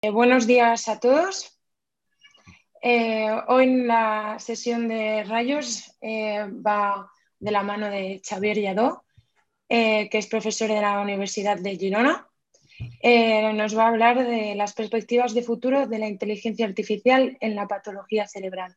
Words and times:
Eh, 0.00 0.10
buenos 0.10 0.46
días 0.46 0.88
a 0.88 1.00
todos. 1.00 1.58
Eh, 2.80 3.28
hoy 3.48 3.64
en 3.64 3.88
la 3.88 4.36
sesión 4.38 4.86
de 4.86 5.24
rayos 5.24 5.92
eh, 6.00 6.46
va 6.64 7.10
de 7.40 7.50
la 7.50 7.64
mano 7.64 7.90
de 7.90 8.22
Xavier 8.24 8.60
Lladó, 8.60 9.04
que 9.68 10.08
es 10.12 10.28
profesor 10.28 10.68
de 10.68 10.80
la 10.80 11.00
Universidad 11.00 11.58
de 11.58 11.76
Girona. 11.76 12.28
nos 13.54 13.76
va 13.76 13.84
a 13.84 13.88
hablar 13.88 14.24
de 14.24 14.54
las 14.54 14.72
perspectivas 14.72 15.34
de 15.34 15.42
futuro 15.42 15.88
de 15.88 15.98
la 15.98 16.06
inteligencia 16.06 16.66
artificial 16.66 17.36
en 17.40 17.56
la 17.56 17.66
patología 17.66 18.28
cerebral. 18.28 18.76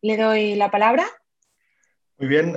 Le 0.00 0.16
doy 0.16 0.56
la 0.56 0.72
palabra. 0.72 1.06
Muy 2.22 2.28
bien, 2.28 2.54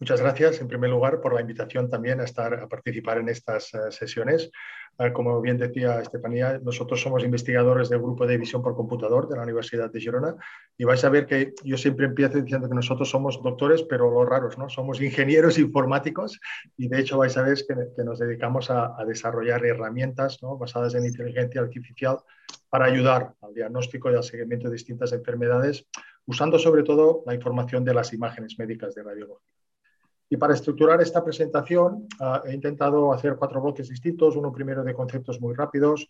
muchas 0.00 0.20
gracias 0.20 0.60
en 0.60 0.68
primer 0.68 0.90
lugar 0.90 1.22
por 1.22 1.32
la 1.32 1.40
invitación 1.40 1.88
también 1.88 2.20
a 2.20 2.24
estar 2.24 2.52
a 2.52 2.68
participar 2.68 3.16
en 3.16 3.30
estas 3.30 3.72
sesiones. 3.88 4.50
Ah, 4.98 5.14
como 5.14 5.40
bien 5.40 5.56
decía 5.56 5.98
Estefanía, 5.98 6.60
nosotros 6.62 7.00
somos 7.00 7.24
investigadores 7.24 7.88
del 7.88 8.00
grupo 8.00 8.26
de 8.26 8.36
visión 8.36 8.62
por 8.62 8.76
computador 8.76 9.26
de 9.26 9.36
la 9.36 9.44
Universidad 9.44 9.90
de 9.90 9.98
Girona 9.98 10.34
y 10.76 10.84
vais 10.84 11.02
a 11.04 11.08
ver 11.08 11.24
que 11.24 11.54
yo 11.64 11.78
siempre 11.78 12.04
empiezo 12.04 12.38
diciendo 12.38 12.68
que 12.68 12.74
nosotros 12.74 13.08
somos 13.08 13.42
doctores, 13.42 13.82
pero 13.84 14.10
los 14.10 14.28
raros, 14.28 14.58
¿no? 14.58 14.68
Somos 14.68 15.00
ingenieros 15.00 15.58
informáticos 15.58 16.38
y 16.76 16.88
de 16.88 17.00
hecho 17.00 17.16
vais 17.16 17.34
a 17.38 17.42
ver 17.44 17.56
que, 17.66 18.04
nos 18.04 18.18
dedicamos 18.18 18.70
a, 18.70 18.94
desarrollar 19.06 19.64
herramientas 19.64 20.38
basadas 20.60 20.94
en 20.94 21.06
inteligencia 21.06 21.62
artificial 21.62 22.18
para 22.68 22.84
ayudar 22.84 23.32
al 23.40 23.54
diagnóstico 23.54 24.10
y 24.10 24.16
al 24.16 24.22
seguimiento 24.22 24.66
de 24.66 24.74
distintas 24.74 25.14
enfermedades, 25.14 25.86
usando 26.28 26.58
sobre 26.58 26.82
todo 26.82 27.22
la 27.24 27.34
información 27.34 27.82
de 27.84 27.94
las 27.94 28.12
imágenes 28.12 28.58
médicas 28.58 28.94
de 28.94 29.02
radiología. 29.02 29.54
Y 30.28 30.36
para 30.36 30.52
estructurar 30.52 31.00
esta 31.00 31.24
presentación 31.24 32.06
ah, 32.20 32.42
he 32.44 32.52
intentado 32.52 33.14
hacer 33.14 33.36
cuatro 33.36 33.62
bloques 33.62 33.88
distintos, 33.88 34.36
uno 34.36 34.52
primero 34.52 34.84
de 34.84 34.92
conceptos 34.92 35.40
muy 35.40 35.54
rápidos, 35.54 36.06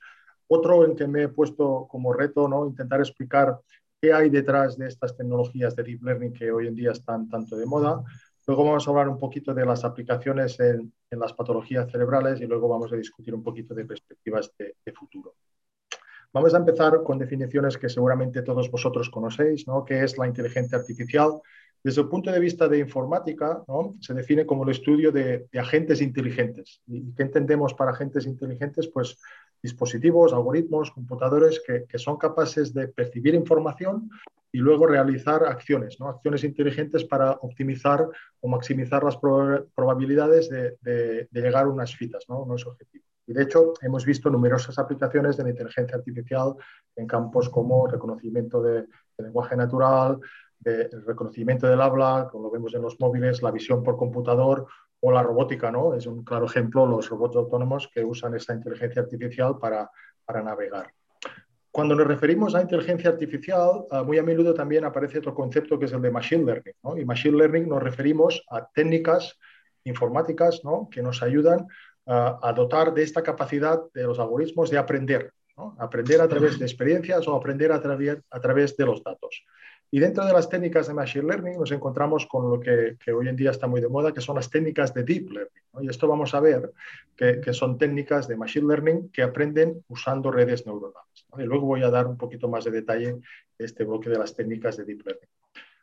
otro 0.48 0.84
en 0.84 0.96
que 0.96 1.06
me 1.06 1.22
he 1.22 1.28
puesto 1.28 1.86
como 1.88 2.12
reto 2.12 2.48
¿no? 2.48 2.66
intentar 2.66 2.98
explicar 2.98 3.60
qué 4.00 4.12
hay 4.12 4.28
detrás 4.28 4.76
de 4.76 4.88
estas 4.88 5.16
tecnologías 5.16 5.76
de 5.76 5.84
deep 5.84 6.02
learning 6.02 6.32
que 6.32 6.50
hoy 6.50 6.66
en 6.66 6.74
día 6.74 6.90
están 6.90 7.28
tanto 7.28 7.56
de 7.56 7.66
moda. 7.66 8.02
Luego 8.44 8.64
vamos 8.64 8.88
a 8.88 8.90
hablar 8.90 9.08
un 9.08 9.18
poquito 9.18 9.54
de 9.54 9.64
las 9.64 9.84
aplicaciones 9.84 10.58
en, 10.58 10.92
en 11.10 11.18
las 11.20 11.32
patologías 11.32 11.88
cerebrales 11.92 12.40
y 12.40 12.46
luego 12.46 12.66
vamos 12.66 12.92
a 12.92 12.96
discutir 12.96 13.34
un 13.36 13.44
poquito 13.44 13.72
de 13.72 13.84
perspectivas 13.84 14.50
de, 14.58 14.74
de 14.84 14.92
futuro. 14.92 15.34
Vamos 16.32 16.54
a 16.54 16.58
empezar 16.58 17.02
con 17.02 17.18
definiciones 17.18 17.78
que 17.78 17.88
seguramente 17.88 18.42
todos 18.42 18.70
vosotros 18.70 19.08
conocéis, 19.08 19.66
¿no? 19.66 19.84
¿Qué 19.84 20.04
es 20.04 20.18
la 20.18 20.26
inteligencia 20.26 20.78
artificial? 20.78 21.40
Desde 21.82 22.02
el 22.02 22.08
punto 22.08 22.30
de 22.30 22.40
vista 22.40 22.68
de 22.68 22.78
informática, 22.78 23.62
se 24.00 24.12
define 24.12 24.44
como 24.44 24.64
el 24.64 24.70
estudio 24.70 25.12
de, 25.12 25.46
agentes 25.58 26.02
inteligentes. 26.02 26.82
¿Y 26.86 27.14
qué 27.14 27.22
entendemos 27.22 27.72
para 27.72 27.92
agentes 27.92 28.26
inteligentes? 28.26 28.88
Pues 28.88 29.18
dispositivos, 29.62 30.32
algoritmos, 30.32 30.90
computadores 30.90 31.62
que, 31.66 31.98
son 31.98 32.16
capaces 32.18 32.74
de 32.74 32.88
percibir 32.88 33.34
información 33.34 34.10
y 34.50 34.58
luego 34.58 34.86
realizar 34.86 35.44
acciones, 35.44 35.98
¿no? 36.00 36.08
acciones 36.08 36.42
inteligentes 36.42 37.04
para 37.04 37.32
optimizar 37.32 38.06
o 38.40 38.48
maximizar 38.48 39.04
las 39.04 39.16
probabilidades 39.16 40.48
de, 40.50 41.28
llegar 41.32 41.64
a 41.64 41.68
unas 41.68 41.94
fitas, 41.94 42.24
¿no? 42.28 42.42
unos 42.42 42.66
objetivos. 42.66 43.06
Y 43.28 43.34
de 43.34 43.42
hecho, 43.42 43.74
hemos 43.82 44.06
visto 44.06 44.30
numerosas 44.30 44.78
aplicaciones 44.78 45.36
de 45.36 45.44
la 45.44 45.50
inteligencia 45.50 45.98
artificial 45.98 46.54
en 46.96 47.06
campos 47.06 47.50
como 47.50 47.86
reconocimiento 47.86 48.62
de 48.62 48.86
lenguaje 49.18 49.54
natural, 49.54 50.18
el 50.64 51.04
reconocimiento 51.04 51.66
del 51.66 51.80
habla, 51.82 52.28
como 52.32 52.44
lo 52.44 52.50
vemos 52.50 52.74
en 52.74 52.80
los 52.82 52.98
móviles, 52.98 53.42
la 53.42 53.50
visión 53.50 53.82
por 53.82 53.98
computador 53.98 54.66
o 55.00 55.12
la 55.12 55.22
robótica, 55.22 55.70
¿no? 55.70 55.94
Es 55.94 56.06
un 56.06 56.24
claro 56.24 56.46
ejemplo 56.46 56.86
los 56.86 57.08
robots 57.10 57.36
autónomos 57.36 57.88
que 57.94 58.02
usan 58.02 58.34
esta 58.34 58.54
inteligencia 58.54 59.02
artificial 59.02 59.58
para, 59.58 59.90
para 60.24 60.42
navegar. 60.42 60.90
Cuando 61.70 61.94
nos 61.94 62.06
referimos 62.06 62.54
a 62.54 62.62
inteligencia 62.62 63.10
artificial, 63.10 63.84
ah, 63.90 64.02
muy 64.02 64.16
a 64.16 64.22
menudo 64.22 64.54
también 64.54 64.86
aparece 64.86 65.18
otro 65.18 65.34
concepto 65.34 65.78
que 65.78 65.84
es 65.84 65.92
el 65.92 66.00
de 66.00 66.10
machine 66.10 66.44
learning. 66.44 66.74
¿no? 66.82 66.96
Y 66.96 67.04
machine 67.04 67.36
learning 67.36 67.68
nos 67.68 67.82
referimos 67.82 68.42
a 68.50 68.66
técnicas 68.66 69.38
informáticas 69.84 70.62
¿no? 70.64 70.88
que 70.90 71.02
nos 71.02 71.22
ayudan 71.22 71.68
a 72.10 72.52
dotar 72.54 72.94
de 72.94 73.02
esta 73.02 73.22
capacidad 73.22 73.82
de 73.92 74.04
los 74.04 74.18
algoritmos 74.18 74.70
de 74.70 74.78
aprender. 74.78 75.32
Aprender 75.78 76.20
a 76.20 76.28
través 76.28 76.58
de 76.58 76.64
experiencias 76.64 77.26
o 77.26 77.34
aprender 77.34 77.72
a, 77.72 77.80
través, 77.80 78.18
a 78.30 78.40
través 78.40 78.76
de 78.76 78.86
los 78.86 79.02
datos. 79.02 79.44
Y 79.90 80.00
dentro 80.00 80.24
de 80.24 80.32
las 80.32 80.48
técnicas 80.48 80.86
de 80.86 80.94
Machine 80.94 81.26
Learning 81.26 81.58
nos 81.58 81.72
encontramos 81.72 82.26
con 82.26 82.50
lo 82.50 82.60
que, 82.60 82.96
hoy 83.10 83.28
en 83.28 83.36
día 83.36 83.50
está 83.50 83.66
muy 83.66 83.80
de 83.80 83.88
moda, 83.88 84.12
que 84.12 84.20
son 84.20 84.36
las 84.36 84.50
técnicas 84.50 84.92
de 84.92 85.02
Deep 85.02 85.30
Learning. 85.30 85.62
Y 85.80 85.88
esto 85.88 86.06
vamos 86.06 86.34
a 86.34 86.40
ver 86.40 86.72
que, 87.16 87.52
son 87.52 87.78
técnicas 87.78 88.28
de 88.28 88.36
Machine 88.36 88.68
Learning 88.68 89.08
que 89.10 89.22
aprenden 89.22 89.82
usando 89.88 90.30
redes 90.30 90.66
neuronales. 90.66 91.26
Y 91.38 91.42
luego 91.42 91.66
voy 91.66 91.82
a 91.82 91.90
dar 91.90 92.06
un 92.06 92.18
poquito 92.18 92.48
más 92.48 92.64
de 92.64 92.70
detalle 92.70 93.16
de 93.58 93.64
este 93.64 93.84
bloque 93.84 94.10
de 94.10 94.18
las 94.18 94.36
técnicas 94.36 94.76
de 94.76 94.84
Deep 94.84 95.06
Learning. 95.06 95.28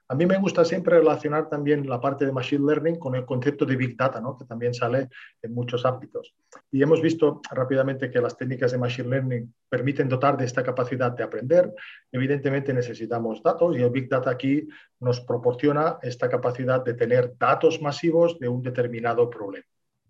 A 0.08 0.14
mí 0.14 0.28
me 0.28 0.38
gusta 0.38 0.64
siempre 0.64 1.00
relacionar 1.00 1.50
también 1.50 1.90
la 1.90 2.00
parte 2.00 2.26
de 2.26 2.32
Machine 2.32 2.64
Learning 2.64 3.00
con 3.00 3.16
el 3.16 3.26
concepto 3.26 3.66
de 3.66 3.76
Big 3.76 3.98
Data, 3.98 4.22
¿no? 4.22 4.38
que 4.38 4.46
también 4.46 4.72
sale 4.72 5.10
en 5.42 5.54
muchos 5.54 5.84
ámbitos. 5.84 6.36
Y 6.72 6.84
hemos 6.84 7.02
visto 7.02 7.42
rápidamente 7.50 8.12
que 8.12 8.22
las 8.22 8.38
técnicas 8.38 8.72
de 8.72 8.78
Machine 8.78 9.10
Learning 9.10 9.54
permiten 9.68 10.08
dotar 10.08 10.38
de 10.38 10.46
esta 10.46 10.62
capacidad 10.62 11.12
de 11.12 11.24
aprender. 11.24 11.74
Evidentemente 12.12 12.72
necesitamos 12.72 13.42
datos 13.42 13.76
y 13.76 13.82
el 13.82 13.90
Big 13.90 14.08
Data 14.08 14.30
aquí 14.30 14.68
nos 15.00 15.22
proporciona 15.22 15.98
esta 16.04 16.30
capacidad 16.30 16.84
de 16.86 16.94
tener 16.94 17.34
datos 17.40 17.82
masivos 17.82 18.38
de 18.38 18.48
un 18.48 18.62
determinado 18.62 19.28
problema. 19.28 19.66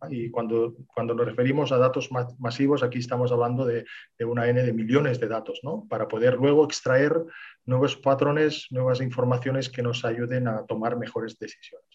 Y 0.10 0.30
cuando, 0.32 0.76
cuando 0.94 1.14
nos 1.14 1.26
referimos 1.26 1.72
a 1.72 1.78
datos 1.78 2.10
masivos, 2.40 2.84
aquí 2.84 3.00
estamos 3.00 3.32
hablando 3.32 3.66
de, 3.66 3.86
de, 4.18 4.26
una 4.26 4.48
N 4.48 4.62
de 4.64 4.74
millones 4.74 5.20
de 5.20 5.28
datos, 5.28 5.60
¿no? 5.64 5.86
Para 5.90 6.08
poder 6.08 6.36
luego 6.36 6.66
extraer 6.66 7.24
nuevos 7.66 7.96
patrones, 7.96 8.68
nuevas 8.72 9.02
informaciones 9.02 9.70
que 9.70 9.82
nos 9.82 10.06
ayuden 10.06 10.48
a 10.48 10.66
tomar 10.66 10.98
mejores 10.98 11.38
decisiones. 11.40 11.88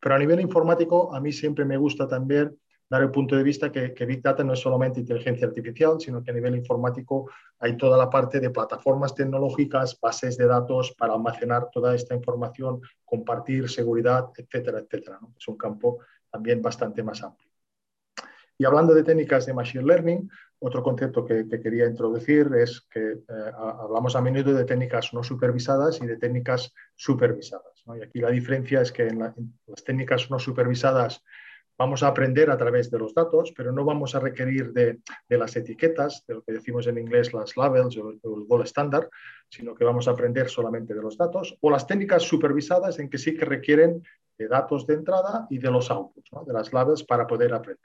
Pero 0.00 0.14
a 0.14 0.18
nivel 0.18 0.40
informático, 0.40 1.14
a 1.14 1.20
mí 1.20 1.32
siempre 1.32 1.64
me 1.64 1.76
gusta 1.76 2.06
también 2.06 2.56
dar 2.88 3.02
el 3.02 3.10
punto 3.10 3.36
de 3.36 3.42
vista 3.42 3.70
que, 3.70 4.06
Big 4.06 4.22
Data 4.22 4.42
no 4.42 4.54
es 4.54 4.60
solamente 4.60 5.00
inteligencia 5.00 5.46
artificial, 5.46 6.00
sino 6.00 6.22
que 6.22 6.30
a 6.30 6.34
nivel 6.34 6.56
informático 6.56 7.30
hay 7.58 7.76
toda 7.76 7.98
la 7.98 8.08
parte 8.08 8.40
de 8.40 8.50
plataformas 8.50 9.14
tecnológicas, 9.14 9.98
bases 10.00 10.38
de 10.38 10.46
datos 10.46 10.92
para 10.92 11.12
almacenar 11.12 11.68
toda 11.70 11.94
esta 11.94 12.14
información, 12.14 12.80
compartir 13.04 13.68
seguridad, 13.68 14.30
etcétera, 14.36 14.78
etcétera. 14.78 15.18
Es 15.38 15.48
un 15.48 15.58
campo 15.58 15.98
también 16.30 16.62
bastante 16.62 17.02
más 17.02 17.22
amplio. 17.22 17.47
Y 18.60 18.64
hablando 18.64 18.92
de 18.92 19.04
técnicas 19.04 19.46
de 19.46 19.54
Machine 19.54 19.84
Learning, 19.84 20.28
otro 20.58 20.82
concepto 20.82 21.24
que, 21.24 21.46
quería 21.48 21.86
introducir 21.86 22.50
es 22.56 22.80
que 22.90 23.12
eh, 23.12 23.52
hablamos 23.56 24.16
a 24.16 24.20
menudo 24.20 24.52
de 24.52 24.64
técnicas 24.64 25.14
no 25.14 25.22
supervisadas 25.22 26.00
y 26.02 26.06
de 26.06 26.16
técnicas 26.16 26.74
supervisadas. 26.96 27.84
Y 27.86 28.02
aquí 28.02 28.18
la 28.18 28.30
diferencia 28.30 28.80
es 28.80 28.90
que 28.90 29.06
en, 29.06 29.20
las 29.20 29.84
técnicas 29.84 30.28
no 30.28 30.40
supervisadas 30.40 31.22
vamos 31.78 32.02
a 32.02 32.08
aprender 32.08 32.50
a 32.50 32.56
través 32.56 32.90
de 32.90 32.98
los 32.98 33.14
datos, 33.14 33.52
pero 33.56 33.70
no 33.70 33.84
vamos 33.84 34.16
a 34.16 34.18
requerir 34.18 34.72
de, 34.72 34.98
las 35.28 35.54
etiquetas, 35.54 36.24
de 36.26 36.34
lo 36.34 36.42
que 36.42 36.54
decimos 36.54 36.88
en 36.88 36.98
inglés 36.98 37.32
las 37.32 37.56
labels 37.56 37.96
o, 37.96 38.10
el 38.10 38.46
gold 38.48 38.64
standard, 38.64 39.08
sino 39.48 39.76
que 39.76 39.84
vamos 39.84 40.08
a 40.08 40.10
aprender 40.10 40.48
solamente 40.48 40.92
de 40.92 41.02
los 41.02 41.16
datos. 41.16 41.56
O 41.60 41.70
las 41.70 41.86
técnicas 41.86 42.24
supervisadas 42.24 42.98
en 42.98 43.08
que 43.08 43.18
sí 43.18 43.36
que 43.36 43.44
requieren 43.44 44.02
de 44.36 44.48
datos 44.48 44.84
de 44.88 44.94
entrada 44.94 45.46
y 45.48 45.58
de 45.58 45.70
los 45.70 45.88
outputs, 45.92 46.30
de 46.44 46.52
las 46.52 46.72
labels 46.72 47.04
para 47.04 47.24
poder 47.24 47.54
aprender. 47.54 47.78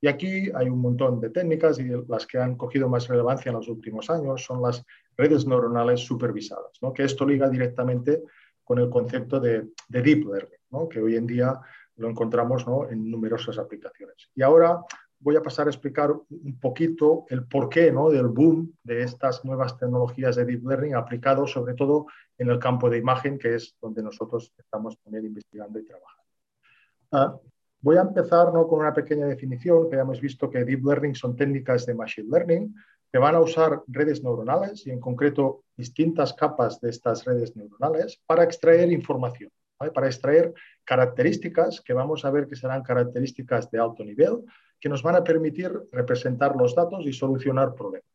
Y 0.00 0.06
aquí 0.06 0.50
hay 0.54 0.68
un 0.68 0.80
montón 0.80 1.20
de 1.20 1.30
técnicas 1.30 1.78
y 1.80 1.88
las 2.08 2.26
que 2.26 2.38
han 2.38 2.56
cogido 2.56 2.88
más 2.88 3.08
relevancia 3.08 3.50
en 3.50 3.56
los 3.56 3.68
últimos 3.68 4.08
años 4.10 4.44
son 4.44 4.62
las 4.62 4.84
redes 5.16 5.46
neuronales 5.46 6.00
supervisadas, 6.00 6.78
¿no? 6.80 6.92
que 6.92 7.04
esto 7.04 7.26
liga 7.26 7.48
directamente 7.48 8.22
con 8.62 8.78
el 8.78 8.88
concepto 8.88 9.40
de, 9.40 9.68
deep 9.88 10.26
learning, 10.26 10.88
que 10.88 11.00
hoy 11.00 11.16
en 11.16 11.26
día 11.26 11.58
lo 11.96 12.08
encontramos 12.08 12.64
en 12.90 13.10
numerosas 13.10 13.58
aplicaciones. 13.58 14.30
Y 14.34 14.42
ahora 14.42 14.80
voy 15.20 15.34
a 15.34 15.42
pasar 15.42 15.66
a 15.66 15.70
explicar 15.70 16.12
un 16.12 16.60
poquito 16.60 17.24
el 17.28 17.44
porqué 17.44 17.90
¿no? 17.90 18.10
del 18.10 18.28
boom 18.28 18.72
de 18.84 19.02
estas 19.02 19.44
nuevas 19.44 19.76
tecnologías 19.76 20.36
de 20.36 20.44
deep 20.44 20.64
learning 20.64 20.94
aplicado 20.94 21.46
sobre 21.46 21.74
todo 21.74 22.06
en 22.36 22.50
el 22.50 22.60
campo 22.60 22.88
de 22.88 22.98
imagen, 22.98 23.36
que 23.36 23.56
es 23.56 23.74
donde 23.80 24.02
nosotros 24.02 24.52
estamos 24.56 24.96
investigando 25.06 25.80
y 25.80 25.84
trabajando. 25.84 26.24
Ah, 27.10 27.36
Voy 27.80 27.96
a 27.96 28.02
empezar 28.02 28.52
¿no? 28.52 28.66
con 28.66 28.80
una 28.80 28.92
pequeña 28.92 29.26
definición, 29.26 29.88
que 29.88 29.96
ya 29.96 30.02
hemos 30.02 30.20
visto 30.20 30.50
que 30.50 30.64
Deep 30.64 30.84
Learning 30.84 31.14
son 31.14 31.36
técnicas 31.36 31.86
de 31.86 31.94
Machine 31.94 32.28
Learning 32.30 32.74
que 33.10 33.18
van 33.18 33.34
a 33.34 33.40
usar 33.40 33.82
redes 33.86 34.22
neuronales 34.22 34.86
y 34.86 34.90
en 34.90 35.00
concreto 35.00 35.64
distintas 35.76 36.34
capas 36.34 36.80
de 36.80 36.90
estas 36.90 37.24
redes 37.24 37.56
neuronales 37.56 38.20
para 38.26 38.44
extraer 38.44 38.92
información, 38.92 39.50
para 39.94 40.06
extraer 40.06 40.52
características 40.84 41.80
que 41.80 41.94
vamos 41.94 42.24
a 42.24 42.30
ver 42.30 42.46
que 42.46 42.56
serán 42.56 42.82
características 42.82 43.70
de 43.70 43.78
alto 43.78 44.04
nivel, 44.04 44.44
que 44.78 44.88
nos 44.88 45.02
van 45.02 45.16
a 45.16 45.24
permitir 45.24 45.72
representar 45.90 46.54
los 46.56 46.74
datos 46.74 47.06
y 47.06 47.12
solucionar 47.12 47.74
problemas. 47.74 48.08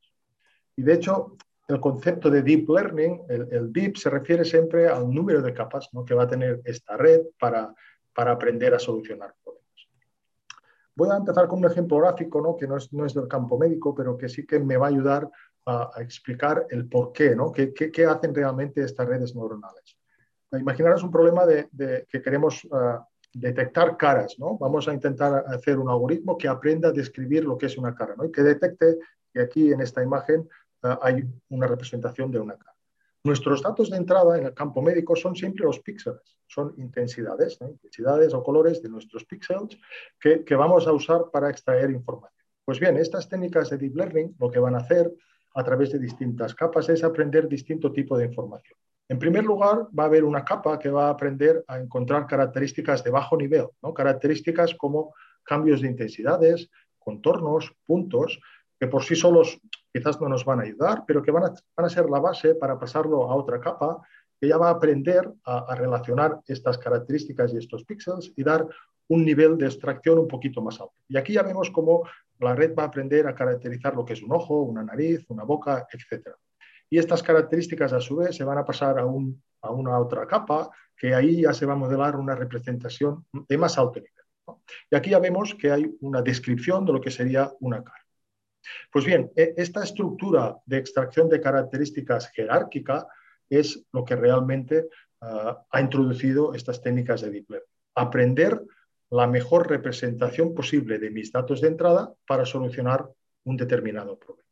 Y 0.75 0.83
de 0.83 0.93
hecho, 0.93 1.37
el 1.67 1.79
concepto 1.79 2.29
de 2.29 2.41
Deep 2.41 2.69
Learning, 2.69 3.21
el, 3.29 3.71
Deep 3.71 3.97
se 3.97 4.09
refiere 4.09 4.45
siempre 4.45 4.87
al 4.87 5.09
número 5.09 5.41
de 5.41 5.53
capas 5.53 5.89
¿no? 5.93 6.05
que 6.05 6.13
va 6.13 6.23
a 6.23 6.27
tener 6.27 6.61
esta 6.65 6.97
red 6.97 7.21
para, 7.39 7.73
para 8.13 8.31
aprender 8.31 8.73
a 8.73 8.79
solucionar. 8.79 9.33
Voy 10.95 11.09
a 11.09 11.17
empezar 11.17 11.47
con 11.47 11.59
un 11.59 11.65
ejemplo 11.65 11.97
gráfico, 11.97 12.41
¿no? 12.41 12.55
que 12.55 12.67
no 12.67 12.77
es, 12.77 12.93
no 12.93 13.05
es, 13.05 13.13
del 13.13 13.27
campo 13.27 13.57
médico, 13.57 13.95
pero 13.95 14.17
que 14.17 14.29
sí 14.29 14.45
que 14.45 14.59
me 14.59 14.77
va 14.77 14.87
a 14.87 14.89
ayudar 14.89 15.29
a, 15.65 15.91
explicar 15.99 16.67
el 16.69 16.87
por 16.87 17.11
qué, 17.13 17.35
¿no? 17.35 17.51
¿Qué, 17.51 18.05
hacen 18.05 18.35
realmente 18.35 18.83
estas 18.83 19.07
redes 19.07 19.35
neuronales? 19.35 19.97
Imaginaros 20.51 21.03
un 21.03 21.11
problema 21.11 21.45
de, 21.45 21.67
que 22.07 22.21
queremos 22.21 22.63
uh, 22.65 22.99
detectar 23.33 23.97
caras, 23.97 24.35
¿no? 24.37 24.57
Vamos 24.57 24.87
a 24.87 24.93
intentar 24.93 25.45
hacer 25.47 25.79
un 25.79 25.89
algoritmo 25.89 26.37
que 26.37 26.47
aprenda 26.47 26.89
a 26.89 26.91
describir 26.91 27.43
lo 27.45 27.57
que 27.57 27.67
es 27.67 27.77
una 27.77 27.95
cara, 27.95 28.13
¿no? 28.15 28.25
Y 28.25 28.31
que 28.31 28.43
detecte 28.43 28.99
que 29.33 29.41
aquí 29.41 29.71
en 29.71 29.81
esta 29.81 30.03
imagen 30.03 30.47
uh, 30.83 30.97
hay 31.01 31.25
una 31.49 31.65
representación 31.65 32.29
de 32.31 32.39
una 32.39 32.55
cara. 32.55 32.72
Nuestros 33.25 33.61
datos 33.61 33.89
de 33.89 33.95
entrada 33.95 34.37
en 34.37 34.47
el 34.47 34.53
campo 34.53 34.81
médico 34.81 35.15
son 35.15 35.33
siempre 35.33 35.63
los 35.63 35.79
píxeles, 35.79 36.37
son 36.45 36.73
intensidades, 36.77 37.57
intensidades 37.61 38.33
o 38.33 38.43
colores 38.43 38.83
de 38.83 38.89
nuestros 38.89 39.23
píxeles 39.23 39.77
que, 40.19 40.55
vamos 40.55 40.85
a 40.87 40.91
usar 40.91 41.31
para 41.31 41.49
extraer 41.49 41.89
información. 41.91 42.43
Pues 42.65 42.81
bien, 42.81 42.97
estas 42.97 43.29
técnicas 43.29 43.69
de 43.69 43.77
Deep 43.77 43.95
Learning 43.95 44.35
lo 44.37 44.51
que 44.51 44.59
van 44.59 44.75
a 44.75 44.79
hacer 44.79 45.09
a 45.55 45.63
través 45.63 45.93
de 45.93 45.99
distintas 45.99 46.53
capas 46.53 46.89
es 46.89 47.01
aprender 47.01 47.47
distinto 47.47 47.93
tipo 47.93 48.17
de 48.17 48.25
información. 48.25 48.77
En 49.07 49.19
primer 49.19 49.45
lugar, 49.45 49.87
va 49.97 50.03
a 50.03 50.07
haber 50.07 50.25
una 50.25 50.43
capa 50.43 50.77
que 50.77 50.89
va 50.89 51.07
a 51.07 51.11
aprender 51.11 51.63
a 51.69 51.79
encontrar 51.79 52.27
características 52.27 53.05
de 53.05 53.11
bajo 53.11 53.37
nivel, 53.37 53.67
¿no? 53.81 53.93
características 53.93 54.75
como 54.75 55.13
cambios 55.43 55.81
de 55.81 55.87
intensidades, 55.87 56.69
contornos, 56.99 57.73
puntos, 57.85 58.39
que 58.83 58.89
por 58.89 59.05
sí 59.05 59.15
solos 59.15 59.61
quizás 59.93 60.19
no 60.19 60.27
nos 60.27 60.43
van 60.43 60.59
a 60.59 60.63
ayudar, 60.63 61.05
pero 61.07 61.23
que 61.23 61.31
van 61.31 61.45
a, 61.45 61.53
van 61.77 61.85
a 61.85 61.89
ser 61.89 62.09
la 62.09 62.19
base 62.19 62.53
para 62.53 62.77
pasarlo 62.77 63.31
a 63.31 63.33
otra 63.33 63.57
capa 63.61 64.01
que 64.37 64.49
ya 64.49 64.57
va 64.57 64.67
a 64.67 64.71
aprender 64.71 65.31
a, 65.45 65.73
relacionar 65.73 66.41
estas 66.47 66.77
características 66.77 67.53
y 67.53 67.59
estos 67.59 67.85
píxeles 67.85 68.33
y 68.35 68.43
dar 68.43 68.67
un 69.07 69.23
nivel 69.23 69.57
de 69.57 69.67
extracción 69.67 70.19
un 70.19 70.27
poquito 70.27 70.61
más 70.61 70.81
alto. 70.81 70.95
Y 71.07 71.15
aquí 71.15 71.31
ya 71.31 71.43
vemos 71.43 71.71
cómo 71.71 72.03
la 72.41 72.55
red 72.55 72.75
va 72.77 72.83
a 72.83 72.87
aprender 72.87 73.25
a 73.25 73.33
caracterizar 73.33 73.95
lo 73.95 74.03
que 74.03 74.13
es 74.13 74.21
un 74.21 74.33
ojo, 74.33 74.63
una 74.63 74.83
nariz, 74.83 75.23
una 75.29 75.45
boca, 75.45 75.87
etc. 75.89 76.31
Y 76.89 76.97
estas 76.97 77.23
características 77.23 77.93
a 77.93 78.01
su 78.01 78.17
vez 78.17 78.35
se 78.35 78.43
van 78.43 78.57
a 78.57 78.65
pasar 78.65 78.99
a, 78.99 79.05
un, 79.05 79.41
a 79.61 79.71
una 79.71 79.97
otra 79.97 80.27
capa 80.27 80.69
que 80.97 81.15
ahí 81.15 81.43
ya 81.43 81.53
se 81.53 81.65
va 81.65 81.71
a 81.71 81.77
modelar 81.77 82.17
una 82.17 82.35
representación 82.35 83.25
de 83.31 83.57
más 83.57 83.77
alto 83.77 84.01
nivel. 84.01 84.59
Y 84.91 84.95
aquí 84.97 85.11
ya 85.11 85.19
vemos 85.19 85.55
que 85.55 85.71
hay 85.71 85.89
una 86.01 86.21
descripción 86.21 86.85
de 86.85 86.91
lo 86.91 86.99
que 86.99 87.11
sería 87.11 87.49
una 87.61 87.81
cara. 87.81 88.02
Pues 88.91 89.05
bien, 89.05 89.31
e, 89.35 89.53
esta 89.57 89.83
estructura 89.83 90.57
de 90.65 90.77
extracción 90.77 91.29
de 91.29 91.41
características 91.41 92.29
jerárquica 92.31 93.07
es 93.49 93.85
lo 93.91 94.03
que 94.03 94.15
realmente 94.15 94.87
uh, 95.21 95.53
ha 95.69 95.81
introducido 95.81 96.53
estas 96.53 96.81
técnicas 96.81 97.21
de 97.21 97.31
Deep 97.31 97.49
Learning. 97.49 97.69
Aprender 97.95 98.61
la 99.11 99.27
mejor 99.27 99.69
representación 99.69 100.53
posible 100.55 100.97
de 100.97 101.11
mis 101.11 101.31
datos 101.31 101.61
de 101.61 101.67
entrada 101.67 102.13
para 102.25 102.45
solucionar 102.45 103.07
un 103.43 103.57
determinado 103.57 104.17
problema. 104.17 104.49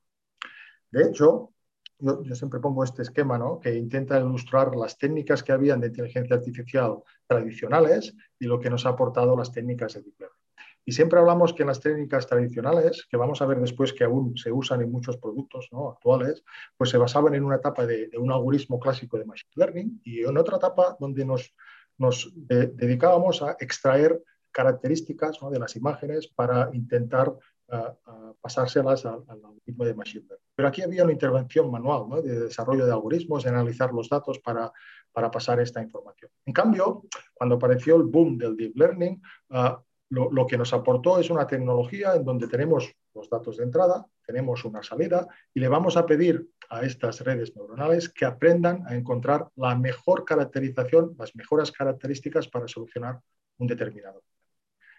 De 0.92 1.04
hecho, 1.04 1.54
yo, 1.98 2.22
yo 2.24 2.36
siempre 2.36 2.60
pongo 2.60 2.84
este 2.84 3.02
esquema 3.02 3.38
¿no? 3.38 3.60
que 3.60 3.74
intenta 3.76 4.20
ilustrar 4.20 4.76
las 4.76 4.98
técnicas 4.98 5.42
que 5.42 5.52
habían 5.52 5.80
de 5.80 5.88
inteligencia 5.88 6.36
artificial 6.36 6.98
tradicionales 7.26 8.14
y 8.40 8.46
lo 8.46 8.60
que 8.60 8.70
nos 8.70 8.86
ha 8.86 8.90
aportado 8.90 9.36
las 9.36 9.52
técnicas 9.52 9.94
de 9.94 10.02
Deep 10.02 10.20
Learning. 10.20 10.41
Y 10.86 10.94
siempre 10.94 11.20
hablamos 11.20 11.54
que 11.54 11.64
las 11.64 11.80
técnicas 11.80 12.28
tradicionales, 12.28 13.08
que 13.10 13.18
vamos 13.18 13.42
a 13.42 13.46
ver 13.46 13.60
después 13.60 13.94
que 13.94 14.04
aún 14.04 14.36
se 14.38 14.52
usan 14.52 14.82
en 14.82 14.92
muchos 14.92 15.18
productos 15.18 15.70
¿no? 15.72 15.90
actuales, 15.90 16.44
pues 16.76 16.90
se 16.90 16.98
basaban 16.98 17.36
en 17.36 17.44
una 17.44 17.58
etapa 17.58 17.86
de, 17.86 18.08
de, 18.08 18.18
un 18.18 18.32
algoritmo 18.32 18.80
clásico 18.80 19.18
de 19.18 19.26
Machine 19.26 19.52
Learning 19.56 20.02
y 20.04 20.24
en 20.26 20.38
otra 20.38 20.58
etapa 20.58 20.98
donde 21.00 21.24
nos, 21.26 21.54
nos 21.98 22.32
de, 22.36 22.68
dedicábamos 22.68 23.42
a 23.44 23.56
extraer 23.60 24.22
características 24.52 25.42
¿no? 25.42 25.50
de 25.50 25.60
las 25.60 25.76
imágenes 25.76 26.28
para 26.28 26.70
intentar 26.74 27.30
uh, 27.30 27.76
uh, 27.76 28.36
pasárselas 28.42 29.06
al, 29.06 29.24
algoritmo 29.28 29.86
de 29.86 29.94
Machine 29.94 30.26
Learning. 30.28 30.48
Pero 30.56 30.68
aquí 30.68 30.82
había 30.82 31.04
una 31.04 31.14
intervención 31.14 31.72
manual 31.72 32.10
¿no? 32.10 32.22
de 32.22 32.40
desarrollo 32.42 32.86
de 32.86 32.92
algoritmos, 32.92 33.44
de 33.44 33.50
analizar 33.50 33.94
los 33.94 34.10
datos 34.10 34.40
para, 34.40 34.72
para 35.12 35.30
pasar 35.30 35.60
esta 35.60 35.82
información. 35.82 36.32
En 36.46 36.54
cambio, 36.54 37.04
cuando 37.34 37.56
apareció 37.56 37.96
el 37.96 38.04
boom 38.04 38.38
del 38.38 38.58
Deep 38.58 38.76
Learning, 38.76 39.22
uh, 39.52 39.76
lo, 40.12 40.46
que 40.46 40.58
nos 40.58 40.74
aportó 40.74 41.20
es 41.20 41.30
una 41.30 41.48
tecnología 41.48 42.16
en 42.16 42.26
donde 42.26 42.48
tenemos 42.48 42.94
los 43.16 43.30
datos 43.30 43.58
de 43.58 43.64
entrada, 43.64 44.06
tenemos 44.26 44.66
una 44.66 44.84
salida 44.84 45.26
y 45.54 45.62
le 45.62 45.70
vamos 45.70 45.96
a 45.96 46.06
pedir 46.06 46.50
a 46.70 46.84
estas 46.84 47.22
redes 47.22 47.56
neuronales 47.56 48.10
que 48.10 48.26
aprendan 48.26 48.86
a 48.88 48.96
encontrar 48.96 49.48
la 49.56 49.74
mejor 49.76 50.26
caracterización, 50.26 51.16
las 51.18 51.34
mejores 51.36 51.72
características 51.72 52.50
para 52.50 52.68
solucionar 52.68 53.20
un 53.58 53.68
determinado 53.68 54.22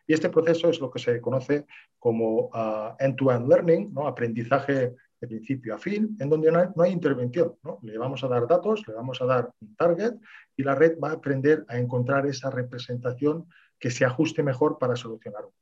Y 0.06 0.14
este 0.14 0.30
proceso 0.30 0.70
es 0.70 0.80
lo 0.80 0.90
que 0.90 0.98
se 0.98 1.20
conoce 1.20 1.66
como 1.98 2.46
uh, 2.46 2.96
end-to-end 2.98 3.48
learning, 3.48 3.94
aprendizaje 4.04 4.94
de 5.20 5.28
principio 5.28 5.74
a 5.74 5.78
fin, 5.78 6.16
en 6.20 6.28
donde 6.30 6.50
no 6.50 6.82
hay, 6.82 6.90
intervención. 6.90 7.54
Le 7.82 7.98
vamos 7.98 8.24
a 8.24 8.28
dar 8.28 8.46
datos, 8.46 8.82
le 8.88 8.94
vamos 8.94 9.20
a 9.20 9.26
dar 9.26 9.50
un 9.60 9.76
target 9.76 10.14
y 10.56 10.62
la 10.62 10.74
red 10.74 10.98
va 10.98 11.10
a 11.10 11.12
aprender 11.12 11.64
a 11.68 11.78
encontrar 11.78 12.26
esa 12.26 12.50
representación 12.50 13.46
que 13.82 13.90
se 13.90 14.04
ajuste 14.04 14.42
mejor 14.42 14.78
para 14.78 14.96
solucionar 14.96 15.44
un 15.44 15.52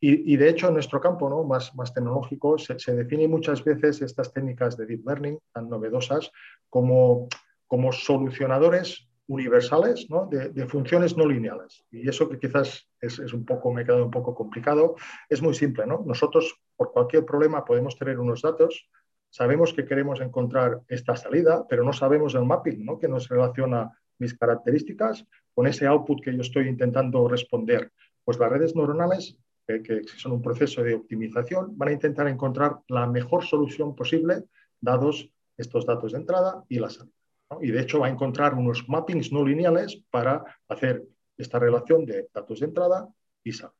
y, 0.00 0.34
y, 0.34 0.36
de 0.36 0.50
hecho, 0.50 0.68
en 0.68 0.74
nuestro 0.74 1.00
campo 1.00 1.28
¿no? 1.30 1.42
más, 1.44 1.74
más 1.74 1.92
tecnológico 1.94 2.58
se, 2.58 2.78
se 2.78 2.94
definen 2.94 3.30
muchas 3.30 3.64
veces 3.64 4.02
estas 4.02 4.32
técnicas 4.32 4.76
de 4.76 4.86
deep 4.86 5.06
learning 5.06 5.38
tan 5.52 5.70
novedosas 5.70 6.30
como, 6.68 7.28
como 7.66 7.92
solucionadores 7.92 9.08
universales 9.28 10.06
¿no? 10.10 10.26
de, 10.26 10.66
funciones 10.66 11.16
no 11.16 11.26
lineales. 11.26 11.84
Y 11.90 12.08
eso 12.08 12.28
que 12.28 12.38
quizás 12.38 12.86
es, 13.00 13.18
es, 13.18 13.32
un 13.32 13.46
poco, 13.46 13.72
me 13.72 13.82
ha 13.82 13.84
quedado 13.84 14.04
un 14.04 14.10
poco 14.10 14.34
complicado, 14.34 14.96
es 15.30 15.40
muy 15.40 15.54
simple. 15.54 15.86
¿no? 15.86 16.02
Nosotros, 16.04 16.60
por 16.76 16.92
cualquier 16.92 17.24
problema, 17.24 17.64
podemos 17.64 17.98
tener 17.98 18.20
unos 18.20 18.42
datos, 18.42 18.90
sabemos 19.30 19.72
que 19.72 19.86
queremos 19.86 20.20
encontrar 20.20 20.82
esta 20.88 21.16
salida, 21.16 21.66
pero 21.68 21.82
no 21.84 21.94
sabemos 21.94 22.34
el 22.34 22.44
mapping 22.44 22.84
¿no? 22.84 22.98
que 22.98 23.08
nos 23.08 23.28
relaciona 23.28 23.98
mis 24.18 24.34
características 24.34 25.26
con 25.54 25.66
ese 25.66 25.86
output 25.86 26.22
que 26.22 26.34
yo 26.34 26.42
estoy 26.42 26.68
intentando 26.68 27.28
responder. 27.28 27.92
Pues 28.24 28.38
las 28.38 28.50
redes 28.50 28.74
neuronales, 28.74 29.36
que 29.66 30.02
son 30.16 30.32
un 30.32 30.42
proceso 30.42 30.82
de 30.82 30.94
optimización, 30.94 31.76
van 31.76 31.88
a 31.88 31.92
intentar 31.92 32.28
encontrar 32.28 32.78
la 32.88 33.06
mejor 33.06 33.44
solución 33.44 33.94
posible 33.94 34.44
dados 34.80 35.30
estos 35.56 35.86
datos 35.86 36.12
de 36.12 36.18
entrada 36.18 36.64
y 36.68 36.78
la 36.78 36.90
salida. 36.90 37.14
Y 37.60 37.70
de 37.70 37.80
hecho 37.80 38.00
va 38.00 38.08
a 38.08 38.10
encontrar 38.10 38.54
unos 38.54 38.88
mappings 38.88 39.32
no 39.32 39.44
lineales 39.44 40.02
para 40.10 40.44
hacer 40.68 41.04
esta 41.36 41.58
relación 41.58 42.04
de 42.04 42.28
datos 42.32 42.60
de 42.60 42.66
entrada 42.66 43.08
y 43.44 43.52
salida. 43.52 43.74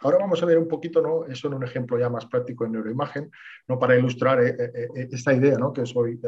Ahora 0.00 0.18
vamos 0.18 0.42
a 0.42 0.46
ver 0.46 0.58
un 0.58 0.68
poquito, 0.68 1.02
¿no? 1.02 1.26
eso 1.26 1.48
en 1.48 1.54
un 1.54 1.64
ejemplo 1.64 1.98
ya 1.98 2.08
más 2.08 2.26
práctico 2.26 2.64
en 2.64 2.72
neuroimagen, 2.72 3.30
¿no? 3.66 3.78
para 3.78 3.96
ilustrar 3.96 4.42
eh, 4.42 4.54
eh, 4.58 4.88
eh 4.94 5.08
esta 5.10 5.34
idea 5.34 5.58
¿no? 5.58 5.72
que 5.72 5.80
os 5.80 5.92
voy 5.92 6.20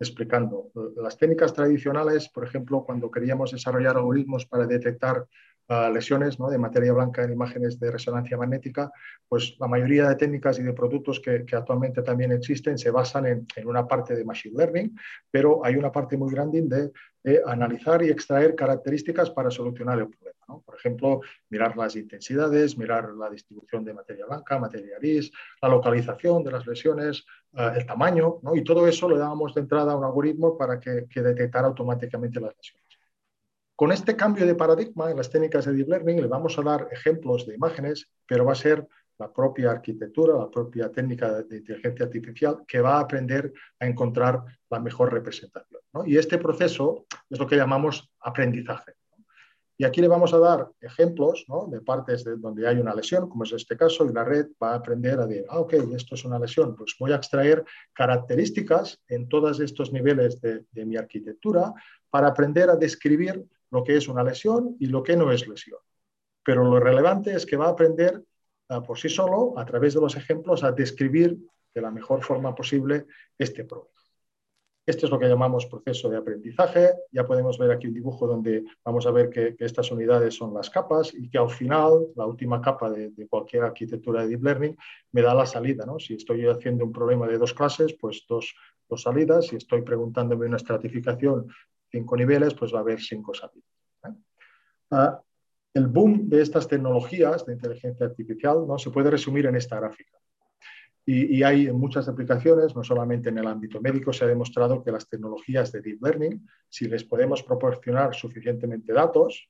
explicando. 0.00 0.70
Las 0.96 1.18
técnicas 1.18 1.52
tradicionales, 1.52 2.28
por 2.30 2.44
ejemplo, 2.44 2.82
cuando 2.84 3.10
queríamos 3.10 3.52
desarrollar 3.52 3.96
algoritmos 3.96 4.46
para 4.46 4.66
detectar 4.66 5.26
uh, 5.68 5.92
lesiones 5.92 6.40
¿no? 6.40 6.48
de 6.48 6.56
materia 6.56 6.94
blanca 6.94 7.22
en 7.22 7.32
imágenes 7.32 7.78
de 7.78 7.90
resonancia 7.90 8.38
magnética, 8.38 8.90
pues 9.28 9.56
la 9.60 9.68
mayoría 9.68 10.08
de 10.08 10.16
técnicas 10.16 10.58
y 10.58 10.62
de 10.62 10.72
productos 10.72 11.20
que, 11.20 11.44
actualmente 11.52 12.02
también 12.02 12.32
existen 12.32 12.78
se 12.78 12.90
basan 12.90 13.26
en, 13.26 13.46
una 13.66 13.86
parte 13.86 14.16
de 14.16 14.24
Machine 14.24 14.56
Learning, 14.56 14.96
pero 15.30 15.64
hay 15.64 15.76
una 15.76 15.92
parte 15.92 16.16
muy 16.16 16.32
grande 16.32 16.62
de, 16.62 16.90
de 17.22 17.42
analizar 17.46 18.02
y 18.02 18.08
extraer 18.08 18.54
características 18.54 19.30
para 19.30 19.50
solucionar 19.50 19.98
el 19.98 20.08
problema. 20.08 20.39
Por 20.58 20.76
ejemplo, 20.76 21.20
mirar 21.48 21.76
las 21.76 21.96
intensidades, 21.96 22.76
mirar 22.76 23.10
la 23.14 23.30
distribución 23.30 23.84
de 23.84 23.94
materia 23.94 24.26
blanca, 24.26 24.58
materia 24.58 24.98
gris, 24.98 25.30
la 25.62 25.68
localización 25.68 26.42
de 26.42 26.50
las 26.50 26.66
lesiones, 26.66 27.24
uh, 27.52 27.76
el 27.76 27.86
tamaño, 27.86 28.40
y 28.54 28.64
todo 28.64 28.86
eso 28.86 29.08
le 29.08 29.18
dábamos 29.18 29.54
de 29.54 29.60
entrada 29.60 29.92
a 29.92 29.96
un 29.96 30.04
algoritmo 30.04 30.56
para 30.56 30.80
que, 30.80 31.06
detectara 31.14 31.68
automáticamente 31.68 32.40
las 32.40 32.56
lesiones. 32.56 32.86
Con 33.76 33.92
este 33.92 34.16
cambio 34.16 34.46
de 34.46 34.54
paradigma 34.54 35.10
en 35.10 35.16
las 35.16 35.30
técnicas 35.30 35.64
de 35.64 35.72
Deep 35.72 35.88
Learning 35.88 36.20
le 36.20 36.26
vamos 36.26 36.58
a 36.58 36.62
dar 36.62 36.88
ejemplos 36.90 37.46
de 37.46 37.54
imágenes, 37.54 38.10
pero 38.26 38.44
va 38.44 38.52
a 38.52 38.56
ser 38.56 38.86
la 39.18 39.32
propia 39.32 39.70
arquitectura, 39.70 40.36
la 40.36 40.50
propia 40.50 40.90
técnica 40.90 41.42
de 41.42 41.58
inteligencia 41.58 42.06
artificial 42.06 42.64
que 42.66 42.80
va 42.80 42.96
a 42.96 43.00
aprender 43.00 43.52
a 43.78 43.86
encontrar 43.86 44.42
la 44.70 44.80
mejor 44.80 45.12
representación. 45.12 45.80
Y 46.06 46.16
este 46.16 46.38
proceso 46.38 47.06
es 47.28 47.38
lo 47.38 47.46
que 47.46 47.56
llamamos 47.56 48.10
aprendizaje. 48.20 48.92
Y 49.80 49.84
aquí 49.84 50.02
le 50.02 50.08
vamos 50.08 50.34
a 50.34 50.38
dar 50.38 50.68
ejemplos 50.82 51.46
de 51.68 51.80
partes 51.80 52.22
de 52.22 52.36
donde 52.36 52.68
hay 52.68 52.76
una 52.76 52.94
lesión, 52.94 53.30
como 53.30 53.44
es 53.44 53.52
este 53.52 53.78
caso, 53.78 54.04
y 54.04 54.12
la 54.12 54.24
red 54.24 54.48
va 54.62 54.72
a 54.72 54.74
aprender 54.74 55.18
a 55.18 55.26
decir, 55.26 55.46
ah, 55.48 55.58
ok, 55.58 55.72
esto 55.94 56.16
es 56.16 56.24
una 56.26 56.38
lesión, 56.38 56.76
pues 56.76 56.94
voy 57.00 57.12
a 57.12 57.16
extraer 57.16 57.64
características 57.94 59.00
en 59.08 59.26
todos 59.26 59.58
estos 59.58 59.90
niveles 59.90 60.38
de, 60.42 60.66
mi 60.84 60.98
arquitectura 60.98 61.72
para 62.10 62.28
aprender 62.28 62.68
a 62.68 62.76
describir 62.76 63.42
lo 63.70 63.82
que 63.82 63.96
es 63.96 64.06
una 64.06 64.22
lesión 64.22 64.76
y 64.78 64.84
lo 64.84 65.02
que 65.02 65.16
no 65.16 65.32
es 65.32 65.48
lesión. 65.48 65.78
Pero 66.44 66.62
lo 66.62 66.78
relevante 66.78 67.32
es 67.32 67.46
que 67.46 67.56
va 67.56 67.68
a 67.68 67.70
aprender 67.70 68.22
uh, 68.68 68.82
por 68.82 68.98
sí 68.98 69.08
solo, 69.08 69.58
a 69.58 69.64
través 69.64 69.94
de 69.94 70.02
los 70.02 70.14
ejemplos, 70.14 70.62
a 70.62 70.72
describir 70.72 71.38
de 71.72 71.80
la 71.80 71.90
mejor 71.90 72.22
forma 72.22 72.54
posible 72.54 73.06
este 73.38 73.64
problema. 73.64 73.99
Este 74.86 75.06
es 75.06 75.12
lo 75.12 75.18
que 75.18 75.28
llamamos 75.28 75.66
proceso 75.66 76.08
de 76.08 76.16
aprendizaje. 76.16 76.90
Ya 77.12 77.24
podemos 77.24 77.58
ver 77.58 77.70
aquí 77.70 77.86
un 77.86 77.94
dibujo 77.94 78.26
donde 78.26 78.64
vamos 78.84 79.06
a 79.06 79.10
ver 79.10 79.28
que, 79.28 79.54
estas 79.58 79.90
unidades 79.92 80.34
son 80.34 80.54
las 80.54 80.70
capas 80.70 81.12
y 81.14 81.28
que 81.28 81.38
al 81.38 81.50
final, 81.50 82.08
la 82.16 82.26
última 82.26 82.60
capa 82.60 82.90
de, 82.90 83.12
cualquier 83.28 83.64
arquitectura 83.64 84.22
de 84.22 84.28
Deep 84.28 84.42
Learning, 84.42 84.76
me 85.12 85.22
da 85.22 85.34
la 85.34 85.46
salida. 85.46 85.84
¿no? 85.84 85.98
Si 85.98 86.14
estoy 86.14 86.46
haciendo 86.46 86.84
un 86.84 86.92
problema 86.92 87.26
de 87.26 87.38
dos 87.38 87.52
clases, 87.52 87.94
pues 88.00 88.24
dos, 88.28 88.54
salidas. 88.96 89.46
Si 89.46 89.56
estoy 89.56 89.82
preguntándome 89.82 90.46
una 90.46 90.56
estratificación, 90.56 91.46
cinco 91.92 92.16
niveles, 92.16 92.54
pues 92.54 92.74
va 92.74 92.78
a 92.78 92.80
haber 92.80 93.00
cinco 93.00 93.32
salidas. 93.34 93.70
¿eh? 94.04 94.14
Ah, 94.90 95.20
el 95.74 95.86
boom 95.86 96.28
de 96.28 96.42
estas 96.42 96.66
tecnologías 96.66 97.46
de 97.46 97.52
inteligencia 97.52 98.06
artificial 98.06 98.66
¿no? 98.66 98.78
se 98.78 98.90
puede 98.90 99.10
resumir 99.10 99.46
en 99.46 99.54
esta 99.54 99.78
gráfica. 99.78 100.18
Y, 101.12 101.42
hay 101.42 101.72
muchas 101.72 102.06
aplicaciones, 102.06 102.76
no 102.76 102.84
solamente 102.84 103.30
en 103.30 103.38
el 103.38 103.48
ámbito 103.48 103.80
médico, 103.80 104.12
se 104.12 104.24
ha 104.24 104.28
demostrado 104.28 104.80
que 104.84 104.92
las 104.92 105.08
tecnologías 105.08 105.72
de 105.72 105.80
Deep 105.80 106.00
Learning, 106.00 106.48
si 106.68 106.86
les 106.86 107.02
podemos 107.02 107.42
proporcionar 107.42 108.14
suficientemente 108.14 108.92
datos. 108.92 109.48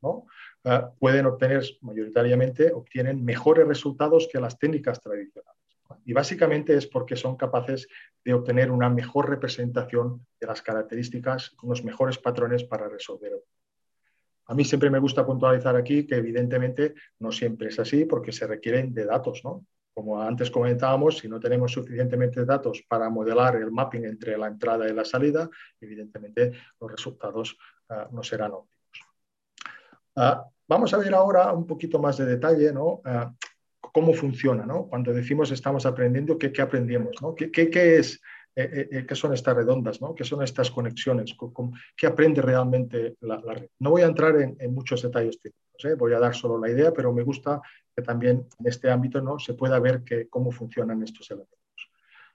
Eh, 0.64 0.80
pueden 0.98 1.26
obtener, 1.26 1.62
mayoritariamente, 1.82 2.72
obtienen 2.72 3.22
mejores 3.22 3.68
resultados 3.68 4.26
que 4.32 4.40
las 4.40 4.58
técnicas 4.58 5.02
tradicionales. 5.02 5.60
Y 6.06 6.14
básicamente 6.14 6.74
es 6.74 6.86
porque 6.86 7.14
son 7.14 7.36
capaces 7.36 7.86
de 8.24 8.32
obtener 8.32 8.70
una 8.70 8.88
mejor 8.88 9.28
representación 9.28 10.26
de 10.40 10.46
las 10.46 10.62
características, 10.62 11.54
unos 11.62 11.84
mejores 11.84 12.16
patrones 12.16 12.64
para 12.64 12.88
resolver. 12.88 13.32
A 14.46 14.54
mí 14.54 14.64
siempre 14.64 14.88
me 14.88 14.98
gusta 14.98 15.26
puntualizar 15.26 15.76
aquí 15.76 16.06
que 16.06 16.14
evidentemente 16.14 16.94
no 17.18 17.30
siempre 17.30 17.68
es 17.68 17.78
así 17.78 18.06
porque 18.06 18.32
se 18.32 18.46
requieren 18.46 18.94
de 18.94 19.04
datos, 19.04 19.42
¿no? 19.44 19.66
Como 20.00 20.18
antes 20.18 20.50
comentábamos, 20.50 21.18
si 21.18 21.28
no 21.28 21.38
tenemos 21.38 21.72
suficientemente 21.72 22.46
datos 22.46 22.82
para 22.88 23.10
modelar 23.10 23.56
el 23.56 23.70
mapping 23.70 24.06
entre 24.06 24.38
la 24.38 24.46
entrada 24.46 24.88
y 24.88 24.94
la 24.94 25.04
salida, 25.04 25.50
evidentemente 25.78 26.52
los 26.80 26.90
resultados 26.90 27.58
ah, 27.90 28.08
no 28.10 28.22
serán 28.22 28.52
óptimos. 28.52 28.98
Ah, 30.16 30.46
vamos 30.66 30.94
a 30.94 30.96
ver 30.96 31.12
ahora 31.12 31.52
un 31.52 31.66
poquito 31.66 31.98
más 31.98 32.16
de 32.16 32.24
detalle 32.24 32.72
¿no? 32.72 33.02
Ah, 33.04 33.30
cómo 33.92 34.14
funciona. 34.14 34.64
¿no? 34.64 34.86
Cuando 34.86 35.12
decimos 35.12 35.50
estamos 35.50 35.84
aprendiendo, 35.84 36.38
¿qué, 36.38 36.50
qué 36.50 36.62
aprendemos? 36.62 37.20
¿no? 37.20 37.34
¿Qué, 37.34 37.50
qué, 37.50 37.98
es, 37.98 38.22
eh, 38.56 38.70
eh, 38.72 38.88
eh, 38.90 39.06
qué 39.06 39.14
son 39.14 39.32
estas 39.32 39.56
redondas? 39.56 40.00
¿no? 40.00 40.14
¿Qué 40.14 40.24
son 40.24 40.42
estas 40.42 40.70
conexiones? 40.70 41.36
¿Qué 41.96 42.06
aprende 42.06 42.42
realmente 42.42 43.16
la, 43.20 43.36
red? 43.38 43.68
No 43.78 43.90
voy 43.90 44.02
a 44.02 44.06
entrar 44.06 44.36
en, 44.40 44.56
en 44.58 44.74
muchos 44.74 45.02
detalles 45.02 45.38
técnicos. 45.40 45.98
voy 45.98 46.12
a 46.12 46.18
dar 46.18 46.34
solo 46.34 46.58
la 46.58 46.70
idea, 46.70 46.92
pero 46.92 47.12
me 47.12 47.22
gusta 47.22 47.60
que 47.94 48.02
también 48.02 48.46
en 48.58 48.66
este 48.66 48.90
ámbito 48.90 49.20
¿no? 49.20 49.38
se 49.38 49.54
pueda 49.54 49.78
ver 49.78 50.02
que, 50.02 50.28
cómo 50.28 50.50
funcionan 50.50 51.02
estos 51.02 51.30
elementos. 51.30 51.60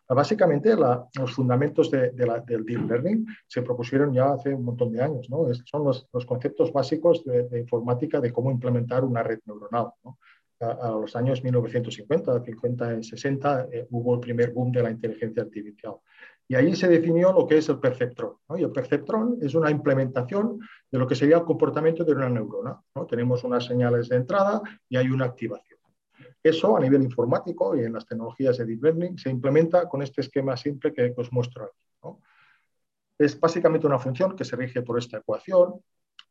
Básicamente, 0.08 0.76
los 0.76 1.34
fundamentos 1.34 1.90
de, 1.90 2.12
del 2.12 2.64
Deep 2.64 2.88
Learning 2.88 3.26
se 3.48 3.64
propusieron 3.64 4.14
ya 4.14 4.34
hace 4.34 4.54
un 4.54 4.64
montón 4.64 4.92
de 4.92 5.02
años. 5.02 5.28
¿no? 5.32 5.52
son 5.66 5.84
los, 5.84 6.08
los, 6.14 6.26
conceptos 6.28 6.72
básicos 6.72 7.24
de, 7.26 7.60
informática 7.60 8.22
de 8.22 8.32
cómo 8.32 8.52
implementar 8.52 9.04
una 9.04 9.24
red 9.24 9.40
neuronal. 9.46 9.88
A, 10.62 10.90
los 10.92 11.16
años 11.16 11.44
1950, 11.44 12.44
50 12.44 12.96
y 12.96 13.04
60 13.04 13.68
hubo 13.90 14.16
el 14.16 14.20
primer 14.22 14.54
boom 14.54 14.72
de 14.72 14.84
la 14.84 14.92
inteligencia 14.92 15.44
artificial. 15.44 15.96
Y 16.48 16.56
ahí 16.56 16.76
se 16.76 16.88
definió 16.88 17.34
lo 17.34 17.48
que 17.48 17.58
es 17.58 17.70
el 17.70 17.80
perceptrón. 17.80 18.36
Y 18.58 18.64
el 18.64 18.72
perceptrón 18.72 19.38
es 19.42 19.56
una 19.56 19.72
implementación 19.72 20.60
de 20.92 21.00
lo 21.00 21.08
que 21.08 21.16
sería 21.16 21.38
el 21.38 21.44
comportamiento 21.44 22.04
de 22.04 22.14
una 22.14 22.30
neurona. 22.30 22.80
¿no? 22.96 23.06
Tenemos 23.06 23.44
unas 23.44 23.66
señales 23.66 24.10
de 24.10 24.18
entrada 24.18 24.62
y 24.88 24.98
hay 24.98 25.10
una 25.10 25.26
activación. 25.26 25.80
Eso 26.44 26.78
a 26.78 26.80
nivel 26.80 27.02
informático 27.02 27.76
y 27.76 27.84
en 27.84 27.94
las 27.94 28.06
tecnologías 28.06 28.58
de 28.58 28.66
Deep 28.66 28.84
Learning 28.84 29.18
se 29.18 29.32
implementa 29.32 29.90
con 29.90 30.04
este 30.04 30.22
esquema 30.22 30.56
simple 30.56 30.94
que 30.94 31.14
os 31.18 31.32
muestro 31.32 31.66
aquí. 31.66 32.20
Es 33.18 33.40
básicamente 33.40 33.88
una 33.88 33.98
función 33.98 34.36
que 34.36 34.46
se 34.46 34.56
rige 34.56 34.82
por 34.84 35.00
esta 35.00 35.18
ecuación, 35.18 35.82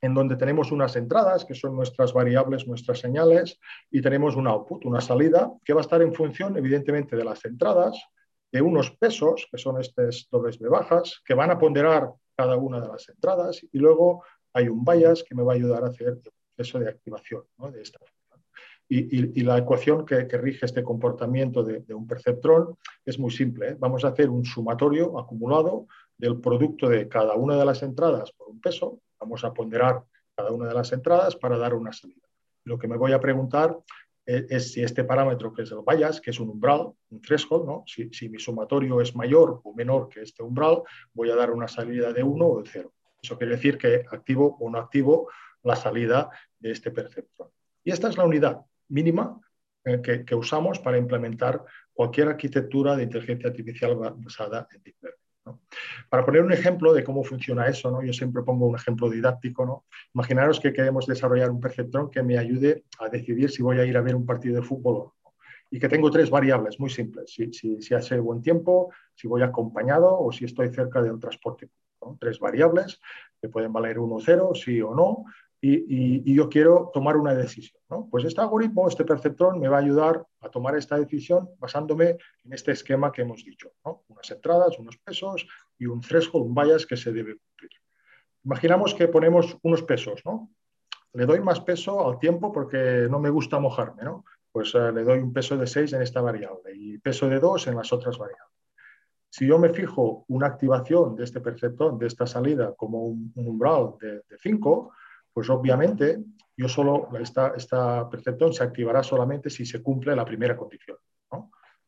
en 0.04 0.14
donde 0.14 0.36
tenemos 0.36 0.70
unas 0.72 0.96
entradas, 0.96 1.44
que 1.44 1.54
son 1.54 1.74
nuestras 1.74 2.12
variables, 2.12 2.66
nuestras 2.66 2.98
señales, 2.98 3.58
y 3.90 4.00
tenemos 4.00 4.36
un 4.36 4.46
output, 4.46 4.84
una 4.84 5.00
salida, 5.00 5.52
que 5.64 5.72
va 5.72 5.80
a 5.80 5.82
estar 5.82 6.02
en 6.02 6.14
función, 6.14 6.56
evidentemente, 6.56 7.16
de 7.16 7.24
las 7.24 7.44
entradas, 7.44 8.00
de 8.52 8.62
unos 8.62 8.90
pesos, 8.92 9.48
que 9.50 9.58
son 9.58 9.80
estas 9.80 10.28
dobles 10.30 10.58
de 10.58 10.68
bajas, 10.68 11.20
que 11.24 11.34
van 11.34 11.50
a 11.50 11.58
ponderar 11.58 12.12
cada 12.36 12.56
una 12.56 12.80
de 12.80 12.88
las 12.88 13.08
entradas 13.08 13.64
y 13.72 13.78
luego 13.78 14.24
hay 14.52 14.68
un 14.68 14.84
bias 14.84 15.24
que 15.24 15.34
me 15.34 15.42
va 15.42 15.52
a 15.52 15.56
ayudar 15.56 15.84
a 15.84 15.88
hacer 15.88 16.08
el 16.08 16.20
proceso 16.56 16.78
de 16.78 16.88
activación 16.88 17.44
de 17.72 17.82
esta 17.82 17.98
y, 18.88 19.40
y, 19.40 19.42
la 19.42 19.58
ecuación 19.58 20.04
que, 20.04 20.24
rige 20.24 20.66
este 20.66 20.82
comportamiento 20.82 21.62
de, 21.62 21.82
un 21.94 22.06
perceptrón 22.06 22.76
es 23.04 23.18
muy 23.18 23.30
simple. 23.30 23.70
¿eh? 23.70 23.76
Vamos 23.78 24.04
a 24.04 24.08
hacer 24.08 24.28
un 24.28 24.44
sumatorio 24.44 25.18
acumulado 25.18 25.86
del 26.18 26.38
producto 26.38 26.88
de 26.88 27.08
cada 27.08 27.34
una 27.34 27.56
de 27.56 27.64
las 27.64 27.82
entradas 27.82 28.32
por 28.32 28.48
un 28.48 28.60
peso. 28.60 29.00
Vamos 29.24 29.42
a 29.42 29.54
ponderar 29.54 30.02
cada 30.36 30.50
una 30.50 30.68
de 30.68 30.74
las 30.74 30.92
entradas 30.92 31.34
para 31.34 31.56
dar 31.56 31.72
una 31.72 31.94
salida. 31.94 32.28
Lo 32.64 32.78
que 32.78 32.86
me 32.86 32.98
voy 32.98 33.12
a 33.12 33.20
preguntar 33.20 33.74
es, 34.26 34.72
si 34.72 34.82
este 34.82 35.02
parámetro 35.04 35.50
que 35.50 35.62
es 35.62 35.70
el 35.70 35.78
bias, 35.86 36.20
que 36.20 36.30
es 36.30 36.38
un 36.38 36.50
umbral, 36.50 36.92
un 37.08 37.20
threshold, 37.22 37.64
¿no? 37.64 37.84
si, 37.86 38.28
mi 38.28 38.38
sumatorio 38.38 39.00
es 39.00 39.16
mayor 39.16 39.62
o 39.64 39.74
menor 39.74 40.10
que 40.10 40.20
este 40.20 40.42
umbral, 40.42 40.82
voy 41.14 41.30
a 41.30 41.36
dar 41.36 41.50
una 41.50 41.68
salida 41.68 42.12
de 42.12 42.22
1 42.22 42.46
o 42.46 42.62
de 42.62 42.68
0. 42.70 42.92
Eso 43.22 43.38
quiere 43.38 43.56
decir 43.56 43.78
que 43.78 44.04
activo 44.10 44.58
o 44.60 44.68
no 44.68 44.78
activo 44.78 45.30
la 45.62 45.74
salida 45.74 46.28
de 46.58 46.70
este 46.70 46.90
perceptor. 46.90 47.50
Y 47.82 47.92
esta 47.92 48.10
es 48.10 48.18
la 48.18 48.26
unidad 48.26 48.60
mínima 48.88 49.40
eh, 49.84 50.02
que, 50.02 50.34
usamos 50.34 50.78
para 50.80 50.98
implementar 50.98 51.64
cualquier 51.94 52.28
arquitectura 52.28 52.94
de 52.94 53.04
inteligencia 53.04 53.48
artificial 53.48 53.96
basada 53.96 54.68
en 54.70 54.82
Deep 54.82 54.96
Learning. 55.00 55.23
Para 56.08 56.24
poner 56.24 56.42
un 56.42 56.52
ejemplo 56.52 56.92
de 56.94 57.04
cómo 57.04 57.22
funciona 57.24 57.66
eso, 57.66 57.90
¿no? 57.90 58.02
yo 58.02 58.12
siempre 58.12 58.42
pongo 58.42 58.66
un 58.66 58.76
ejemplo 58.76 59.10
didáctico. 59.10 59.66
¿no? 59.66 59.84
Imaginaros 60.14 60.60
que 60.60 60.72
queremos 60.72 61.06
desarrollar 61.06 61.50
un 61.50 61.60
perceptrón 61.60 62.10
que 62.10 62.22
me 62.22 62.38
ayude 62.38 62.84
a 62.98 63.08
decidir 63.08 63.50
si 63.50 63.62
voy 63.62 63.78
a 63.78 63.84
ir 63.84 63.96
a 63.96 64.02
ver 64.02 64.14
un 64.14 64.26
partido 64.26 64.56
de 64.56 64.62
fútbol 64.62 64.96
o 64.96 65.04
no. 65.04 65.34
Y 65.70 65.80
que 65.80 65.88
tengo 65.88 66.10
tres 66.10 66.30
variables 66.30 66.78
muy 66.78 66.90
simples. 66.90 67.34
Si, 67.34 67.94
hace 67.94 68.18
buen 68.20 68.40
tiempo, 68.42 68.92
si 69.14 69.26
voy 69.26 69.42
acompañado 69.42 70.18
o 70.18 70.30
si 70.30 70.44
estoy 70.44 70.68
cerca 70.68 71.02
de 71.02 71.10
un 71.10 71.18
transporte. 71.18 71.68
Tres 72.20 72.38
variables 72.38 73.00
que 73.40 73.48
pueden 73.48 73.72
valer 73.72 73.98
uno 73.98 74.16
o 74.16 74.20
cero, 74.20 74.52
sí 74.54 74.80
o 74.80 74.94
no, 74.94 75.24
y, 75.66 76.34
yo 76.34 76.48
quiero 76.48 76.90
tomar 76.92 77.16
una 77.16 77.34
decisión. 77.34 77.80
Pues 78.10 78.24
este 78.24 78.40
algoritmo, 78.40 78.86
este 78.88 79.04
perceptrón, 79.04 79.60
me 79.60 79.68
va 79.68 79.78
a 79.78 79.80
ayudar 79.80 80.26
a 80.40 80.48
tomar 80.50 80.76
esta 80.76 80.98
decisión 80.98 81.48
basándome 81.58 82.16
en 82.44 82.52
este 82.52 82.72
esquema 82.72 83.10
que 83.10 83.22
hemos 83.22 83.44
dicho. 83.44 83.72
Unas 84.08 84.30
entradas, 84.30 84.78
unos 84.78 84.98
pesos 84.98 85.46
y 85.78 85.86
un 85.86 86.00
threshold, 86.00 86.46
un 86.46 86.54
bias 86.54 86.86
que 86.86 86.96
se 86.96 87.12
debe 87.12 87.36
cumplir. 87.36 87.70
Imaginamos 88.44 88.94
que 88.94 89.08
ponemos 89.08 89.56
unos 89.62 89.82
pesos. 89.82 90.20
¿no? 90.24 90.50
Le 91.14 91.24
doy 91.24 91.40
más 91.40 91.60
peso 91.60 92.06
al 92.06 92.18
tiempo 92.18 92.52
porque 92.52 93.06
no 93.10 93.18
me 93.18 93.30
gusta 93.30 93.58
mojarme. 93.58 94.02
¿no? 94.02 94.24
Pues 94.52 94.74
eh, 94.74 94.92
le 94.92 95.02
doy 95.02 95.20
un 95.20 95.32
peso 95.32 95.56
de 95.56 95.66
6 95.66 95.94
en 95.94 96.02
esta 96.02 96.20
variable 96.20 96.72
y 96.74 96.98
peso 96.98 97.28
de 97.28 97.40
2 97.40 97.68
en 97.68 97.76
las 97.76 97.92
otras 97.92 98.18
variables. 98.18 98.52
Si 99.30 99.46
yo 99.46 99.58
me 99.58 99.70
fijo 99.70 100.26
una 100.28 100.46
activación 100.46 101.16
de 101.16 101.24
este 101.24 101.40
perceptrón, 101.40 101.98
de 101.98 102.06
esta 102.06 102.24
salida, 102.24 102.74
como 102.76 103.06
un, 103.06 103.32
umbral 103.34 103.94
de 104.00 104.22
5, 104.38 104.92
pues 105.34 105.50
obviamente 105.50 106.22
yo 106.56 106.68
solo, 106.68 107.08
esta, 107.20 107.52
esta 107.56 108.08
percepción 108.08 108.54
se 108.54 108.62
activará 108.62 109.02
solamente 109.02 109.50
si 109.50 109.66
se 109.66 109.82
cumple 109.82 110.14
la 110.14 110.24
primera 110.24 110.56
condición, 110.56 110.96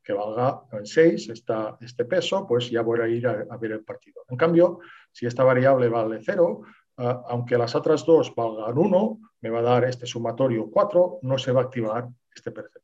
que 0.03 0.13
valga 0.13 0.63
en 0.73 0.87
6 0.87 1.33
este 1.81 2.05
peso, 2.05 2.47
pues 2.47 2.71
ya 2.71 2.83
voy 2.83 3.01
a 3.01 3.09
ir 3.09 3.27
a, 3.27 3.57
ver 3.57 3.73
el 3.73 3.85
partido. 3.85 4.23
En 4.29 4.37
cambio, 4.37 4.81
si 5.11 5.27
esta 5.27 5.43
variable 5.43 5.89
vale 5.89 6.21
0, 6.23 6.63
ah, 6.99 7.25
aunque 7.29 7.59
las 7.59 7.75
otras 7.75 8.05
dos 8.05 8.33
valgan 8.35 8.79
1, 8.79 9.19
me 9.41 9.51
va 9.51 9.59
a 9.61 9.63
dar 9.63 9.85
este 9.85 10.07
sumatorio 10.07 10.71
4, 10.71 11.21
no 11.23 11.39
se 11.39 11.51
va 11.51 11.63
a 11.63 11.65
activar 11.65 12.09
este 12.33 12.53
perceptor. 12.53 12.83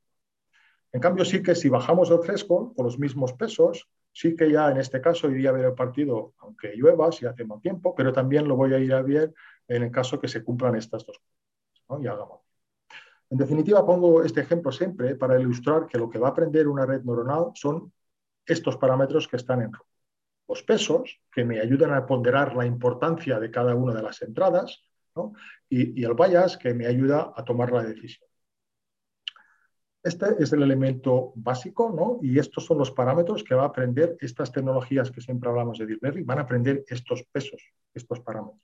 En 0.92 1.00
cambio, 1.00 1.25
sí 1.25 1.42
que 1.42 1.54
si 1.54 1.69
bajamos 1.69 2.11
el 2.11 2.19
fresco 2.19 2.75
con 2.75 2.87
los 2.87 2.99
mismos 2.99 3.33
pesos, 3.35 3.88
sí 4.12 4.37
que 4.37 4.50
ya 4.50 4.71
en 4.71 4.78
este 4.78 5.00
caso 5.00 5.31
iría 5.31 5.50
a 5.50 5.52
ver 5.52 5.66
el 5.66 5.75
partido, 5.75 6.35
aunque 6.38 6.75
llueva, 6.75 7.11
si 7.12 7.25
hace 7.25 7.45
mal 7.45 7.61
tiempo, 7.61 7.95
pero 7.95 8.12
también 8.12 8.47
lo 8.47 8.57
voy 8.57 8.75
a 8.75 8.78
ir 8.78 8.92
a 8.92 9.00
ver 9.00 9.33
en 9.69 9.83
el 9.85 9.90
caso 9.90 10.21
que 10.21 10.28
se 10.28 10.42
cumplan 10.42 10.76
estas 10.76 11.07
dos 11.07 11.19
cosas. 11.19 12.07
Hagamos. 12.07 12.40
En 13.31 13.38
definitiva, 13.38 13.85
pongo 13.85 14.23
este 14.23 14.42
ejemplo 14.42 14.71
siempre 14.71 15.14
para 15.16 15.40
ilustrar 15.40 15.87
que 15.87 15.99
lo 15.99 16.11
que 16.11 16.19
va 16.19 16.28
a 16.28 16.31
aprender 16.33 16.69
una 16.69 16.85
red 16.85 17.02
neuronal 17.02 17.52
son 17.54 17.92
estos 18.45 18.76
parámetros 18.76 19.26
que 19.28 19.37
están 19.37 19.62
en 19.62 19.73
rojo. 19.73 19.87
Los 20.49 20.62
pesos, 20.62 21.21
que 21.33 21.45
me 21.45 21.61
ayudan 21.61 21.95
a 21.95 22.04
ponderar 22.04 22.54
la 22.54 22.66
importancia 22.66 23.40
de 23.40 23.50
cada 23.50 23.75
una 23.75 23.95
de 23.95 24.02
las 24.02 24.21
entradas, 24.21 24.85
y, 25.69 26.04
el 26.04 26.14
bias, 26.14 26.57
que 26.57 26.75
me 26.75 26.87
ayuda 26.87 27.33
a 27.35 27.45
tomar 27.45 27.73
la 27.73 27.83
decisión. 27.83 28.28
Este 30.04 30.42
es 30.42 30.52
el 30.52 30.62
elemento 30.62 31.32
básico, 31.37 31.92
¿no? 31.94 32.18
Y 32.23 32.38
estos 32.40 32.64
son 32.64 32.78
los 32.78 32.90
parámetros 32.90 33.44
que 33.44 33.54
va 33.54 33.62
a 33.62 33.66
aprender 33.66 34.16
estas 34.21 34.50
tecnologías 34.50 35.12
que 35.12 35.21
siempre 35.21 35.49
hablamos 35.49 35.78
de 35.78 35.87
Deep 35.87 36.02
Learning, 36.02 36.26
van 36.26 36.38
a 36.38 36.42
aprender 36.42 36.85
estos 36.88 37.23
pesos, 37.30 37.62
estos 37.94 38.18
parámetros. 38.18 38.61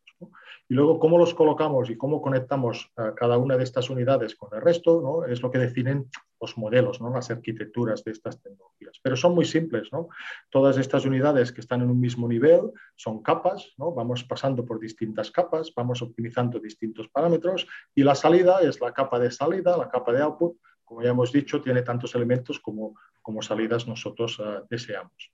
Y 0.69 0.75
luego, 0.75 0.99
cómo 0.99 1.17
los 1.17 1.35
colocamos 1.35 1.91
y 1.91 1.97
cómo 1.97 2.21
conectamos 2.21 2.91
cada 3.15 3.39
una 3.39 3.57
de 3.57 3.63
estas 3.63 3.89
unidades 3.89 4.35
con 4.35 4.53
el 4.53 4.61
resto, 4.61 5.01
¿no? 5.01 5.25
Es 5.33 5.41
lo 5.41 5.51
que 5.53 5.59
definen 5.59 6.11
los 6.41 6.59
modelos, 6.59 7.01
¿no? 7.01 7.11
Las 7.11 7.31
arquitecturas 7.31 8.03
de 8.03 8.11
estas 8.11 8.43
tecnologías. 8.43 8.99
Pero 9.01 9.15
son 9.17 9.37
muy 9.37 9.45
simples, 9.45 9.89
¿no? 9.93 10.09
Todas 10.51 10.77
estas 10.77 11.05
unidades 11.05 11.53
que 11.53 11.61
están 11.61 11.83
en 11.83 11.91
un 11.91 12.01
mismo 12.01 12.27
nivel 12.27 12.73
son 12.97 13.23
capas, 13.23 13.73
¿no? 13.77 13.93
Vamos 13.93 14.25
pasando 14.25 14.65
por 14.65 14.81
distintas 14.81 15.31
capas, 15.31 15.73
vamos 15.75 16.03
optimizando 16.03 16.59
distintos 16.59 17.09
parámetros 17.09 17.69
y 17.95 18.03
la 18.03 18.17
salida 18.17 18.59
es 18.61 18.81
la 18.81 18.93
capa 18.93 19.21
de 19.21 19.31
salida, 19.31 19.77
la 19.77 19.89
capa 19.89 20.13
de 20.13 20.23
output, 20.23 20.57
como 20.89 21.03
ya 21.03 21.11
hemos 21.11 21.31
dicho, 21.31 21.61
tiene 21.61 21.83
tantos 21.83 22.15
elementos 22.15 22.59
como, 22.59 22.95
como 23.21 23.43
salidas 23.43 23.87
nosotros 23.87 24.39
uh, 24.39 24.67
deseamos. 24.71 25.31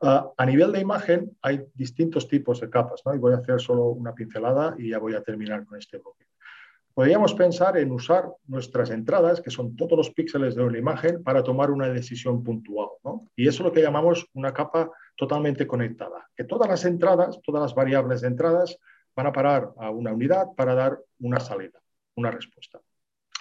Uh, 0.00 0.32
a 0.34 0.46
nivel 0.46 0.72
de 0.72 0.80
imagen 0.80 1.36
hay 1.42 1.62
distintos 1.74 2.26
tipos 2.26 2.58
de 2.60 2.70
capas, 2.70 3.02
¿no? 3.04 3.14
y 3.14 3.18
voy 3.18 3.34
a 3.34 3.36
hacer 3.36 3.60
solo 3.60 3.84
una 3.88 4.14
pincelada 4.14 4.74
y 4.78 4.88
ya 4.88 4.98
voy 4.98 5.14
a 5.14 5.22
terminar 5.22 5.66
con 5.66 5.78
este 5.78 5.98
bloque. 5.98 6.24
Podríamos 6.94 7.34
pensar 7.34 7.76
en 7.76 7.92
usar 7.92 8.30
nuestras 8.46 8.90
entradas, 8.90 9.42
que 9.42 9.50
son 9.50 9.76
todos 9.76 9.96
los 9.96 10.10
píxeles 10.10 10.54
de 10.54 10.64
una 10.64 10.78
imagen, 10.78 11.22
para 11.22 11.42
tomar 11.42 11.70
una 11.70 11.88
decisión 11.88 12.42
puntual. 12.42 12.88
¿no? 13.04 13.30
Y 13.36 13.46
eso 13.46 13.62
es 13.62 13.66
lo 13.66 13.72
que 13.72 13.82
llamamos 13.82 14.26
una 14.32 14.52
capa 14.52 14.90
totalmente 15.16 15.66
conectada, 15.66 16.28
que 16.34 16.44
todas 16.44 16.68
las 16.68 16.84
entradas, 16.86 17.38
todas 17.42 17.62
las 17.62 17.74
variables 17.74 18.22
de 18.22 18.28
entradas 18.28 18.78
van 19.14 19.26
a 19.26 19.32
parar 19.32 19.70
a 19.78 19.90
una 19.90 20.12
unidad 20.12 20.46
para 20.56 20.74
dar 20.74 20.98
una 21.18 21.40
salida, 21.40 21.78
una 22.16 22.30
respuesta. 22.30 22.80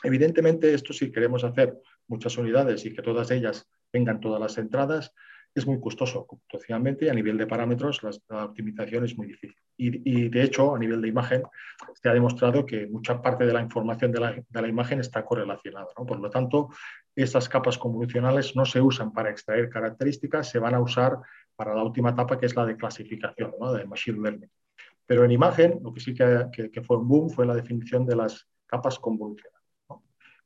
Evidentemente, 0.03 0.73
esto 0.73 0.93
si 0.93 1.11
queremos 1.11 1.43
hacer 1.43 1.77
muchas 2.07 2.37
unidades 2.37 2.85
y 2.85 2.93
que 2.93 3.01
todas 3.01 3.31
ellas 3.31 3.67
tengan 3.91 4.19
todas 4.19 4.39
las 4.39 4.57
entradas, 4.57 5.13
es 5.53 5.65
muy 5.65 5.79
costoso 5.79 6.25
computacionalmente 6.25 7.05
y 7.05 7.09
a 7.09 7.13
nivel 7.13 7.37
de 7.37 7.47
parámetros 7.47 8.01
la, 8.03 8.45
optimización 8.45 9.05
es 9.05 9.17
muy 9.17 9.27
difícil. 9.27 9.55
Y, 9.77 10.27
de 10.27 10.43
hecho, 10.43 10.75
a 10.75 10.79
nivel 10.79 11.01
de 11.01 11.07
imagen, 11.07 11.43
se 11.93 12.09
ha 12.09 12.13
demostrado 12.13 12.65
que 12.65 12.85
mucha 12.87 13.21
parte 13.21 13.45
de 13.45 13.53
la 13.53 13.61
información 13.61 14.11
de 14.11 14.19
la, 14.19 14.67
imagen 14.67 14.99
está 14.99 15.23
correlacionada. 15.23 15.87
Por 15.95 16.19
lo 16.19 16.29
tanto, 16.29 16.69
esas 17.15 17.47
capas 17.47 17.77
convolucionales 17.77 18.55
no 18.57 18.65
se 18.65 18.81
usan 18.81 19.13
para 19.13 19.29
extraer 19.29 19.69
características, 19.69 20.49
se 20.49 20.59
van 20.59 20.75
a 20.75 20.81
usar 20.81 21.17
para 21.55 21.73
la 21.73 21.83
última 21.83 22.09
etapa 22.09 22.37
que 22.37 22.45
es 22.45 22.55
la 22.55 22.65
de 22.65 22.75
clasificación, 22.75 23.53
de 23.77 23.85
machine 23.85 24.21
learning. 24.21 24.51
Pero 25.05 25.23
en 25.23 25.31
imagen, 25.31 25.79
lo 25.81 25.93
que 25.93 26.01
sí 26.01 26.13
que, 26.13 26.69
que 26.71 26.81
fue 26.81 26.97
un 26.97 27.07
boom 27.07 27.29
fue 27.29 27.45
la 27.45 27.55
definición 27.55 28.05
de 28.05 28.17
las 28.17 28.47
capas 28.67 28.99
convolucionales. 28.99 29.58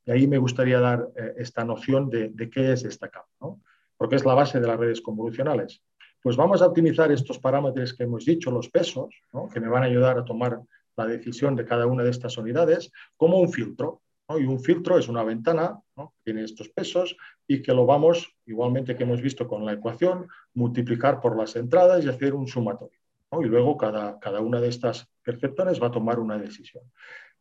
Y 0.06 0.12
ahí 0.12 0.28
me 0.28 0.38
gustaría 0.38 0.80
dar 0.80 1.08
eh, 1.16 1.34
esta 1.38 1.64
noción 1.64 2.10
de, 2.10 2.50
qué 2.52 2.74
es 2.74 2.84
esta 2.84 3.10
capa, 3.10 3.30
¿no? 3.42 3.62
porque 3.98 4.16
es 4.16 4.26
la 4.26 4.34
base 4.34 4.60
de 4.60 4.68
las 4.68 4.80
redes 4.80 5.02
convolucionales. 5.02 5.82
Pues 6.22 6.36
vamos 6.36 6.62
a 6.62 6.68
optimizar 6.68 7.12
estos 7.12 7.40
parámetros 7.40 7.94
que 7.94 8.04
hemos 8.04 8.26
dicho, 8.26 8.52
los 8.52 8.70
pesos, 8.70 9.14
que 9.54 9.60
me 9.60 9.68
van 9.68 9.84
a 9.84 9.88
ayudar 9.88 10.18
a 10.18 10.26
tomar 10.26 10.62
la 10.96 11.06
decisión 11.06 11.56
de 11.56 11.66
cada 11.66 11.86
una 11.86 12.04
de 12.04 12.10
estas 12.10 12.38
unidades, 12.38 12.92
como 13.18 13.40
un 13.40 13.52
filtro. 13.52 14.02
Y 14.30 14.46
un 14.46 14.60
filtro 14.60 14.98
es 14.98 15.10
una 15.10 15.24
ventana 15.24 15.80
que 15.96 16.04
tiene 16.24 16.44
estos 16.44 16.70
pesos 16.70 17.16
y 17.46 17.62
que 17.62 17.74
lo 17.74 17.86
vamos, 17.86 18.36
igualmente 18.46 18.96
que 18.96 19.04
hemos 19.04 19.22
visto 19.22 19.48
con 19.48 19.66
la 19.66 19.74
ecuación, 19.74 20.28
multiplicar 20.54 21.20
por 21.20 21.38
las 21.38 21.56
entradas 21.56 22.04
y 22.04 22.10
hacer 22.10 22.34
un 22.34 22.48
sumatorio. 22.48 23.00
Y 23.42 23.46
luego 23.46 23.78
cada, 23.78 24.20
cada 24.20 24.40
una 24.40 24.62
de 24.62 24.70
estas 24.70 25.10
perceptores 25.24 25.82
va 25.82 25.88
a 25.88 25.92
tomar 25.92 26.20
una 26.20 26.38
decisión. 26.38 26.84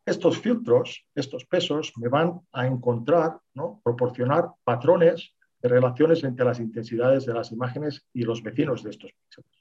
Estos 0.04 0.38
filtros, 0.38 1.06
estos 1.14 1.44
pesos, 1.46 1.92
me 1.96 2.08
van 2.08 2.40
a 2.52 2.66
encontrar, 2.66 3.38
¿no? 3.54 3.80
proporcionar 3.84 4.50
patrones 4.64 5.34
de 5.60 5.68
relaciones 5.68 6.24
entre 6.24 6.44
las 6.44 6.58
intensidades 6.58 7.24
de 7.24 7.34
las 7.34 7.52
imágenes 7.52 8.04
y 8.12 8.22
los 8.22 8.42
vecinos 8.42 8.82
de 8.82 8.90
estos 8.90 9.12
píxeles. 9.12 9.52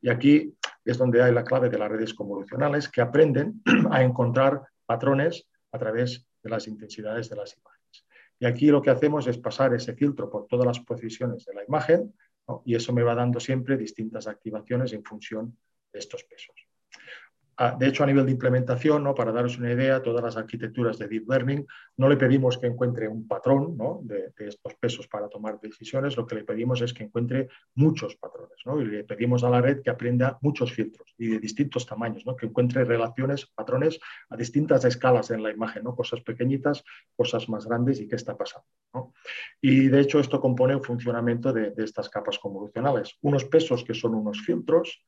Y 0.00 0.08
aquí 0.08 0.54
es 0.84 0.98
donde 0.98 1.22
hay 1.22 1.32
la 1.32 1.44
clave 1.44 1.68
de 1.68 1.78
las 1.78 1.90
redes 1.90 2.14
convolucionales 2.14 2.88
que 2.88 3.00
aprenden 3.00 3.62
a 3.90 4.02
encontrar 4.02 4.62
patrones 4.86 5.46
a 5.72 5.78
través 5.78 6.26
de 6.42 6.50
las 6.50 6.66
intensidades 6.68 7.28
de 7.28 7.36
las 7.36 7.56
imágenes. 7.56 8.06
Y 8.38 8.46
aquí 8.46 8.68
lo 8.68 8.80
que 8.80 8.90
hacemos 8.90 9.26
es 9.26 9.38
pasar 9.38 9.74
ese 9.74 9.94
filtro 9.94 10.30
por 10.30 10.46
todas 10.46 10.66
las 10.66 10.80
posiciones 10.80 11.44
de 11.44 11.54
la 11.54 11.64
imagen 11.64 12.14
y 12.64 12.74
eso 12.74 12.92
me 12.92 13.02
va 13.02 13.14
dando 13.14 13.40
siempre 13.40 13.76
distintas 13.76 14.26
activaciones 14.26 14.92
en 14.92 15.02
función 15.02 15.58
de 15.92 15.98
estos 15.98 16.24
pesos. 16.24 16.65
De 17.78 17.88
hecho, 17.88 18.04
a 18.04 18.06
nivel 18.06 18.26
de 18.26 18.32
implementación, 18.32 19.02
¿no? 19.02 19.14
para 19.14 19.32
daros 19.32 19.56
una 19.56 19.72
idea, 19.72 20.02
todas 20.02 20.22
las 20.22 20.36
arquitecturas 20.36 20.98
de 20.98 21.08
Deep 21.08 21.26
Learning 21.26 21.66
no 21.96 22.06
le 22.06 22.18
pedimos 22.18 22.58
que 22.58 22.66
encuentre 22.66 23.08
un 23.08 23.26
patrón 23.26 23.78
de, 24.02 24.32
estos 24.36 24.74
pesos 24.74 25.08
para 25.08 25.26
tomar 25.28 25.58
decisiones, 25.58 26.18
lo 26.18 26.26
que 26.26 26.34
le 26.34 26.44
pedimos 26.44 26.82
es 26.82 26.92
que 26.92 27.04
encuentre 27.04 27.48
muchos 27.74 28.16
patrones 28.16 28.58
¿no? 28.66 28.78
y 28.82 28.84
le 28.84 29.04
pedimos 29.04 29.42
a 29.42 29.48
la 29.48 29.62
red 29.62 29.80
que 29.80 29.88
aprenda 29.88 30.38
muchos 30.42 30.70
filtros 30.70 31.14
y 31.16 31.28
de 31.28 31.38
distintos 31.38 31.86
tamaños, 31.86 32.26
¿no? 32.26 32.36
que 32.36 32.44
encuentre 32.44 32.84
relaciones, 32.84 33.46
patrones 33.46 33.98
a 34.28 34.36
distintas 34.36 34.84
escalas 34.84 35.30
en 35.30 35.42
la 35.42 35.50
imagen, 35.50 35.84
¿no? 35.84 35.96
cosas 35.96 36.20
pequeñitas, 36.20 36.84
cosas 37.16 37.48
más 37.48 37.66
grandes 37.66 38.00
y 38.00 38.06
qué 38.06 38.16
está 38.16 38.36
pasando. 38.36 38.66
Y 39.62 39.88
de 39.88 40.00
hecho 40.00 40.20
esto 40.20 40.42
compone 40.42 40.74
el 40.74 40.84
funcionamiento 40.84 41.54
de 41.54 41.72
estas 41.78 42.10
capas 42.10 42.38
convolucionales. 42.38 43.16
Unos 43.22 43.46
pesos 43.46 43.82
que 43.82 43.94
son 43.94 44.14
unos 44.14 44.42
filtros, 44.42 45.02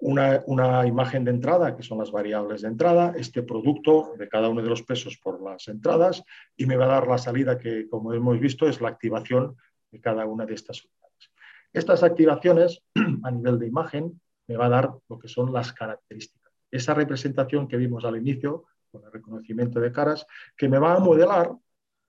una, 0.00 0.86
imagen 0.86 1.24
de 1.24 1.30
entrada, 1.30 1.76
que 1.76 1.82
son 1.82 1.98
las 1.98 2.10
variables 2.10 2.62
de 2.62 2.68
entrada, 2.68 3.14
este 3.16 3.42
producto 3.42 4.14
de 4.18 4.28
cada 4.28 4.48
uno 4.48 4.62
de 4.62 4.68
los 4.68 4.82
pesos 4.82 5.18
por 5.18 5.40
las 5.42 5.68
entradas 5.68 6.22
y 6.56 6.66
me 6.66 6.76
va 6.76 6.84
a 6.86 6.88
dar 6.88 7.08
la 7.08 7.18
salida 7.18 7.58
que, 7.58 7.88
como 7.88 8.12
hemos 8.12 8.38
visto, 8.38 8.68
es 8.68 8.80
la 8.80 8.88
activación 8.88 9.56
de 9.90 10.00
cada 10.00 10.26
una 10.26 10.46
de 10.46 10.54
estas 10.54 10.84
unidades. 10.84 11.30
Estas 11.72 12.02
activaciones 12.02 12.82
a 13.24 13.30
nivel 13.30 13.58
de 13.58 13.66
imagen 13.66 14.20
me 14.48 14.56
va 14.56 14.66
a 14.66 14.70
dar 14.70 14.94
lo 15.08 15.18
que 15.18 15.28
son 15.28 15.52
las 15.52 15.72
características. 15.72 16.52
Esa 16.70 16.94
representación 16.94 17.68
que 17.68 17.76
vimos 17.76 18.04
al 18.04 18.16
inicio, 18.16 18.64
con 18.90 19.04
el 19.04 19.12
reconocimiento 19.12 19.80
de 19.80 19.92
caras, 19.92 20.26
que 20.56 20.68
me 20.68 20.78
va 20.78 20.94
a 20.94 21.00
modelar 21.00 21.52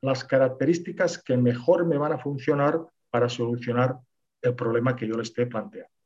las 0.01 0.23
características 0.23 1.21
que 1.21 1.37
mejor 1.37 1.85
me 1.85 1.97
van 1.97 2.13
a 2.13 2.19
funcionar 2.19 2.79
para 3.09 3.29
solucionar 3.29 3.97
el 4.41 4.55
problema 4.55 4.95
que 4.95 5.07
yo 5.07 5.15
le 5.15 5.23
esté 5.23 5.47
planteando. 5.47 5.96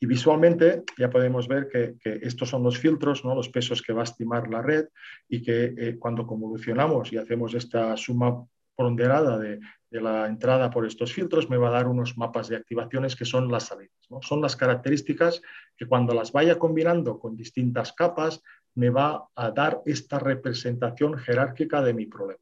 Y 0.00 0.06
visualmente 0.06 0.82
ya 0.98 1.10
podemos 1.10 1.46
ver 1.46 1.68
que, 1.68 1.96
estos 2.22 2.48
son 2.48 2.62
los 2.62 2.78
filtros, 2.78 3.24
¿no? 3.24 3.34
los 3.34 3.48
pesos 3.48 3.82
que 3.82 3.92
va 3.92 4.00
a 4.00 4.04
estimar 4.04 4.48
la 4.48 4.60
red 4.60 4.86
y 5.28 5.42
que 5.42 5.74
eh, 5.76 5.96
cuando 5.98 6.26
convolucionamos 6.26 7.12
y 7.12 7.18
hacemos 7.18 7.54
esta 7.54 7.96
suma 7.96 8.44
ponderada 8.74 9.38
de, 9.38 9.60
la 9.90 10.26
entrada 10.26 10.70
por 10.70 10.86
estos 10.86 11.12
filtros, 11.12 11.50
me 11.50 11.58
va 11.58 11.68
a 11.68 11.72
dar 11.72 11.86
unos 11.86 12.16
mapas 12.16 12.48
de 12.48 12.56
activaciones 12.56 13.14
que 13.14 13.26
son 13.26 13.52
las 13.52 13.64
salidas. 13.64 13.94
Son 14.22 14.40
las 14.40 14.56
características 14.56 15.42
que 15.76 15.84
cuando 15.84 16.14
las 16.14 16.32
vaya 16.32 16.58
combinando 16.58 17.18
con 17.18 17.36
distintas 17.36 17.92
capas, 17.92 18.42
me 18.74 18.88
va 18.88 19.28
a 19.34 19.50
dar 19.50 19.82
esta 19.84 20.18
representación 20.18 21.18
jerárquica 21.18 21.82
de 21.82 21.92
mi 21.92 22.06
problema. 22.06 22.40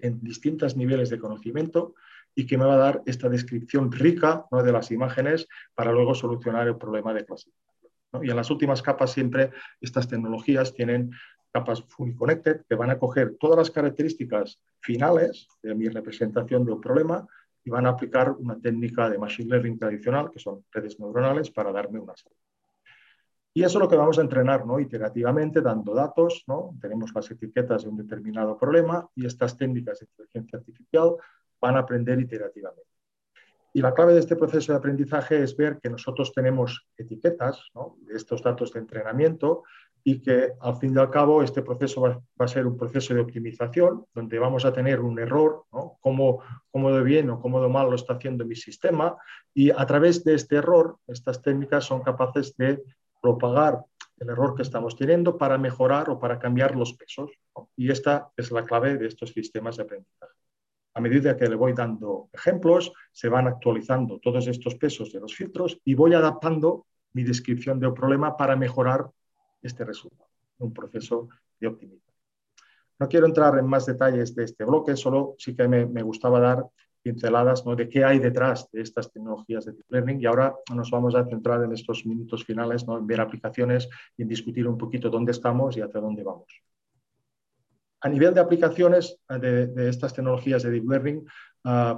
En 0.00 0.20
distintos 0.20 0.76
niveles 0.76 1.08
de 1.08 1.20
conocimiento 1.20 1.94
y 2.38 2.46
que 2.46 2.56
me 2.56 2.64
va 2.64 2.74
a 2.74 2.76
dar 2.76 3.02
esta 3.04 3.28
descripción 3.28 3.90
rica 3.90 4.46
¿no? 4.52 4.62
de 4.62 4.70
las 4.70 4.92
imágenes 4.92 5.48
para 5.74 5.90
luego 5.90 6.14
solucionar 6.14 6.68
el 6.68 6.76
problema 6.76 7.12
de 7.12 7.24
clasificación. 7.24 7.90
Y 8.22 8.30
en 8.30 8.36
las 8.36 8.48
últimas 8.48 8.80
capas 8.80 9.10
siempre 9.10 9.50
estas 9.80 10.06
tecnologías 10.06 10.72
tienen 10.72 11.10
capas 11.52 11.82
fully 11.88 12.14
connected 12.14 12.60
que 12.68 12.76
van 12.76 12.90
a 12.90 12.98
coger 13.00 13.36
todas 13.40 13.58
las 13.58 13.72
características 13.72 14.60
finales 14.78 15.48
de 15.64 15.74
mi 15.74 15.88
representación 15.88 16.64
del 16.64 16.78
problema 16.78 17.26
y 17.64 17.70
van 17.70 17.86
a 17.86 17.90
aplicar 17.90 18.30
una 18.30 18.56
técnica 18.56 19.10
de 19.10 19.18
machine 19.18 19.50
learning 19.50 19.76
tradicional, 19.76 20.30
que 20.30 20.38
son 20.38 20.64
redes 20.70 21.00
neuronales, 21.00 21.50
para 21.50 21.72
darme 21.72 21.98
una 21.98 22.14
salida. 22.14 22.38
Y 23.52 23.64
eso 23.64 23.78
es 23.78 23.82
lo 23.82 23.88
que 23.88 23.96
vamos 23.96 24.16
a 24.20 24.22
entrenar 24.22 24.64
¿no? 24.64 24.78
iterativamente, 24.78 25.60
dando 25.60 25.92
datos. 25.92 26.44
¿no? 26.46 26.76
Tenemos 26.80 27.12
las 27.12 27.28
etiquetas 27.32 27.82
de 27.82 27.88
un 27.88 27.96
determinado 27.96 28.56
problema 28.56 29.08
y 29.16 29.26
estas 29.26 29.56
técnicas 29.56 29.98
de 29.98 30.06
inteligencia 30.06 30.58
artificial 30.60 31.16
van 31.60 31.76
a 31.76 31.80
aprender 31.80 32.20
iterativamente. 32.20 32.88
Y 33.72 33.80
la 33.80 33.92
clave 33.92 34.14
de 34.14 34.20
este 34.20 34.36
proceso 34.36 34.72
de 34.72 34.78
aprendizaje 34.78 35.42
es 35.42 35.56
ver 35.56 35.78
que 35.80 35.90
nosotros 35.90 36.32
tenemos 36.32 36.86
etiquetas 36.96 37.62
de 38.00 38.16
estos 38.16 38.42
datos 38.42 38.72
de 38.72 38.80
entrenamiento 38.80 39.62
y 40.02 40.22
que 40.22 40.52
al 40.60 40.76
fin 40.76 40.94
y 40.96 40.98
al 40.98 41.10
cabo 41.10 41.42
este 41.42 41.62
proceso 41.62 42.00
va, 42.00 42.20
a 42.38 42.48
ser 42.48 42.66
un 42.66 42.78
proceso 42.78 43.12
de 43.12 43.20
optimización 43.20 44.06
donde 44.14 44.38
vamos 44.38 44.64
a 44.64 44.72
tener 44.72 45.00
un 45.00 45.18
error, 45.18 45.64
¿no? 45.70 45.98
cómo, 46.00 46.40
cómo 46.70 46.92
de 46.92 47.02
bien 47.02 47.28
o 47.30 47.40
cómo 47.40 47.60
de 47.60 47.68
mal 47.68 47.90
lo 47.90 47.96
está 47.96 48.14
haciendo 48.14 48.44
mi 48.46 48.56
sistema 48.56 49.16
y 49.52 49.70
a 49.70 49.84
través 49.86 50.24
de 50.24 50.34
este 50.34 50.56
error 50.56 50.96
estas 51.06 51.42
técnicas 51.42 51.84
son 51.84 52.02
capaces 52.02 52.56
de 52.56 52.82
propagar 53.20 53.84
el 54.18 54.30
error 54.30 54.54
que 54.54 54.62
estamos 54.62 54.96
teniendo 54.96 55.36
para 55.36 55.58
mejorar 55.58 56.08
o 56.10 56.18
para 56.18 56.38
cambiar 56.38 56.74
los 56.74 56.94
pesos. 56.94 57.30
Y 57.76 57.90
esta 57.90 58.30
es 58.36 58.50
la 58.50 58.64
clave 58.64 58.96
de 58.96 59.06
estos 59.06 59.30
sistemas 59.30 59.76
de 59.76 59.84
aprendizaje 59.84 60.32
a 60.98 61.00
medida 61.00 61.36
que 61.36 61.48
le 61.48 61.54
voy 61.54 61.74
dando 61.74 62.28
ejemplos, 62.32 62.92
se 63.12 63.28
van 63.28 63.46
actualizando 63.46 64.18
todos 64.18 64.48
estos 64.48 64.74
pesos 64.74 65.12
de 65.12 65.20
los 65.20 65.32
filtros 65.32 65.80
y 65.84 65.94
voy 65.94 66.12
adaptando 66.12 66.86
mi 67.12 67.22
descripción 67.22 67.78
del 67.78 67.92
problema 67.92 68.36
para 68.36 68.56
mejorar 68.56 69.08
este 69.62 69.84
resultado, 69.84 70.28
un 70.58 70.74
proceso 70.74 71.28
de 71.60 71.68
optimización. 71.68 72.16
No 72.98 73.08
quiero 73.08 73.26
entrar 73.26 73.56
en 73.60 73.66
más 73.66 73.86
detalles 73.86 74.34
de 74.34 74.42
este 74.42 74.64
bloque, 74.64 74.96
solo 74.96 75.36
sí 75.38 75.54
que 75.54 75.68
me, 75.68 76.02
gustaba 76.02 76.40
dar 76.40 76.66
pinceladas 77.00 77.64
¿no? 77.64 77.76
de 77.76 77.88
qué 77.88 78.04
hay 78.04 78.18
detrás 78.18 78.68
de 78.72 78.80
estas 78.80 79.12
tecnologías 79.12 79.66
de 79.66 79.74
deep 79.74 79.86
learning 79.90 80.20
y 80.20 80.26
ahora 80.26 80.52
nos 80.74 80.90
vamos 80.90 81.14
a 81.14 81.24
centrar 81.26 81.62
en 81.62 81.72
estos 81.74 82.04
minutos 82.06 82.44
finales 82.44 82.84
en 82.88 83.06
ver 83.06 83.20
aplicaciones 83.20 83.88
y 84.16 84.22
en 84.22 84.28
discutir 84.28 84.66
un 84.66 84.76
poquito 84.76 85.10
dónde 85.10 85.30
estamos 85.30 85.76
y 85.76 85.80
hacia 85.80 86.00
dónde 86.00 86.24
vamos. 86.24 86.60
A 88.00 88.08
nivel 88.08 88.32
de 88.34 88.40
aplicaciones 88.40 89.20
de, 89.28 89.66
de 89.66 89.88
estas 89.88 90.14
tecnologías 90.14 90.62
de 90.62 90.70
deep 90.70 90.88
learning, 90.88 91.24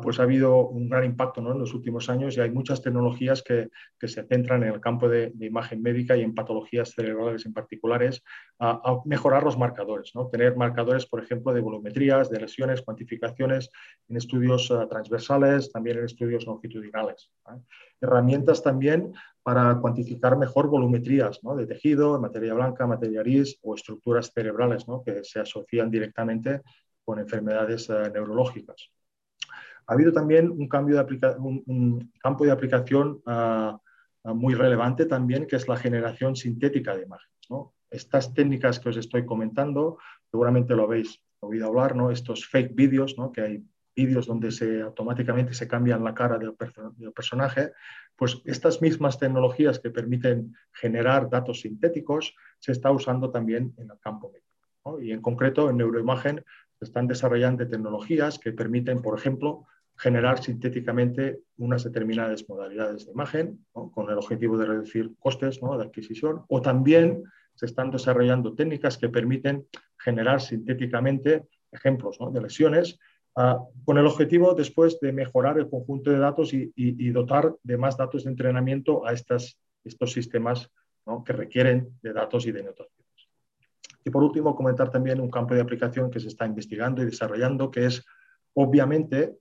Pues 0.03 0.19
ha 0.19 0.25
habido 0.25 0.67
un 0.67 0.89
gran 0.89 1.05
impacto 1.05 1.41
en 1.41 1.59
los 1.59 1.75
últimos 1.75 2.11
años 2.11 2.37
y 2.37 2.41
hay 2.41 2.51
muchas 2.51 2.83
tecnologías 2.83 3.41
que, 3.43 3.69
se 4.01 4.25
centran 4.25 4.65
en 4.65 4.71
el 4.71 4.81
campo 4.81 5.09
de, 5.09 5.33
imagen 5.39 5.81
médica 5.81 6.17
y 6.17 6.23
en 6.23 6.35
patologías 6.35 6.91
cerebrales 6.91 7.47
en 7.47 7.53
particulares 7.53 8.25
a, 8.59 9.01
mejorar 9.05 9.45
los 9.45 9.57
marcadores, 9.57 10.11
¿no? 10.15 10.27
tener 10.27 10.57
marcadores, 10.57 11.07
por 11.07 11.23
ejemplo, 11.23 11.53
de 11.53 11.61
volumetrías, 11.61 12.31
de 12.31 12.41
lesiones, 12.41 12.83
cuantificaciones 12.83 13.71
en 14.09 14.17
estudios 14.17 14.73
ah, 14.73 14.89
transversales, 14.89 15.71
también 15.71 15.99
en 15.99 16.07
estudios 16.07 16.47
longitudinales. 16.47 17.31
Herramientas 18.01 18.65
también 18.65 19.13
para 19.45 19.79
cuantificar 19.79 20.37
mejor 20.37 20.67
volumetrías 20.67 21.39
de 21.43 21.67
tejido, 21.67 22.21
materia 22.21 22.55
blanca, 22.55 22.89
materia 22.89 23.21
gris 23.21 23.57
o 23.63 23.77
estructuras 23.77 24.33
cerebrales 24.35 24.85
que 25.05 25.23
se 25.23 25.39
asocian 25.39 25.91
directamente 25.93 26.63
con 27.05 27.21
enfermedades 27.21 27.89
ah, 27.89 28.11
neurológicas. 28.13 28.91
Ha 29.91 29.95
habido 29.95 30.13
también 30.13 30.51
un, 30.53 30.69
cambio 30.69 31.03
de 31.03 32.07
campo 32.23 32.45
de 32.45 32.53
aplicación 32.53 33.21
ah, 33.27 33.77
ah, 34.23 34.35
muy 34.35 34.55
relevante 34.55 35.05
también, 35.05 35.49
que 35.49 35.57
es 35.57 35.67
la 35.67 35.77
generación 35.77 36.37
sintética 36.37 36.97
de 36.97 37.03
imágenes. 37.03 37.37
Estas 37.91 38.33
técnicas 38.33 38.79
que 38.79 38.91
os 38.91 38.97
estoy 38.97 39.27
comentando, 39.27 39.99
seguramente 40.31 40.77
lo 40.77 40.85
habéis 40.85 41.21
oído 41.41 41.67
hablar, 41.67 41.97
¿no? 41.97 42.13
estos 42.13 42.47
fake 42.47 42.73
vídeos, 42.77 43.19
¿no? 43.19 43.33
que 43.33 43.41
hay 43.41 43.65
vídeos 43.97 44.29
donde 44.29 44.51
automáticamente 44.81 45.55
se 45.55 45.67
cambian 45.67 46.05
la 46.05 46.15
cara 46.15 46.39
del, 46.39 46.55
personaje, 47.13 47.73
pues 48.15 48.41
estas 48.45 48.81
mismas 48.81 49.19
tecnologías 49.19 49.81
que 49.81 49.91
permiten 49.91 50.55
generar 50.73 51.29
datos 51.29 51.63
sintéticos 51.63 52.37
se 52.61 52.71
está 52.71 52.93
usando 52.93 53.33
también 53.33 53.75
en 53.77 53.91
el 53.91 53.99
campo 53.99 54.31
médico. 54.31 55.03
Y 55.03 55.11
en 55.11 55.21
concreto, 55.21 55.69
en 55.69 55.79
neuroimagen, 55.79 56.45
se 56.79 56.85
están 56.85 57.09
desarrollando 57.09 57.67
tecnologías 57.67 58.39
que 58.39 58.53
permiten, 58.53 59.03
por 59.03 59.19
ejemplo, 59.19 59.67
generar 60.01 60.43
sintéticamente 60.43 61.41
unas 61.59 61.85
determinadas 61.85 62.49
modalidades 62.49 63.05
de 63.05 63.13
imagen 63.13 63.67
con 63.73 64.09
el 64.09 64.17
objetivo 64.17 64.57
de 64.57 64.65
reducir 64.65 65.15
costes 65.19 65.61
de 65.61 65.85
adquisición 65.85 66.43
o 66.49 66.63
también 66.63 67.23
se 67.55 67.67
están 67.67 67.91
desarrollando 67.91 68.55
técnicas 68.55 68.97
que 68.97 69.11
permiten 69.11 69.67
generar 69.99 70.41
sintéticamente 70.41 71.45
ejemplos 71.71 72.19
de 72.33 72.41
lesiones 72.41 72.99
ah, 73.37 73.59
con 73.85 73.99
el 73.99 74.07
objetivo 74.07 74.55
después 74.55 74.99
de 75.01 75.13
mejorar 75.13 75.59
el 75.59 75.69
conjunto 75.69 76.11
de 76.11 76.19
datos 76.19 76.55
y, 76.55 77.11
dotar 77.11 77.55
de 77.63 77.77
más 77.77 77.99
datos 77.99 78.25
de 78.25 78.31
entrenamiento 78.31 79.07
a 79.07 79.13
estas, 79.13 79.59
estos 79.85 80.13
sistemas 80.13 80.71
que 81.27 81.33
requieren 81.35 81.91
de 82.01 82.15
datos 82.15 82.47
y 82.47 82.53
de 82.53 82.63
notaciones. 82.63 83.29
Y 84.03 84.09
por 84.09 84.23
último, 84.23 84.57
comentar 84.57 84.91
también 84.91 85.21
un 85.21 85.31
campo 85.31 85.55
de 85.55 85.61
aplicación 85.61 86.11
que 86.11 86.21
se 86.21 86.29
está 86.29 86.47
investigando 86.47 87.03
y 87.03 87.05
desarrollando, 87.05 87.71
que 87.71 87.85
es 87.85 88.03
obviamente 88.55 89.37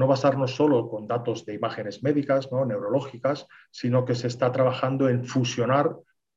no 0.00 0.06
basarnos 0.06 0.54
solo 0.54 0.88
con 0.88 1.06
datos 1.06 1.44
de 1.44 1.52
imágenes 1.52 2.02
médicas, 2.02 2.50
¿no? 2.50 2.64
neurológicas, 2.64 3.46
sino 3.70 4.06
que 4.06 4.14
se 4.14 4.28
está 4.28 4.50
trabajando 4.50 5.10
en 5.10 5.26
fusionar 5.26 5.94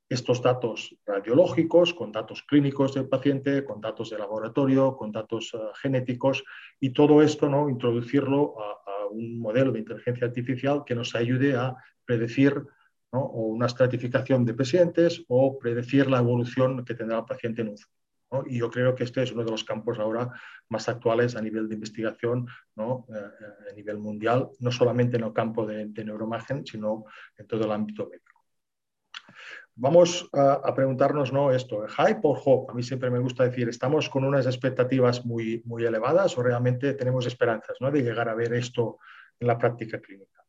estos 0.10 0.42
datos 0.42 0.98
radiológicos 1.06 1.94
con 1.94 2.12
datos 2.12 2.44
clínicos 2.44 2.94
del 2.94 3.08
paciente, 3.08 3.64
con 3.64 3.80
datos 3.80 4.10
de 4.10 4.18
laboratorio, 4.18 4.98
con 4.98 5.14
datos 5.14 5.54
eh, 5.54 5.58
genéticos 5.82 6.44
y 6.82 6.90
todo 6.90 7.22
esto 7.22 7.48
¿no? 7.48 7.70
introducirlo 7.70 8.56
a, 8.60 9.08
un 9.12 9.40
modelo 9.40 9.72
de 9.72 9.80
inteligencia 9.80 10.28
artificial 10.28 10.84
que 10.86 10.96
nos 10.96 11.16
ayude 11.16 11.56
a 11.56 11.76
predecir 12.04 12.66
una 13.12 13.68
estratificación 13.68 14.44
de 14.44 14.56
pacientes 14.56 15.24
o 15.28 15.58
predecir 15.60 16.10
la 16.10 16.18
evolución 16.18 16.84
que 16.84 16.96
tendrá 16.96 17.20
el 17.20 17.26
paciente 17.26 17.62
en 17.62 17.70
un 17.70 17.78
futuro. 17.78 18.03
Y 18.46 18.58
yo 18.60 18.72
creo 18.72 18.96
que 18.96 19.04
este 19.04 19.22
es 19.22 19.32
uno 19.32 19.44
de 19.44 19.52
los 19.52 19.64
campos 19.64 20.00
ahora 20.00 20.32
más 20.70 20.90
actuales 20.90 21.36
a 21.36 21.42
nivel 21.42 21.68
de 21.68 21.76
investigación 21.76 22.48
¿no? 22.76 23.06
Eh, 23.10 23.14
eh, 23.18 23.72
a 23.72 23.74
nivel 23.76 24.00
mundial, 24.00 24.50
no 24.60 24.72
solamente 24.72 25.18
en 25.18 25.24
el 25.24 25.34
campo 25.34 25.66
de, 25.66 25.86
neuroimagen, 25.86 26.66
sino 26.66 27.06
en 27.38 27.48
todo 27.48 27.66
el 27.66 27.72
ámbito 27.72 28.10
médico. 28.10 28.42
Vamos 29.76 30.30
a, 30.34 30.74
preguntarnos 30.76 31.34
¿no? 31.34 31.52
esto, 31.52 31.86
hype 31.88 32.22
o 32.24 32.32
hope. 32.34 32.72
A 32.72 32.76
mí 32.76 32.84
siempre 32.84 33.10
me 33.10 33.20
gusta 33.20 33.44
decir, 33.44 33.68
¿estamos 33.70 34.10
con 34.10 34.24
unas 34.24 34.46
expectativas 34.46 35.26
muy, 35.26 35.64
muy 35.66 35.84
elevadas 35.84 36.38
o 36.38 36.44
realmente 36.44 36.94
tenemos 36.94 37.26
esperanzas 37.26 37.78
¿no? 37.80 37.90
de 37.90 38.04
llegar 38.04 38.30
a 38.30 38.36
ver 38.36 38.54
esto 38.54 39.00
en 39.40 39.48
la 39.48 39.58
práctica 39.58 40.00
clínica? 40.00 40.43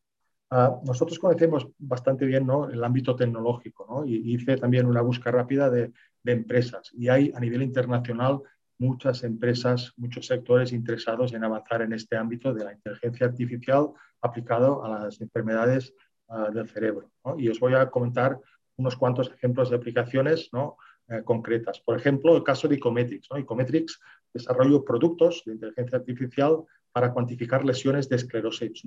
Ah, 0.50 0.78
nosotros 0.84 1.18
conocemos 1.18 1.68
bastante 1.78 2.26
bien 2.26 2.46
el 2.70 2.84
ámbito 2.84 3.16
tecnológico 3.16 3.86
¿no? 3.88 4.04
y 4.04 4.34
hice 4.34 4.56
también 4.56 4.86
una 4.86 5.00
búsqueda 5.00 5.32
rápida 5.32 5.70
de, 5.70 5.92
empresas. 6.26 6.90
Y 6.94 7.08
hay 7.08 7.32
a 7.34 7.40
nivel 7.40 7.62
internacional 7.62 8.40
muchas 8.78 9.24
empresas, 9.24 9.92
muchos 9.98 10.26
sectores 10.26 10.72
interesados 10.72 11.34
en 11.34 11.44
avanzar 11.44 11.82
en 11.82 11.92
este 11.92 12.16
ámbito 12.16 12.54
de 12.54 12.64
la 12.64 12.72
inteligencia 12.72 13.26
artificial 13.26 13.90
aplicado 14.22 14.82
a 14.82 14.88
las 14.88 15.20
enfermedades 15.20 15.92
ah, 16.28 16.48
del 16.50 16.68
cerebro. 16.68 17.10
Y 17.36 17.48
os 17.48 17.60
voy 17.60 17.74
a 17.74 17.90
comentar 17.90 18.38
unos 18.76 18.96
cuantos 18.96 19.30
ejemplos 19.30 19.68
de 19.68 19.76
aplicaciones 19.76 20.48
¿no? 20.52 20.76
Eh, 21.08 21.22
concretas. 21.22 21.80
Por 21.80 21.98
ejemplo, 21.98 22.34
el 22.34 22.42
caso 22.42 22.66
de 22.66 22.76
Ecometrics. 22.76 23.28
¿no? 23.30 23.36
Ecometrics 23.36 24.00
desarrolla 24.32 24.82
productos 24.82 25.42
de 25.44 25.52
inteligencia 25.52 25.98
artificial 25.98 26.64
para 26.92 27.12
cuantificar 27.12 27.62
lesiones 27.64 28.08
de 28.08 28.16
esclerosis. 28.16 28.82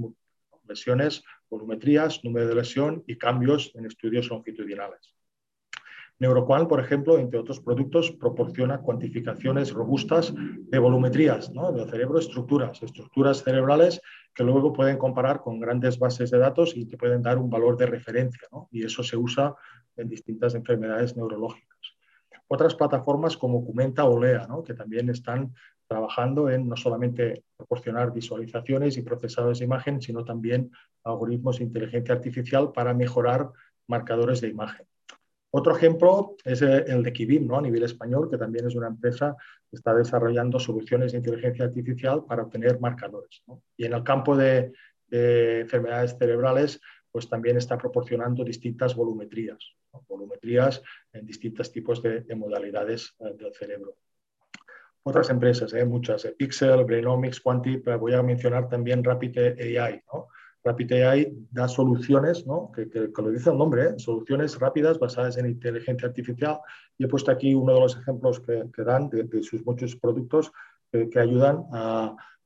Lesiones, 0.67 1.23
volumetrías, 1.49 2.23
número 2.23 2.47
de 2.47 2.56
lesión 2.56 3.03
y 3.08 3.17
cambios 3.17 3.71
en 3.75 3.86
estudios 3.86 4.30
longitudinales. 4.30 5.13
NeuroQuant, 6.19 6.67
por 6.67 6.80
ejemplo, 6.80 7.19
entre 7.19 7.39
otros 7.39 7.60
productos, 7.60 8.12
proporciona 8.12 8.80
cuantificaciones 8.82 9.71
robustas 9.71 10.34
de 10.36 10.80
volumetrías 10.80 11.51
¿no? 11.51 11.71
del 11.71 11.88
cerebro, 11.89 12.17
estructuras, 12.17 12.82
estructuras 12.82 13.43
cerebrales 13.43 14.01
que 14.34 14.43
luego 14.43 14.73
pueden 14.73 14.97
comparar 14.97 15.41
con 15.41 15.60
grandes 15.60 15.99
bases 15.99 16.32
de 16.32 16.39
datos 16.39 16.75
y 16.75 16.86
te 16.86 16.97
pueden 16.97 17.21
dar 17.21 17.38
un 17.38 17.49
valor 17.49 17.77
de 17.77 17.86
referencia. 17.86 18.47
Y 18.71 18.84
eso 18.84 19.03
se 19.03 19.15
usa 19.15 19.56
en 19.95 20.10
distintas 20.10 20.56
enfermedades 20.56 21.15
neurológicas. 21.15 21.77
Otras 22.47 22.75
plataformas 22.75 23.38
como 23.38 23.63
Cumenta 23.63 24.06
o 24.06 24.19
Lea, 24.19 24.47
que 24.65 24.73
también 24.73 25.10
están 25.10 25.53
trabajando 25.88 26.50
en 26.50 26.67
no 26.67 26.76
solamente 26.76 27.43
proporcionar 27.56 28.13
visualizaciones 28.13 28.97
y 28.97 29.02
procesadores 29.02 29.60
de 29.60 29.65
imagen, 29.65 30.02
sino 30.02 30.26
también 30.26 30.71
algoritmos 31.04 31.60
de 31.60 31.65
inteligencia 31.65 32.13
artificial 32.15 32.71
para 32.73 32.93
mejorar 32.93 33.50
marcadores 33.88 34.41
de 34.41 34.50
imagen. 34.50 34.86
Otro 35.50 35.76
ejemplo 35.76 36.36
es 36.43 36.62
eh, 36.62 36.86
el 36.88 37.04
de 37.04 37.13
Kibim, 37.13 37.47
¿no? 37.47 37.58
a 37.58 37.62
nivel 37.62 37.84
español, 37.84 38.30
que 38.30 38.38
también 38.38 38.67
es 38.67 38.76
una 38.76 38.88
empresa 38.88 39.36
que 39.69 39.78
está 39.78 39.93
desarrollando 39.93 40.60
soluciones 40.60 41.12
de 41.12 41.19
inteligencia 41.19 41.65
artificial 41.65 42.26
para 42.26 42.43
obtener 42.43 42.80
marcadores. 42.80 43.43
Y 43.78 43.86
en 43.86 43.93
el 43.93 44.04
campo 44.04 44.36
de, 44.36 44.73
enfermedades 45.10 46.17
cerebrales, 46.19 46.82
pues 47.10 47.30
también 47.30 47.56
está 47.56 47.78
proporcionando 47.78 48.43
distintas 48.43 48.93
volumetrías, 48.93 49.71
volumetrías 50.06 50.84
en 51.13 51.26
distintos 51.26 51.71
tipos 51.71 52.04
de, 52.04 52.26
modalidades 52.36 53.15
eh, 53.19 53.34
del 53.39 53.54
cerebro. 53.54 53.95
Otras 55.07 55.29
empresas, 55.29 55.73
¿eh? 55.73 55.85
muchas, 55.85 56.27
Pixel, 56.37 56.83
Brainomics, 56.83 57.39
Quantip, 57.39 57.87
voy 57.97 58.13
a 58.13 58.21
mencionar 58.21 58.67
también 58.67 59.01
Rapid 59.01 59.37
AI. 59.37 60.03
Rapid 60.65 60.91
AI 60.91 61.47
da 61.49 61.69
soluciones, 61.69 62.45
¿no? 62.45 62.69
que, 62.73 62.89
lo 63.15 63.31
dice 63.31 63.51
el 63.51 63.57
nombre, 63.57 63.83
¿eh? 63.83 63.93
soluciones 63.95 64.59
rápidas 64.59 64.99
basadas 64.99 65.37
en 65.37 65.45
inteligencia 65.45 66.09
artificial. 66.09 66.59
Y 66.97 67.05
he 67.05 67.07
puesto 67.07 67.31
aquí 67.31 67.55
uno 67.55 67.73
de 67.73 67.79
los 67.79 67.95
ejemplos 67.95 68.41
que, 68.41 68.83
dan 68.83 69.07
de, 69.09 69.43
sus 69.43 69.65
muchos 69.65 69.95
productos 69.95 70.51
que, 70.91 71.17
ayudan 71.17 71.63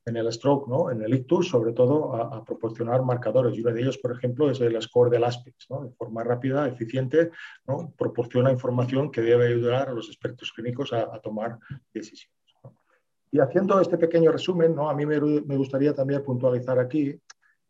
en 0.05 0.17
el 0.17 0.31
stroke, 0.31 0.67
¿no? 0.67 0.91
en 0.91 1.01
el 1.01 1.15
ictus, 1.15 1.49
sobre 1.49 1.73
todo 1.73 2.15
a, 2.15 2.45
proporcionar 2.45 3.01
marcadores. 3.01 3.57
Y 3.57 3.61
uno 3.61 3.73
de 3.73 3.81
ellos, 3.81 3.97
por 3.97 4.11
ejemplo, 4.11 4.51
es 4.51 4.61
el 4.61 4.79
score 4.79 5.09
del 5.09 5.23
ASPEX. 5.23 5.67
¿no? 5.71 5.85
De 5.85 5.91
forma 5.91 6.23
rápida, 6.23 6.67
eficiente, 6.67 7.31
proporciona 7.97 8.51
información 8.51 9.11
que 9.11 9.21
debe 9.21 9.47
ayudar 9.47 9.89
a 9.89 9.93
los 9.93 10.07
expertos 10.09 10.51
clínicos 10.53 10.93
a, 10.93 11.19
tomar 11.21 11.57
decisiones. 11.91 12.40
Y 13.31 13.39
haciendo 13.39 13.79
este 13.79 13.97
pequeño 13.97 14.31
resumen, 14.31 14.75
¿no? 14.75 14.89
a 14.89 14.93
mí 14.93 15.05
me, 15.05 15.19
me 15.19 15.57
gustaría 15.57 15.93
también 15.93 16.23
puntualizar 16.23 16.77
aquí 16.79 17.19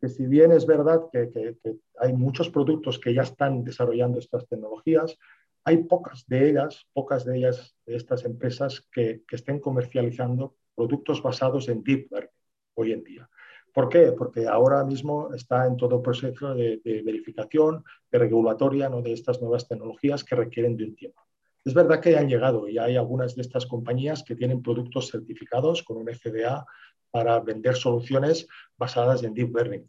que 0.02 0.08
si 0.08 0.26
bien 0.26 0.50
es 0.50 0.66
verdad 0.66 1.02
que, 1.12 1.56
hay 2.00 2.12
muchos 2.12 2.50
productos 2.50 2.98
que 2.98 3.14
ya 3.14 3.22
están 3.22 3.62
desarrollando 3.62 4.18
estas 4.18 4.48
tecnologías, 4.48 5.16
hay 5.62 5.84
pocas 5.84 6.26
de 6.26 6.50
ellas, 6.50 6.88
pocas 6.92 7.24
de 7.24 7.38
ellas, 7.38 7.76
de 7.86 7.94
estas 7.94 8.24
empresas 8.24 8.84
que, 8.92 9.22
estén 9.30 9.60
comercializando 9.60 10.56
productos 10.74 11.22
basados 11.22 11.68
en 11.68 11.84
deep 11.84 12.10
learning 12.10 12.30
hoy 12.74 12.92
en 12.92 13.04
día. 13.04 13.30
¿Por 13.72 13.88
qué? 13.88 14.10
Porque 14.10 14.48
ahora 14.48 14.82
mismo 14.84 15.32
está 15.32 15.66
en 15.66 15.76
todo 15.76 16.02
proceso 16.02 16.52
de, 16.52 16.80
verificación, 16.84 17.84
de 18.10 18.18
regulatoria 18.18 18.88
¿no? 18.88 19.02
de 19.02 19.12
estas 19.12 19.40
nuevas 19.40 19.68
tecnologías 19.68 20.24
que 20.24 20.34
requieren 20.34 20.76
de 20.76 20.84
un 20.84 20.96
tiempo. 20.96 21.22
Es 21.64 21.74
verdad 21.74 22.00
que 22.00 22.16
han 22.16 22.28
llegado 22.28 22.68
y 22.68 22.78
hay 22.78 22.96
algunas 22.96 23.36
de 23.36 23.42
estas 23.42 23.66
compañías 23.66 24.24
que 24.24 24.34
tienen 24.34 24.62
productos 24.62 25.10
certificados 25.10 25.82
con 25.82 25.96
un 25.96 26.08
FDA 26.12 26.66
para 27.10 27.38
vender 27.40 27.76
soluciones 27.76 28.48
basadas 28.76 29.22
en 29.22 29.34
Deep 29.34 29.54
Learning. 29.54 29.88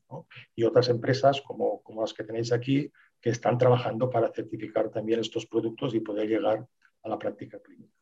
Y 0.55 0.63
otras 0.63 0.89
empresas 0.89 1.41
como, 1.41 1.81
como 1.81 2.01
las 2.01 2.13
que 2.13 2.23
tenéis 2.23 2.51
aquí 2.51 2.91
que 3.19 3.29
están 3.29 3.57
trabajando 3.57 4.09
para 4.09 4.31
certificar 4.31 4.89
también 4.89 5.21
estos 5.21 5.45
productos 5.45 5.95
y 5.95 6.01
poder 6.01 6.27
llegar 6.27 6.67
a 7.03 7.09
la 7.09 7.17
práctica 7.17 7.59
clínica. 7.59 7.93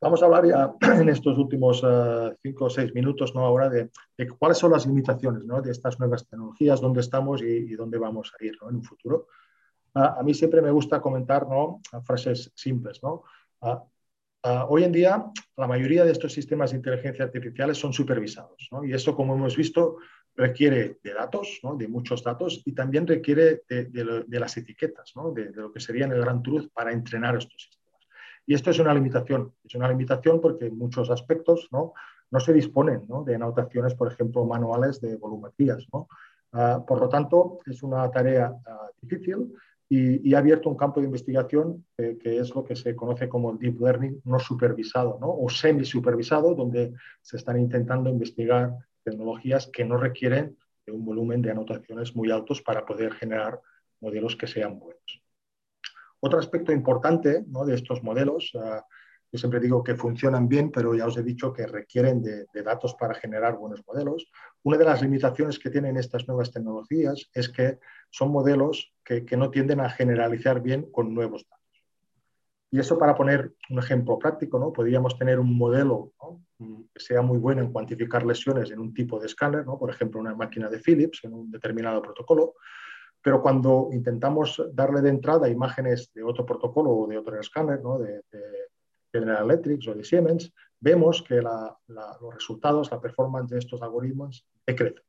Vamos 0.00 0.20
a 0.20 0.26
hablar 0.26 0.46
ya 0.46 0.74
en 1.00 1.08
estos 1.08 1.38
últimos 1.38 1.80
eh, 1.86 2.36
cinco 2.42 2.64
o 2.64 2.70
seis 2.70 2.92
minutos 2.92 3.34
¿no? 3.34 3.42
ahora 3.42 3.68
de, 3.68 3.90
cuáles 4.36 4.58
son 4.58 4.72
las 4.72 4.84
limitaciones 4.84 5.44
¿no? 5.44 5.62
de 5.62 5.70
estas 5.70 5.98
nuevas 6.00 6.26
tecnologías, 6.28 6.80
dónde 6.80 7.00
estamos 7.00 7.40
y, 7.40 7.74
dónde 7.74 7.98
vamos 7.98 8.32
a 8.32 8.44
ir 8.44 8.56
en 8.68 8.76
un 8.76 8.82
futuro. 8.82 9.28
A 9.94 10.22
mí 10.22 10.34
siempre 10.34 10.62
me 10.62 10.70
gusta 10.70 11.00
comentar 11.00 11.48
¿no? 11.48 11.80
frases 12.04 12.52
simples. 12.54 13.02
¿no? 13.02 13.24
hoy 14.68 14.84
en 14.84 14.92
día, 14.92 15.24
la 15.56 15.66
mayoría 15.66 16.04
de 16.04 16.12
estos 16.12 16.32
sistemas 16.32 16.70
de 16.70 16.78
inteligencia 16.78 17.24
artificial 17.24 17.74
son 17.74 17.92
supervisados. 17.92 18.68
¿no? 18.70 18.84
Y 18.84 18.92
eso, 18.92 19.14
como 19.14 19.34
hemos 19.34 19.56
visto, 19.56 19.98
requiere 20.34 20.98
de 21.02 21.14
datos, 21.14 21.60
¿no? 21.62 21.76
de 21.76 21.88
muchos 21.88 22.24
datos, 22.24 22.62
y 22.64 22.72
también 22.72 23.06
requiere 23.06 23.62
de, 23.68 24.26
las 24.28 24.56
etiquetas, 24.56 25.12
¿no? 25.14 25.30
de, 25.30 25.50
lo 25.52 25.72
que 25.72 25.80
sería 25.80 26.06
el 26.06 26.20
gran 26.20 26.42
truth 26.42 26.70
para 26.72 26.92
entrenar 26.92 27.36
estos 27.36 27.62
sistemas. 27.62 27.82
Y 28.46 28.54
esto 28.54 28.70
es 28.70 28.78
una 28.78 28.94
limitación, 28.94 29.54
es 29.62 29.74
una 29.74 29.88
limitación 29.88 30.40
porque 30.40 30.66
en 30.66 30.76
muchos 30.76 31.10
aspectos 31.10 31.68
no, 31.70 31.92
no 32.30 32.40
se 32.40 32.52
disponen 32.52 33.06
de 33.24 33.34
anotaciones, 33.34 33.94
por 33.94 34.10
ejemplo, 34.10 34.44
manuales 34.44 35.00
de 35.00 35.16
volumetrías. 35.16 35.86
Ah, 36.52 36.84
por 36.86 37.00
lo 37.00 37.08
tanto, 37.08 37.60
es 37.66 37.82
una 37.82 38.10
tarea 38.10 38.52
ah, 38.66 38.88
difícil 39.00 39.54
y, 39.94 40.34
ha 40.34 40.38
abierto 40.38 40.70
un 40.70 40.76
campo 40.76 41.00
de 41.00 41.06
investigación 41.06 41.84
eh, 41.98 42.16
que 42.18 42.38
es 42.38 42.54
lo 42.54 42.64
que 42.64 42.74
se 42.74 42.96
conoce 42.96 43.28
como 43.28 43.52
deep 43.52 43.78
learning 43.78 44.22
no 44.24 44.38
supervisado 44.38 45.18
¿no? 45.20 45.30
o 45.30 45.50
semi-supervisado, 45.50 46.54
donde 46.54 46.94
se 47.20 47.36
están 47.36 47.60
intentando 47.60 48.08
investigar 48.08 48.74
tecnologías 49.04 49.66
que 49.66 49.84
no 49.84 49.98
requieren 49.98 50.56
de 50.86 50.92
un 50.92 51.04
volumen 51.04 51.42
de 51.42 51.50
anotaciones 51.50 52.16
muy 52.16 52.30
altos 52.30 52.62
para 52.62 52.86
poder 52.86 53.12
generar 53.12 53.60
modelos 54.00 54.34
que 54.34 54.46
sean 54.46 54.78
buenos. 54.78 55.22
Otro 56.20 56.38
aspecto 56.38 56.72
importante 56.72 57.44
de 57.46 57.74
estos 57.74 58.02
modelos, 58.02 58.50
ah, 58.54 58.86
yo 59.32 59.38
siempre 59.38 59.60
digo 59.60 59.82
que 59.82 59.94
funcionan 59.94 60.46
bien, 60.46 60.70
pero 60.70 60.94
ya 60.94 61.06
os 61.06 61.16
he 61.16 61.22
dicho 61.22 61.54
que 61.54 61.66
requieren 61.66 62.22
de, 62.22 62.46
datos 62.62 62.94
para 62.94 63.14
generar 63.14 63.56
buenos 63.56 63.82
modelos. 63.86 64.30
Una 64.62 64.76
de 64.76 64.84
las 64.84 65.00
limitaciones 65.00 65.58
que 65.58 65.70
tienen 65.70 65.96
estas 65.96 66.28
nuevas 66.28 66.52
tecnologías 66.52 67.30
es 67.32 67.48
que 67.48 67.78
son 68.10 68.30
modelos 68.30 68.92
que, 69.02 69.24
no 69.38 69.50
tienden 69.50 69.80
a 69.80 69.88
generalizar 69.88 70.60
bien 70.60 70.90
con 70.92 71.14
nuevos 71.14 71.46
datos. 71.48 71.62
Y 72.70 72.78
eso 72.78 72.98
para 72.98 73.14
poner 73.14 73.54
un 73.70 73.78
ejemplo 73.78 74.18
práctico, 74.18 74.58
¿no? 74.58 74.70
Podríamos 74.70 75.16
tener 75.18 75.40
un 75.40 75.56
modelo 75.56 76.12
que 76.92 77.00
sea 77.00 77.22
muy 77.22 77.38
bueno 77.38 77.62
en 77.62 77.72
cuantificar 77.72 78.26
lesiones 78.26 78.70
en 78.70 78.80
un 78.80 78.92
tipo 78.92 79.18
de 79.18 79.26
escáner, 79.26 79.64
¿no? 79.64 79.78
por 79.78 79.88
ejemplo, 79.88 80.20
una 80.20 80.34
máquina 80.34 80.68
de 80.68 80.78
Philips 80.78 81.24
en 81.24 81.32
un 81.32 81.50
determinado 81.50 82.02
protocolo, 82.02 82.54
pero 83.22 83.40
cuando 83.40 83.88
intentamos 83.92 84.62
darle 84.72 85.00
de 85.00 85.08
entrada 85.08 85.48
imágenes 85.48 86.12
de 86.12 86.22
otro 86.22 86.44
protocolo 86.44 86.90
o 86.90 87.06
de 87.06 87.18
otro 87.18 87.40
escáner, 87.40 87.82
¿no? 87.82 87.98
de, 87.98 88.22
General 89.12 89.44
Electric 89.44 89.88
o 89.88 89.94
de 89.94 90.04
Siemens, 90.04 90.52
vemos 90.80 91.22
que 91.22 91.40
los 91.42 92.34
resultados, 92.34 92.90
la 92.90 93.00
performance 93.00 93.50
de 93.50 93.58
estos 93.58 93.82
algoritmos 93.82 94.46
decrece. 94.66 95.02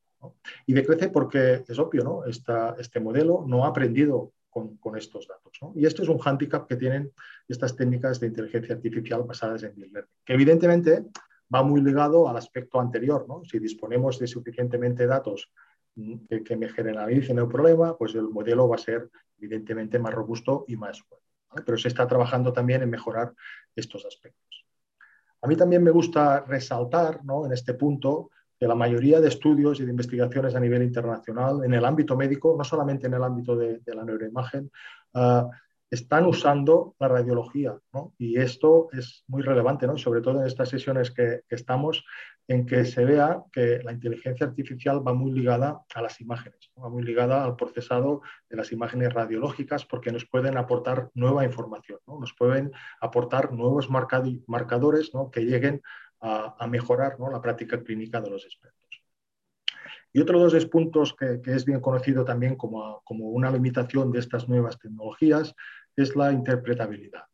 Y 0.66 0.72
decrece 0.72 1.08
porque 1.08 1.64
es 1.66 1.78
obvio, 1.78 2.02
¿no? 2.02 2.24
este 2.24 3.00
modelo 3.00 3.44
no 3.46 3.64
ha 3.64 3.68
aprendido 3.68 4.32
con, 4.80 4.96
estos 4.96 5.26
datos. 5.26 5.58
Y 5.74 5.84
esto 5.84 6.02
es 6.02 6.08
un 6.08 6.18
hándicap 6.18 6.68
que 6.68 6.76
tienen 6.76 7.10
estas 7.48 7.74
técnicas 7.74 8.20
de 8.20 8.28
inteligencia 8.28 8.74
artificial 8.74 9.24
basadas 9.24 9.64
en 9.64 9.74
Deep 9.74 9.92
Learning, 9.92 10.10
que 10.24 10.34
evidentemente 10.34 11.06
va 11.52 11.62
muy 11.62 11.80
ligado 11.80 12.28
al 12.28 12.36
aspecto 12.36 12.80
anterior. 12.80 13.26
Si 13.50 13.58
disponemos 13.58 14.18
de 14.18 14.28
suficientemente 14.28 15.06
datos 15.06 15.50
mm, 15.96 16.42
que, 16.44 16.56
me 16.56 16.68
generalicen 16.68 17.38
el 17.38 17.48
problema, 17.48 17.96
pues 17.96 18.14
el 18.14 18.28
modelo 18.28 18.68
va 18.68 18.76
a 18.76 18.78
ser 18.78 19.10
evidentemente 19.38 19.98
más 19.98 20.14
robusto 20.14 20.64
y 20.68 20.76
más 20.76 21.02
bueno. 21.08 21.23
Pero 21.64 21.78
se 21.78 21.88
está 21.88 22.06
trabajando 22.06 22.52
también 22.52 22.82
en 22.82 22.90
mejorar 22.90 23.32
estos 23.74 24.04
aspectos. 24.06 24.64
A 25.42 25.46
mí 25.46 25.56
también 25.56 25.82
me 25.82 25.90
gusta 25.90 26.40
resaltar 26.40 27.20
en 27.44 27.52
este 27.52 27.74
punto 27.74 28.30
que 28.58 28.66
la 28.66 28.74
mayoría 28.74 29.20
de 29.20 29.28
estudios 29.28 29.78
y 29.78 29.84
de 29.84 29.90
investigaciones 29.90 30.54
a 30.54 30.60
nivel 30.60 30.82
internacional 30.82 31.64
en 31.64 31.74
el 31.74 31.84
ámbito 31.84 32.16
médico, 32.16 32.54
no 32.56 32.64
solamente 32.64 33.08
en 33.08 33.14
el 33.14 33.22
ámbito 33.22 33.54
de, 33.56 33.80
la 33.86 34.04
neuroimagen, 34.04 34.70
ah, 35.14 35.48
están 35.90 36.26
usando 36.26 36.94
la 36.98 37.08
radiología. 37.08 37.78
Y 38.18 38.38
esto 38.38 38.88
es 38.92 39.24
muy 39.28 39.42
relevante, 39.42 39.86
¿no? 39.86 39.96
sobre 39.96 40.20
todo 40.20 40.40
en 40.40 40.46
estas 40.46 40.68
sesiones 40.68 41.10
que, 41.10 41.42
estamos, 41.48 42.04
en 42.48 42.66
que 42.66 42.84
se 42.84 43.04
vea 43.04 43.42
que 43.52 43.80
la 43.82 43.92
inteligencia 43.92 44.46
artificial 44.46 45.06
va 45.06 45.14
muy 45.14 45.32
ligada 45.32 45.82
a 45.94 46.02
las 46.02 46.20
imágenes, 46.20 46.70
va 46.82 46.88
muy 46.88 47.02
ligada 47.02 47.44
al 47.44 47.56
procesado 47.56 48.22
de 48.48 48.56
las 48.56 48.72
imágenes 48.72 49.12
radiológicas 49.12 49.84
porque 49.84 50.12
nos 50.12 50.26
pueden 50.26 50.56
aportar 50.56 51.10
nueva 51.14 51.44
información, 51.44 51.98
¿no? 52.06 52.18
nos 52.18 52.34
pueden 52.34 52.72
aportar 53.00 53.52
nuevos 53.52 53.88
marcadores 53.90 55.12
que 55.32 55.40
lleguen 55.40 55.82
a, 56.20 56.66
mejorar 56.66 57.16
la 57.18 57.40
práctica 57.40 57.82
clínica 57.82 58.20
de 58.20 58.30
los 58.30 58.44
expertos. 58.44 58.83
Y 60.14 60.20
otro 60.20 60.38
de 60.38 60.54
los 60.54 60.66
puntos 60.66 61.14
que, 61.18 61.40
es 61.44 61.64
bien 61.64 61.80
conocido 61.80 62.24
también 62.24 62.54
como, 62.54 63.02
como, 63.04 63.30
una 63.30 63.50
limitación 63.50 64.12
de 64.12 64.20
estas 64.20 64.48
nuevas 64.48 64.78
tecnologías 64.78 65.52
es 65.96 66.14
la 66.14 66.30
interpretabilidad. 66.30 67.24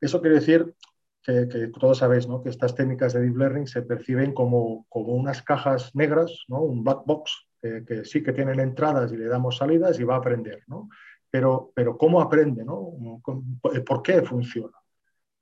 Eso 0.00 0.20
quiere 0.20 0.40
decir 0.40 0.74
que, 1.22 1.70
todos 1.78 1.98
sabéis 1.98 2.26
que 2.42 2.48
estas 2.48 2.74
técnicas 2.74 3.12
de 3.12 3.20
deep 3.20 3.36
learning 3.36 3.68
se 3.68 3.82
perciben 3.82 4.34
como, 4.34 4.86
como 4.88 5.14
unas 5.14 5.40
cajas 5.42 5.94
negras, 5.94 6.32
un 6.48 6.82
black 6.82 7.02
box, 7.06 7.46
que, 7.62 8.04
sí 8.04 8.24
que 8.24 8.32
tienen 8.32 8.58
entradas 8.58 9.12
y 9.12 9.16
le 9.16 9.26
damos 9.26 9.58
salidas 9.58 10.00
y 10.00 10.04
va 10.04 10.16
a 10.16 10.18
aprender. 10.18 10.64
Pero, 11.30 11.70
pero 11.76 11.96
¿cómo 11.96 12.20
aprende? 12.20 12.64
¿Por 13.86 14.02
qué 14.02 14.22
funciona? 14.22 14.79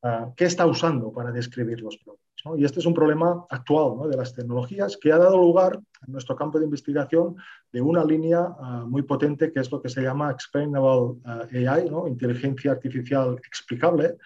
Ah, 0.03 0.31
qué 0.37 0.45
está 0.45 0.65
usando 0.65 1.13
para 1.13 1.33
describir 1.33 1.81
los 1.81 1.97
problemas. 1.97 2.23
Y 2.57 2.65
este 2.65 2.79
es 2.79 2.87
un 2.87 2.95
problema 2.95 3.45
actual 3.51 4.09
de 4.09 4.17
las 4.17 4.33
tecnologías 4.33 4.97
que 4.97 5.11
ha 5.11 5.19
dado 5.19 5.37
lugar 5.37 5.81
en 6.07 6.13
nuestro 6.13 6.37
campo 6.37 6.61
de 6.61 6.67
investigación 6.67 7.35
de 7.73 7.81
una 7.81 8.05
línea 8.05 8.47
ah, 8.61 8.85
muy 8.87 9.03
potente 9.03 9.51
que 9.51 9.59
es 9.59 9.73
lo 9.73 9.83
que 9.83 9.89
se 9.89 10.03
llama 10.03 10.31
Explainable 10.31 11.21
ah, 11.25 11.47
AI, 11.51 11.91
inteligencia 12.07 12.71
artificial 12.71 13.41
explicable, 13.45 14.17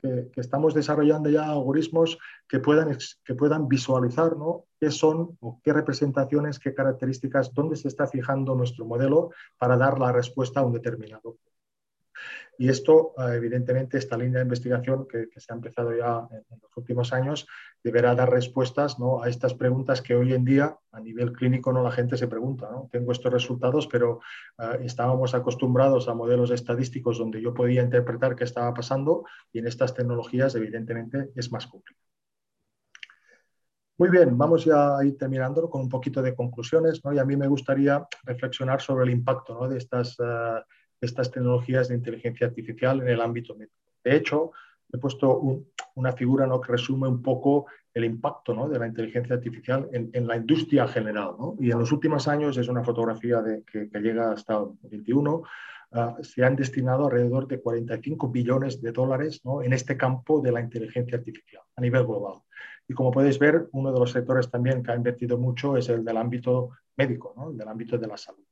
que, 0.00 0.30
estamos 0.36 0.74
desarrollando 0.74 1.28
ya 1.28 1.50
algoritmos 1.50 2.16
que 2.46 2.60
puedan, 2.60 2.96
que 3.24 3.34
puedan 3.34 3.66
visualizar 3.66 4.36
qué 4.78 4.92
son 4.92 5.36
o 5.40 5.60
qué 5.64 5.72
representaciones, 5.72 6.60
qué 6.60 6.72
características, 6.72 7.52
dónde 7.52 7.74
se 7.74 7.88
está 7.88 8.06
fijando 8.06 8.54
nuestro 8.54 8.84
modelo 8.84 9.30
para 9.58 9.76
dar 9.76 9.98
la 9.98 10.12
respuesta 10.12 10.60
a 10.60 10.64
un 10.64 10.72
determinado 10.72 11.36
y 12.60 12.68
esto, 12.68 13.14
ah, 13.16 13.34
evidentemente, 13.34 13.96
esta 13.96 14.18
línea 14.18 14.38
de 14.38 14.42
investigación 14.42 15.08
que, 15.08 15.28
se 15.34 15.50
ha 15.50 15.56
empezado 15.56 15.96
ya 15.96 16.28
en, 16.30 16.60
los 16.60 16.76
últimos 16.76 17.10
años, 17.14 17.46
deberá 17.82 18.14
dar 18.14 18.30
respuestas 18.30 18.98
¿no? 18.98 19.22
a 19.22 19.30
estas 19.30 19.54
preguntas 19.54 20.02
que 20.02 20.14
hoy 20.14 20.34
en 20.34 20.44
día, 20.44 20.76
a 20.92 21.00
nivel 21.00 21.32
clínico, 21.32 21.72
no 21.72 21.82
la 21.82 21.90
gente 21.90 22.18
se 22.18 22.28
pregunta. 22.28 22.68
¿no? 22.70 22.90
Tengo 22.92 23.12
estos 23.12 23.32
resultados, 23.32 23.86
pero 23.86 24.20
ah, 24.58 24.76
estábamos 24.82 25.32
acostumbrados 25.34 26.06
a 26.08 26.14
modelos 26.14 26.50
estadísticos 26.50 27.16
donde 27.16 27.40
yo 27.40 27.54
podía 27.54 27.82
interpretar 27.82 28.36
qué 28.36 28.44
estaba 28.44 28.74
pasando 28.74 29.24
y 29.52 29.60
en 29.60 29.66
estas 29.66 29.94
tecnologías, 29.94 30.54
evidentemente, 30.54 31.30
es 31.34 31.50
más 31.50 31.66
complicado. 31.66 32.10
Muy 33.96 34.10
bien, 34.10 34.36
vamos 34.36 34.66
ya 34.66 34.98
a 34.98 35.04
ir 35.04 35.16
terminando 35.16 35.68
con 35.70 35.80
un 35.80 35.88
poquito 35.88 36.20
de 36.20 36.34
conclusiones. 36.34 37.02
¿no? 37.04 37.14
Y 37.14 37.18
a 37.18 37.24
mí 37.24 37.36
me 37.36 37.48
gustaría 37.48 38.06
reflexionar 38.24 38.82
sobre 38.82 39.04
el 39.04 39.10
impacto 39.10 39.54
¿no? 39.54 39.66
de 39.66 39.78
estas... 39.78 40.16
Ah, 40.20 40.62
estas 41.00 41.30
tecnologías 41.30 41.88
de 41.88 41.94
inteligencia 41.94 42.46
artificial 42.46 43.00
en 43.00 43.08
el 43.08 43.20
ámbito 43.20 43.54
médico. 43.54 43.74
De 44.04 44.16
hecho, 44.16 44.52
he 44.92 44.98
puesto 44.98 45.64
una 45.94 46.12
figura 46.12 46.46
¿no? 46.46 46.60
que 46.60 46.72
resume 46.72 47.08
un 47.08 47.22
poco 47.22 47.66
el 47.92 48.04
impacto 48.04 48.54
¿no? 48.54 48.68
de 48.68 48.78
la 48.78 48.86
inteligencia 48.86 49.34
artificial 49.34 49.88
en, 49.92 50.26
la 50.26 50.36
industria 50.36 50.86
general. 50.86 51.34
¿no? 51.38 51.56
Y 51.58 51.70
en 51.70 51.78
los 51.78 51.92
últimos 51.92 52.28
años, 52.28 52.56
es 52.56 52.68
una 52.68 52.84
fotografía 52.84 53.40
de, 53.40 53.62
que, 53.64 53.88
llega 54.00 54.32
hasta 54.32 54.58
el 54.58 54.90
21, 54.90 55.42
ah, 55.92 56.16
se 56.22 56.44
han 56.44 56.56
destinado 56.56 57.06
alrededor 57.06 57.46
de 57.46 57.60
45 57.60 58.28
billones 58.28 58.80
de 58.80 58.92
dólares 58.92 59.40
en 59.62 59.72
este 59.72 59.96
campo 59.96 60.40
de 60.40 60.52
la 60.52 60.60
inteligencia 60.60 61.18
artificial 61.18 61.62
a 61.76 61.80
nivel 61.80 62.04
global. 62.04 62.42
Y 62.88 62.94
como 62.94 63.12
podéis 63.12 63.38
ver, 63.38 63.68
uno 63.72 63.92
de 63.92 64.00
los 64.00 64.10
sectores 64.10 64.50
también 64.50 64.82
que 64.82 64.90
ha 64.90 64.96
invertido 64.96 65.38
mucho 65.38 65.76
es 65.76 65.88
el 65.88 66.04
del 66.04 66.16
ámbito 66.16 66.70
médico, 66.96 67.34
¿no? 67.36 67.52
del 67.52 67.68
ámbito 67.68 67.96
de 67.96 68.06
la 68.06 68.16
salud. 68.16 68.44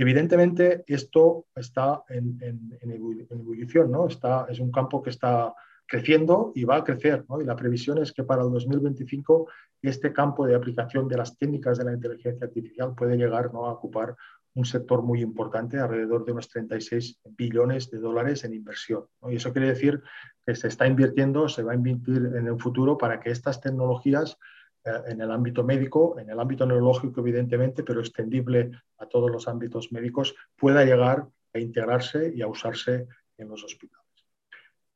Evidentemente, 0.00 0.82
esto 0.86 1.44
está 1.54 2.04
en, 2.08 2.38
ebullición, 2.80 3.90
¿no? 3.90 4.06
Está, 4.06 4.46
es 4.48 4.58
un 4.58 4.72
campo 4.72 5.02
que 5.02 5.10
está 5.10 5.52
creciendo 5.86 6.52
y 6.54 6.64
va 6.64 6.76
a 6.76 6.84
crecer, 6.84 7.26
¿no? 7.28 7.38
Y 7.42 7.44
la 7.44 7.54
previsión 7.54 7.98
es 7.98 8.10
que 8.10 8.24
para 8.24 8.42
el 8.42 8.50
2025 8.50 9.46
este 9.82 10.10
campo 10.14 10.46
de 10.46 10.54
aplicación 10.54 11.06
de 11.06 11.18
las 11.18 11.36
técnicas 11.36 11.76
de 11.76 11.84
la 11.84 11.92
inteligencia 11.92 12.46
artificial 12.46 12.94
puede 12.94 13.18
llegar 13.18 13.52
¿no? 13.52 13.66
a 13.66 13.72
ocupar 13.72 14.16
un 14.54 14.64
sector 14.64 15.02
muy 15.02 15.20
importante, 15.20 15.78
alrededor 15.78 16.24
de 16.24 16.32
unos 16.32 16.48
36 16.48 17.20
billones 17.36 17.90
de 17.90 17.98
dólares 17.98 18.42
en 18.44 18.54
inversión. 18.54 19.04
Y 19.28 19.36
eso 19.36 19.52
quiere 19.52 19.68
decir 19.68 20.02
que 20.46 20.54
se 20.54 20.68
está 20.68 20.86
invirtiendo, 20.86 21.46
se 21.50 21.62
va 21.62 21.72
a 21.72 21.74
invertir 21.74 22.24
en 22.36 22.46
el 22.46 22.58
futuro 22.58 22.96
para 22.96 23.20
que 23.20 23.30
estas 23.30 23.60
tecnologías 23.60 24.38
en 24.84 25.20
el 25.20 25.30
ámbito 25.30 25.62
médico, 25.64 26.18
en 26.18 26.30
el 26.30 26.40
ámbito 26.40 26.66
neurológico 26.66 27.20
evidentemente, 27.20 27.82
pero 27.82 28.00
extendible 28.00 28.70
a 28.98 29.06
todos 29.06 29.30
los 29.30 29.46
ámbitos 29.48 29.92
médicos, 29.92 30.34
pueda 30.56 30.84
llegar 30.84 31.26
a 31.52 31.58
integrarse 31.58 32.32
y 32.34 32.42
a 32.42 32.46
usarse 32.46 33.06
en 33.36 33.48
los 33.48 33.64
hospitales. 33.64 34.00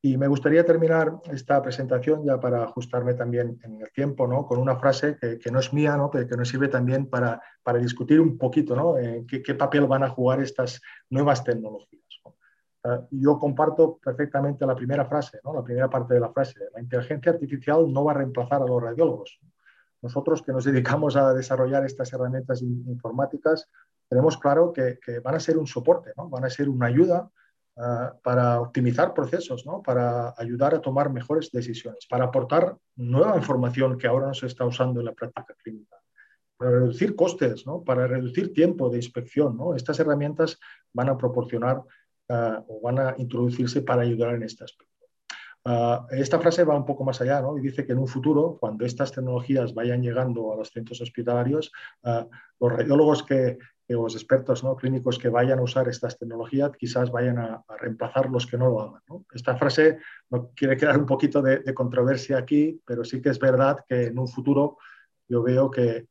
Y 0.01 0.17
me 0.17 0.27
gustaría 0.27 0.63
terminar 0.63 1.13
esta 1.31 1.61
presentación 1.61 2.23
ya 2.23 2.39
para 2.39 2.63
ajustarme 2.63 3.15
también 3.15 3.59
en 3.63 3.81
el 3.81 3.91
tiempo, 3.91 4.27
¿no? 4.27 4.45
con 4.45 4.59
una 4.59 4.75
frase 4.75 5.17
que, 5.19 5.51
no 5.51 5.59
es 5.59 5.73
mía, 5.73 5.97
¿no? 5.97 6.11
pero 6.11 6.27
que 6.27 6.37
nos 6.37 6.47
sirve 6.47 6.67
también 6.67 7.07
para, 7.07 7.41
para 7.63 7.79
discutir 7.79 8.21
un 8.21 8.37
poquito 8.37 8.75
¿no? 8.75 8.95
qué, 9.27 9.41
qué, 9.41 9.55
papel 9.55 9.87
van 9.87 10.03
a 10.03 10.09
jugar 10.09 10.41
estas 10.41 10.79
nuevas 11.09 11.43
tecnologías. 11.43 12.03
Ah, 12.83 13.01
yo 13.09 13.39
comparto 13.39 13.97
perfectamente 13.97 14.63
la 14.63 14.75
primera 14.75 15.05
frase, 15.05 15.39
la 15.43 15.63
primera 15.63 15.89
parte 15.89 16.13
de 16.13 16.19
la 16.19 16.31
frase. 16.31 16.59
La 16.71 16.81
inteligencia 16.81 17.31
artificial 17.31 17.91
no 17.91 18.03
va 18.03 18.11
a 18.11 18.15
reemplazar 18.15 18.61
a 18.61 18.65
los 18.65 18.79
radiólogos. 18.79 19.39
Nosotros 20.05 20.41
que 20.43 20.51
nos 20.51 20.65
dedicamos 20.65 21.15
a 21.15 21.33
desarrollar 21.33 21.83
estas 21.83 22.13
herramientas 22.13 22.61
informáticas, 22.61 23.67
tenemos 24.07 24.37
claro 24.37 24.71
que, 24.71 24.99
van 25.23 25.35
a 25.35 25.39
ser 25.39 25.57
un 25.57 25.67
soporte, 25.67 26.13
van 26.15 26.45
a 26.45 26.49
ser 26.49 26.69
una 26.69 26.87
ayuda 26.87 27.29
Ah, 27.77 28.15
para 28.23 28.61
optimizar 28.61 29.13
procesos, 29.13 29.65
para 29.83 30.33
ayudar 30.37 30.73
a 30.75 30.79
tomar 30.79 31.11
mejores 31.11 31.51
decisiones, 31.51 32.07
para 32.09 32.23
aportar 32.23 32.77
nueva 32.95 33.35
información 33.35 33.97
que 33.97 34.07
ahora 34.07 34.27
no 34.27 34.33
se 34.33 34.45
está 34.47 34.63
usando 34.63 35.01
en 35.01 35.07
la 35.07 35.13
práctica 35.13 35.53
clínica, 35.61 35.97
para 36.55 36.71
reducir 36.71 37.17
costes, 37.17 37.65
para 37.85 38.07
reducir 38.07 38.53
tiempo 38.53 38.89
de 38.89 38.99
inspección. 38.99 39.59
Estas 39.75 39.99
herramientas 39.99 40.57
van 40.93 41.09
a 41.09 41.17
proporcionar 41.17 41.79
uh, 41.79 42.63
o 42.65 42.79
van 42.81 42.97
a 42.97 43.15
introducirse 43.17 43.81
para 43.81 44.03
ayudar 44.03 44.35
en 44.35 44.43
este 44.43 44.63
aspecto. 44.63 44.94
Uh, 45.67 46.05
esta 46.11 46.39
frase 46.39 46.63
va 46.63 46.77
un 46.77 46.85
poco 46.85 47.03
más 47.03 47.19
allá 47.21 47.41
y 47.57 47.61
dice 47.61 47.87
que 47.87 47.93
en 47.93 47.97
un 47.97 48.07
futuro, 48.07 48.55
cuando 48.59 48.85
estas 48.85 49.11
tecnologías 49.11 49.73
vayan 49.73 50.03
llegando 50.03 50.53
a 50.53 50.55
los 50.55 50.69
centros 50.69 51.01
hospitalarios, 51.01 51.71
uh, 52.03 52.29
los 52.59 52.71
radiólogos 52.71 53.23
que, 53.23 53.57
los 53.87 54.15
expertos 54.15 54.63
¿no? 54.63 54.75
clínicos 54.75 55.19
que 55.19 55.29
vayan 55.29 55.59
a 55.59 55.63
usar 55.63 55.87
estas 55.87 56.17
tecnologías 56.17 56.71
quizás 56.77 57.11
vayan 57.11 57.37
a, 57.37 57.63
reemplazar 57.79 58.29
los 58.29 58.47
que 58.47 58.57
no 58.57 58.69
lo 58.69 58.81
hagan. 58.81 59.01
Esta 59.33 59.55
frase 59.57 59.99
no 60.29 60.51
quiere 60.55 60.77
crear 60.77 60.97
un 60.97 61.05
poquito 61.05 61.41
de, 61.41 61.73
controversia 61.73 62.37
aquí, 62.37 62.81
pero 62.85 63.03
sí 63.03 63.21
que 63.21 63.29
es 63.29 63.39
verdad 63.39 63.77
que 63.87 64.05
en 64.05 64.17
un 64.17 64.27
futuro 64.27 64.77
yo 65.27 65.43
veo 65.43 65.69
que, 65.69 66.07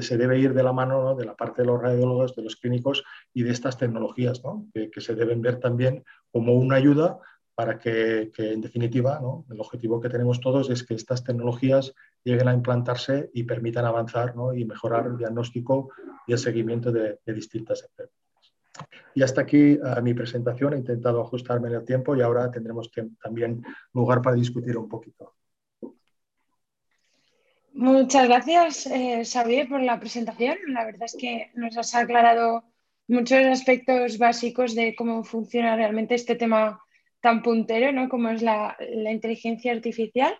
se 0.00 0.16
debe 0.16 0.38
ir 0.38 0.54
de 0.54 0.62
la 0.62 0.72
mano 0.72 1.16
de 1.16 1.24
la 1.24 1.36
parte 1.36 1.62
de 1.62 1.66
los 1.68 1.80
radiólogos, 1.80 2.34
de 2.36 2.42
los 2.42 2.56
clínicos 2.56 3.04
y 3.34 3.42
de 3.42 3.50
estas 3.50 3.76
tecnologías, 3.78 4.42
que, 4.72 5.00
se 5.00 5.14
deben 5.14 5.42
ver 5.42 5.60
también 5.60 6.04
como 6.32 6.54
una 6.54 6.76
ayuda 6.76 7.20
para 7.60 7.78
que, 7.78 8.32
en 8.38 8.62
definitiva, 8.62 9.20
el 9.50 9.60
objetivo 9.60 10.00
que 10.00 10.08
tenemos 10.08 10.40
todos 10.40 10.70
es 10.70 10.82
que 10.82 10.94
estas 10.94 11.22
tecnologías 11.22 11.94
lleguen 12.24 12.48
a 12.48 12.54
implantarse 12.54 13.30
y 13.34 13.42
permitan 13.42 13.84
avanzar 13.84 14.32
y 14.56 14.64
mejorar 14.64 15.08
el 15.08 15.18
diagnóstico 15.18 15.90
y 16.26 16.32
el 16.32 16.38
seguimiento 16.38 16.90
de, 16.90 17.18
distintas 17.26 17.82
enfermedades. 17.82 18.54
Y 19.14 19.22
hasta 19.22 19.42
aquí 19.42 19.74
uh, 19.74 20.00
mi 20.00 20.14
presentación. 20.14 20.72
He 20.72 20.78
intentado 20.78 21.20
ajustarme 21.20 21.68
en 21.68 21.74
el 21.74 21.84
tiempo 21.84 22.16
y 22.16 22.22
ahora 22.22 22.50
tendremos 22.50 22.90
también 23.22 23.62
lugar 23.92 24.22
para 24.22 24.36
discutir 24.36 24.78
un 24.78 24.88
poquito. 24.88 25.34
Muchas 27.74 28.26
gracias, 28.26 28.86
eh, 28.86 29.22
Xavier, 29.22 29.68
por 29.68 29.82
la 29.82 30.00
presentación. 30.00 30.56
La 30.68 30.86
verdad 30.86 31.04
es 31.04 31.14
que 31.14 31.50
nos 31.56 31.76
has 31.76 31.94
aclarado 31.94 32.64
muchos 33.06 33.44
aspectos 33.44 34.16
básicos 34.16 34.74
de 34.74 34.94
cómo 34.94 35.24
funciona 35.24 35.76
realmente 35.76 36.14
este 36.14 36.36
tema 36.36 36.80
tan 37.20 37.42
puntero, 37.42 37.92
¿no? 37.92 38.08
Como 38.08 38.30
es 38.30 38.42
la, 38.42 38.76
inteligencia 39.10 39.72
artificial. 39.72 40.36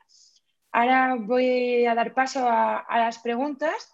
Ahora 0.73 1.16
voy 1.19 1.85
a 1.87 1.95
dar 1.95 2.14
paso 2.14 2.47
a, 2.49 2.85
las 2.90 3.19
preguntas. 3.19 3.93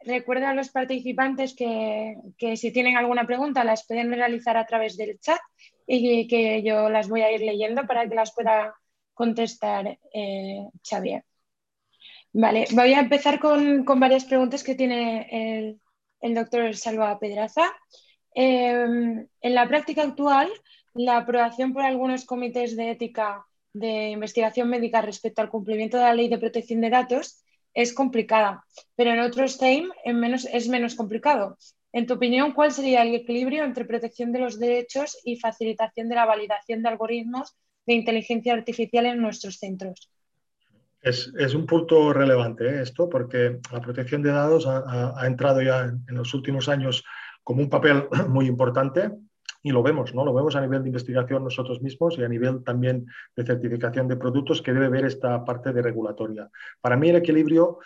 Recuerda 0.00 0.50
a 0.50 0.54
los 0.54 0.68
participantes 0.70 1.54
que, 1.54 2.16
si 2.56 2.72
tienen 2.72 2.96
alguna 2.96 3.26
pregunta 3.26 3.64
las 3.64 3.86
pueden 3.86 4.12
realizar 4.12 4.56
a 4.56 4.66
través 4.66 4.96
del 4.96 5.18
chat 5.18 5.40
y 5.86 6.28
que 6.28 6.62
yo 6.62 6.88
las 6.88 7.08
voy 7.08 7.22
a 7.22 7.32
ir 7.32 7.40
leyendo 7.40 7.86
para 7.86 8.08
que 8.08 8.14
las 8.14 8.32
pueda 8.34 8.74
contestar 9.14 9.98
eh, 10.12 10.68
Xavier. 10.88 11.24
Vale, 12.32 12.66
voy 12.72 12.92
a 12.92 13.00
empezar 13.00 13.40
con, 13.40 13.84
varias 13.84 14.24
preguntas 14.24 14.62
que 14.62 14.74
tiene 14.74 15.78
el, 16.20 16.34
doctor 16.34 16.76
Salva 16.76 17.18
Pedraza. 17.18 17.64
Eh, 18.34 19.26
en 19.40 19.54
la 19.54 19.66
práctica 19.66 20.02
actual, 20.02 20.48
la 20.94 21.18
aprobación 21.18 21.72
por 21.72 21.82
algunos 21.82 22.24
comités 22.24 22.76
de 22.76 22.90
ética 22.90 23.44
de 23.72 24.10
investigación 24.10 24.68
médica 24.68 25.02
respecto 25.02 25.42
al 25.42 25.50
cumplimiento 25.50 25.96
de 25.96 26.04
la 26.04 26.14
ley 26.14 26.28
de 26.28 26.38
protección 26.38 26.80
de 26.80 26.90
datos 26.90 27.42
es 27.74 27.92
complicada, 27.92 28.64
pero 28.96 29.10
en 29.10 29.20
otros 29.20 29.58
TAME 29.58 29.90
es 30.52 30.68
menos 30.68 30.94
complicado. 30.94 31.56
En 31.92 32.06
tu 32.06 32.14
opinión, 32.14 32.52
¿cuál 32.52 32.72
sería 32.72 33.02
el 33.02 33.14
equilibrio 33.14 33.64
entre 33.64 33.84
protección 33.84 34.32
de 34.32 34.40
los 34.40 34.58
derechos 34.58 35.18
y 35.24 35.36
facilitación 35.36 36.08
de 36.08 36.16
la 36.16 36.26
validación 36.26 36.82
de 36.82 36.88
algoritmos 36.88 37.56
de 37.86 37.94
inteligencia 37.94 38.52
artificial 38.52 39.06
en 39.06 39.20
nuestros 39.20 39.56
centros? 39.56 40.10
Es, 41.00 41.54
un 41.54 41.64
punto 41.66 42.12
relevante 42.12 42.68
¿eh? 42.68 42.82
esto, 42.82 43.08
porque 43.08 43.60
la 43.72 43.80
protección 43.80 44.22
de 44.22 44.32
datos 44.32 44.66
ha, 44.66 45.26
entrado 45.26 45.62
ya 45.62 45.84
en, 45.84 46.04
los 46.08 46.34
últimos 46.34 46.68
años 46.68 47.04
como 47.42 47.62
un 47.62 47.70
papel 47.70 48.08
muy 48.28 48.46
importante 48.46 49.10
y 49.68 49.70
lo 49.70 49.82
vemos, 49.82 50.14
¿no? 50.14 50.24
Lo 50.24 50.32
vemos 50.32 50.56
a 50.56 50.62
nivel 50.62 50.82
de 50.82 50.88
investigación 50.88 51.44
nosotros 51.44 51.82
mismos 51.82 52.18
y 52.18 52.24
a 52.24 52.28
nivel 52.28 52.64
también 52.64 53.06
de 53.36 53.44
certificación 53.44 54.08
de 54.08 54.16
productos 54.16 54.62
que 54.62 54.72
debe 54.72 54.88
ver 54.88 55.04
esta 55.04 55.44
parte 55.44 55.74
de 55.74 55.82
regulatoria. 55.82 56.48
Para 56.80 56.96
mí 56.96 57.10
el 57.10 57.16
equilibrio 57.16 57.78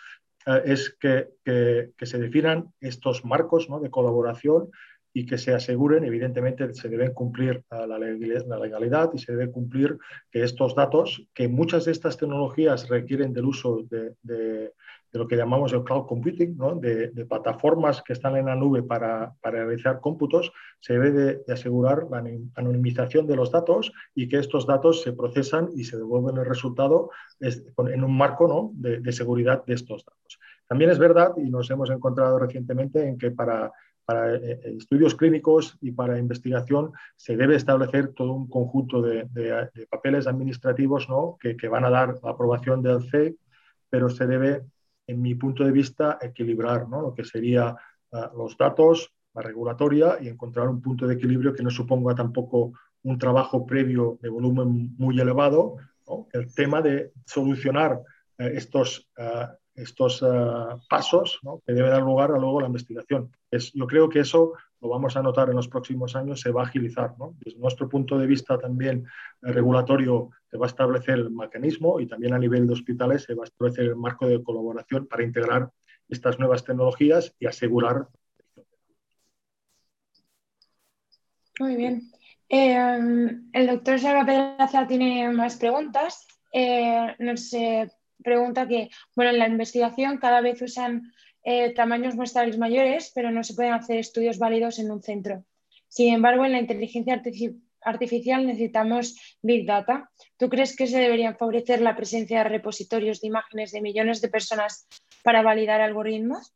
eh, 0.45 0.61
es 0.65 0.95
que, 0.97 1.31
que, 1.43 2.05
se 2.05 2.19
definan 2.19 2.71
estos 2.79 3.25
marcos 3.25 3.67
de 3.81 3.89
colaboración 3.89 4.69
y 5.11 5.25
que 5.25 5.37
se 5.37 5.53
aseguren, 5.53 6.05
evidentemente, 6.05 6.73
se 6.73 6.87
deben 6.87 7.13
cumplir 7.13 7.63
la, 7.69 7.99
legalidad 7.99 9.11
y 9.13 9.19
se 9.19 9.33
debe 9.33 9.51
cumplir 9.51 9.97
que 10.31 10.43
estos 10.43 10.73
datos, 10.73 11.27
que 11.33 11.49
muchas 11.49 11.83
de 11.83 11.91
estas 11.91 12.17
tecnologías 12.17 12.87
requieren 12.87 13.33
del 13.33 13.45
uso 13.45 13.83
de 13.89 14.71
lo 15.19 15.27
que 15.27 15.37
llamamos 15.37 15.71
el 15.73 15.83
cloud 15.83 16.07
computing, 16.07 16.57
¿no? 16.57 16.75
de, 16.75 17.09
plataformas 17.25 18.01
que 18.01 18.13
están 18.13 18.35
en 18.35 18.47
la 18.47 18.55
nube 18.55 18.81
para, 18.81 19.33
para 19.41 19.63
realizar 19.63 19.99
cómputos, 19.99 20.51
se 20.79 20.93
debe 20.93 21.11
de, 21.11 21.53
asegurar 21.53 22.07
la 22.09 22.23
anonimización 22.55 23.27
de 23.27 23.35
los 23.35 23.51
datos 23.51 23.93
y 24.15 24.27
que 24.27 24.39
estos 24.39 24.65
datos 24.65 25.03
se 25.03 25.13
procesan 25.13 25.69
y 25.75 25.83
se 25.83 25.97
devuelven 25.97 26.37
el 26.37 26.45
resultado 26.45 27.11
en 27.39 28.03
un 28.03 28.17
marco 28.17 28.47
¿no? 28.47 28.71
de, 28.73 29.11
seguridad 29.11 29.63
de 29.65 29.75
estos 29.75 30.03
datos. 30.03 30.39
También 30.67 30.89
es 30.89 30.97
verdad, 30.97 31.33
y 31.37 31.49
nos 31.49 31.69
hemos 31.69 31.91
encontrado 31.91 32.39
recientemente, 32.39 33.07
en 33.07 33.17
que 33.17 33.29
para, 33.29 33.71
para 34.05 34.33
eh, 34.33 34.39
eh, 34.63 34.75
estudios 34.77 35.13
clínicos 35.13 35.77
y 35.81 35.91
para 35.91 36.17
investigación 36.17 36.91
se 37.15 37.37
debe 37.37 37.55
establecer 37.55 38.13
todo 38.13 38.33
un 38.33 38.47
conjunto 38.47 39.01
de, 39.01 39.27
papeles 39.91 40.25
administrativos 40.25 41.07
¿no? 41.07 41.37
que, 41.39 41.55
que, 41.55 41.67
van 41.67 41.85
a 41.85 41.91
dar 41.91 42.15
la 42.23 42.31
aprobación 42.31 42.81
del 42.81 43.03
CE, 43.11 43.35
pero 43.89 44.09
se 44.09 44.25
debe 44.25 44.63
en 45.07 45.21
mi 45.21 45.35
punto 45.35 45.63
de 45.63 45.71
vista, 45.71 46.17
equilibrar 46.21 46.87
lo 46.87 47.13
que 47.13 47.23
serían 47.23 47.75
ah, 48.11 48.31
los 48.35 48.57
datos, 48.57 49.11
la 49.33 49.41
regulatoria 49.41 50.17
y 50.21 50.27
encontrar 50.27 50.69
un 50.69 50.81
punto 50.81 51.07
de 51.07 51.15
equilibrio 51.15 51.53
que 51.53 51.63
no 51.63 51.69
suponga 51.69 52.15
tampoco 52.15 52.73
un 53.03 53.17
trabajo 53.17 53.65
previo 53.65 54.17
de 54.21 54.29
volumen 54.29 54.95
muy 54.97 55.19
elevado. 55.19 55.77
El 56.31 56.53
tema 56.53 56.81
de 56.81 57.11
solucionar 57.25 58.01
eh, 58.37 58.51
estos, 58.55 59.09
ah, 59.17 59.55
estos 59.75 60.23
ah, 60.23 60.79
pasos 60.89 61.39
que 61.65 61.73
debe 61.73 61.89
dar 61.89 62.03
lugar 62.03 62.31
a 62.31 62.37
luego 62.37 62.61
la 62.61 62.67
investigación. 62.67 63.31
Es, 63.51 63.71
yo 63.73 63.87
creo 63.87 64.09
que 64.09 64.19
eso 64.19 64.53
lo 64.83 64.89
vamos 64.89 65.15
a 65.15 65.21
notar 65.21 65.49
en 65.49 65.55
los 65.55 65.69
próximos 65.69 66.13
años, 66.13 66.41
se 66.41 66.51
va 66.51 66.61
a 66.61 66.65
agilizar. 66.65 67.15
Desde 67.39 67.57
nuestro 67.57 67.87
punto 67.87 68.17
de 68.17 68.27
vista 68.27 68.57
también 68.57 69.05
eh, 69.41 69.51
regulatorio 69.53 70.31
se 70.51 70.57
va 70.57 70.65
a 70.65 70.67
establecer 70.67 71.15
el 71.19 71.31
mecanismo 71.31 72.01
y 72.01 72.05
también 72.05 72.33
a 72.33 72.37
nivel 72.37 72.67
de 72.67 72.73
hospitales 72.73 73.23
se 73.23 73.33
va 73.33 73.43
a 73.43 73.45
establecer 73.45 73.85
el 73.85 73.95
marco 73.95 74.27
de 74.27 74.43
colaboración 74.43 75.07
para 75.07 75.23
integrar 75.23 75.71
estas 76.09 76.37
nuevas 76.37 76.65
tecnologías 76.65 77.33
y 77.39 77.45
asegurar. 77.45 78.09
Muy 81.61 81.77
bien. 81.77 82.11
Eh, 82.49 82.75
el 83.53 83.67
doctor 83.67 83.99
Salva 83.99 84.25
Pedraza 84.25 84.85
tiene 84.85 85.29
más 85.31 85.55
preguntas. 85.55 86.27
Eh, 86.51 87.15
nos 87.19 87.51
pregunta 88.21 88.67
que, 88.67 88.89
bueno, 89.15 89.31
en 89.31 89.39
la 89.39 89.47
investigación 89.47 90.17
cada 90.17 90.41
vez 90.41 90.61
usan 90.61 91.13
eh, 91.43 91.73
tamaños 91.73 92.15
muestrales 92.15 92.57
mayores, 92.57 93.11
pero 93.13 93.31
no 93.31 93.43
se 93.43 93.53
pueden 93.53 93.73
hacer 93.73 93.97
estudios 93.97 94.39
válidos 94.39 94.79
en 94.79 94.91
un 94.91 95.01
centro. 95.01 95.43
Sin 95.87 96.13
embargo, 96.13 96.45
en 96.45 96.53
la 96.53 96.59
inteligencia 96.59 97.21
artificial 97.81 98.47
necesitamos 98.47 99.37
Big 99.41 99.67
Data. 99.67 100.09
¿Tú 100.37 100.49
crees 100.49 100.75
que 100.75 100.87
se 100.87 100.99
debería 100.99 101.35
favorecer 101.35 101.81
la 101.81 101.95
presencia 101.95 102.39
de 102.39 102.49
repositorios 102.49 103.21
de 103.21 103.27
imágenes 103.27 103.71
de 103.71 103.81
millones 103.81 104.21
de 104.21 104.29
personas 104.29 104.87
para 105.23 105.41
validar 105.43 105.81
algoritmos? 105.81 106.53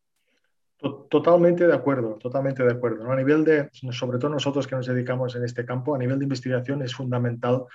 Totalmente 1.10 1.66
de 1.66 1.74
acuerdo, 1.74 2.18
totalmente 2.18 2.64
de 2.64 2.72
acuerdo. 2.72 3.12
A 3.12 3.16
nivel 3.16 3.44
de, 3.44 3.70
sobre 3.92 4.20
todo 4.20 4.30
nosotros 4.30 4.68
que 4.68 4.76
nos 4.76 4.86
dedicamos 4.86 5.36
en 5.36 5.44
este 5.44 5.66
campo, 5.66 5.96
a 5.96 5.98
nivel 5.98 6.20
de 6.20 6.26
investigación 6.26 6.84
es 6.84 6.94
fundamental, 6.94 7.66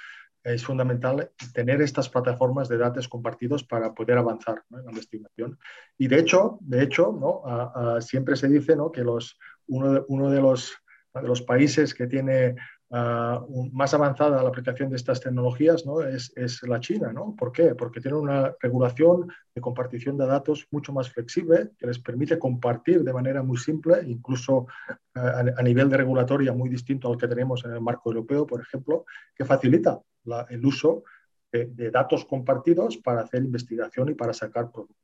es 0.44 0.64
fundamental 0.64 1.30
tener 1.54 1.80
estas 1.82 2.08
plataformas 2.08 2.68
de 2.68 2.78
datos 2.78 3.08
compartidos 3.08 3.64
para 3.64 3.94
poder 3.94 4.18
avanzar 4.18 4.62
en 4.70 4.84
la 4.84 4.90
investigación. 4.90 5.58
Y 5.98 6.08
de 6.08 6.18
hecho, 6.18 6.58
de 6.60 6.82
hecho 6.82 7.12
¿no? 7.12 8.00
siempre 8.00 8.36
se 8.36 8.48
dice 8.48 8.76
¿no? 8.76 8.90
que 8.90 9.02
los, 9.02 9.38
uno, 9.68 9.92
de, 9.92 10.04
uno 10.08 10.30
de, 10.30 10.40
los, 10.40 10.74
de 11.14 11.28
los 11.28 11.42
países 11.42 11.94
que 11.94 12.06
tiene 12.06 12.56
Ah, 12.94 13.42
más 13.72 13.94
avanzada 13.94 14.42
la 14.42 14.50
aplicación 14.50 14.90
de 14.90 14.96
estas 14.96 15.18
tecnologías 15.18 15.86
¿no? 15.86 16.02
es, 16.02 16.30
es, 16.36 16.62
la 16.64 16.78
China. 16.78 17.10
¿no? 17.10 17.34
¿Por 17.34 17.50
qué? 17.50 17.74
Porque 17.74 18.02
tiene 18.02 18.18
una 18.18 18.54
regulación 18.60 19.32
de 19.54 19.60
compartición 19.62 20.18
de 20.18 20.26
datos 20.26 20.66
mucho 20.70 20.92
más 20.92 21.10
flexible 21.10 21.70
que 21.78 21.86
les 21.86 21.98
permite 21.98 22.38
compartir 22.38 23.02
de 23.02 23.14
manera 23.14 23.42
muy 23.42 23.56
simple, 23.56 24.02
incluso 24.06 24.66
ah, 25.14 25.42
a, 25.56 25.62
nivel 25.62 25.88
de 25.88 25.96
regulatoria 25.96 26.52
muy 26.52 26.68
distinto 26.68 27.10
al 27.10 27.16
que 27.16 27.28
tenemos 27.28 27.64
en 27.64 27.72
el 27.72 27.80
marco 27.80 28.10
europeo, 28.10 28.46
por 28.46 28.60
ejemplo, 28.60 29.06
que 29.34 29.46
facilita 29.46 29.98
el 30.50 30.64
uso 30.64 31.04
de, 31.50 31.66
de 31.66 31.90
datos 31.90 32.24
compartidos 32.24 32.96
para 32.98 33.22
hacer 33.22 33.42
investigación 33.42 34.10
y 34.10 34.14
para 34.14 34.32
sacar 34.32 34.70
productos. 34.70 34.96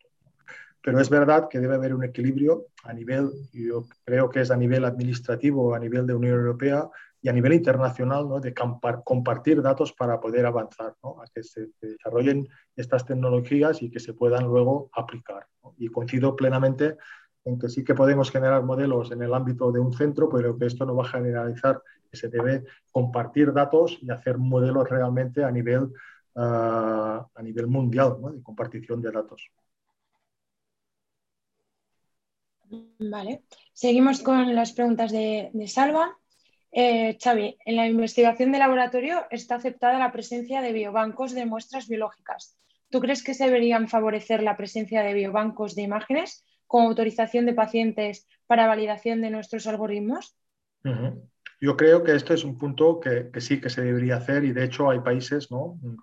Pero 0.81 1.01
es 1.01 1.11
verdad 1.11 1.49
que 1.51 1.59
debe 1.59 1.75
haber 1.75 1.95
un 1.95 2.05
equilibrio 2.05 2.67
a 2.85 2.93
nivel, 2.93 3.31
yo 3.53 3.85
creo 4.05 4.31
que 4.31 4.41
es 4.41 4.51
a 4.51 4.57
nivel 4.57 4.85
administrativo, 4.85 5.75
a 5.75 5.79
nivel 5.79 6.07
de 6.07 6.15
Unión 6.15 6.35
Europea, 6.35 6.89
y 7.21 7.29
a 7.29 7.33
nivel 7.33 7.53
internacional 7.53 8.29
¿no? 8.29 8.41
de 8.41 8.55
compartir 8.55 9.61
datos 9.61 9.93
para 9.93 10.21
poder 10.21 10.47
avanzar, 10.47 10.95
¿no? 11.03 11.21
a 11.21 11.27
que 11.27 11.43
se 11.43 11.69
desarrollen 11.81 12.49
estas 12.77 13.05
tecnologías 13.05 13.83
y 13.83 13.91
que 13.91 13.99
se 13.99 14.15
puedan 14.15 14.45
luego 14.45 14.89
aplicar. 14.93 15.47
Y 15.77 15.89
coincido 15.89 16.37
plenamente 16.37 16.97
en 17.45 17.59
que 17.59 17.69
sí 17.69 17.83
que 17.83 17.95
podemos 17.95 18.31
generar 18.31 18.63
modelos 18.63 19.11
en 19.11 19.23
el 19.23 19.35
ámbito 19.35 19.73
de 19.73 19.81
un 19.81 19.93
centro, 19.93 20.29
pero 20.29 20.57
que 20.57 20.67
esto 20.67 20.87
no 20.87 20.95
va 20.95 21.05
a 21.05 21.09
generalizar, 21.09 21.83
se 22.17 22.29
debe 22.29 22.65
compartir 22.91 23.53
datos 23.53 23.99
y 24.01 24.11
hacer 24.11 24.39
modelos 24.39 24.89
realmente 24.89 25.45
a 25.45 25.51
nivel, 25.51 25.93
uh, 26.35 27.21
a 27.35 27.43
nivel 27.43 27.67
mundial 27.67 28.17
¿no? 28.21 28.31
de 28.31 28.43
compartición 28.43 29.03
de 29.03 29.11
datos. 29.11 29.51
Vale, 32.99 33.43
seguimos 33.73 34.21
con 34.23 34.55
las 34.55 34.73
preguntas 34.73 35.11
de, 35.11 35.51
de 35.53 35.69
Salva. 35.69 36.19
Eh, 36.71 37.17
Xavi, 37.23 37.57
en 37.65 37.77
la 37.77 37.87
investigación 37.87 38.53
de 38.53 38.59
laboratorio 38.59 39.25
está 39.31 39.55
aceptada 39.55 39.99
la 39.99 40.13
presencia 40.13 40.61
de 40.61 40.73
biobancos 40.73 41.33
de 41.33 41.47
muestras 41.47 41.89
biológicas. 41.89 42.59
¿Tú 42.91 43.01
crees 43.01 43.23
que 43.23 43.35
se 43.35 43.45
deberían 43.45 43.89
favorecer 43.89 44.43
la 44.43 44.57
presencia 44.57 45.03
de 45.03 45.15
biobancos 45.15 45.75
de 45.75 45.83
imágenes 45.83 46.45
con 46.67 46.85
autorización 46.85 47.47
de 47.47 47.55
pacientes 47.55 48.27
para 48.47 48.67
validación 48.67 49.21
de 49.23 49.31
nuestros 49.31 49.67
algoritmos? 49.67 50.37
Yo 51.61 51.77
creo 51.77 52.05
que 52.05 52.15
esto 52.15 52.35
es 52.35 52.45
un 52.45 52.57
punto 52.57 53.01
que, 53.01 53.31
sí 53.41 53.61
que 53.61 53.69
se 53.69 53.83
debería 53.83 54.17
hacer 54.17 54.45
y 54.45 54.53
de 54.53 54.65
hecho 54.65 54.91
hay 54.91 55.01
países 55.01 55.49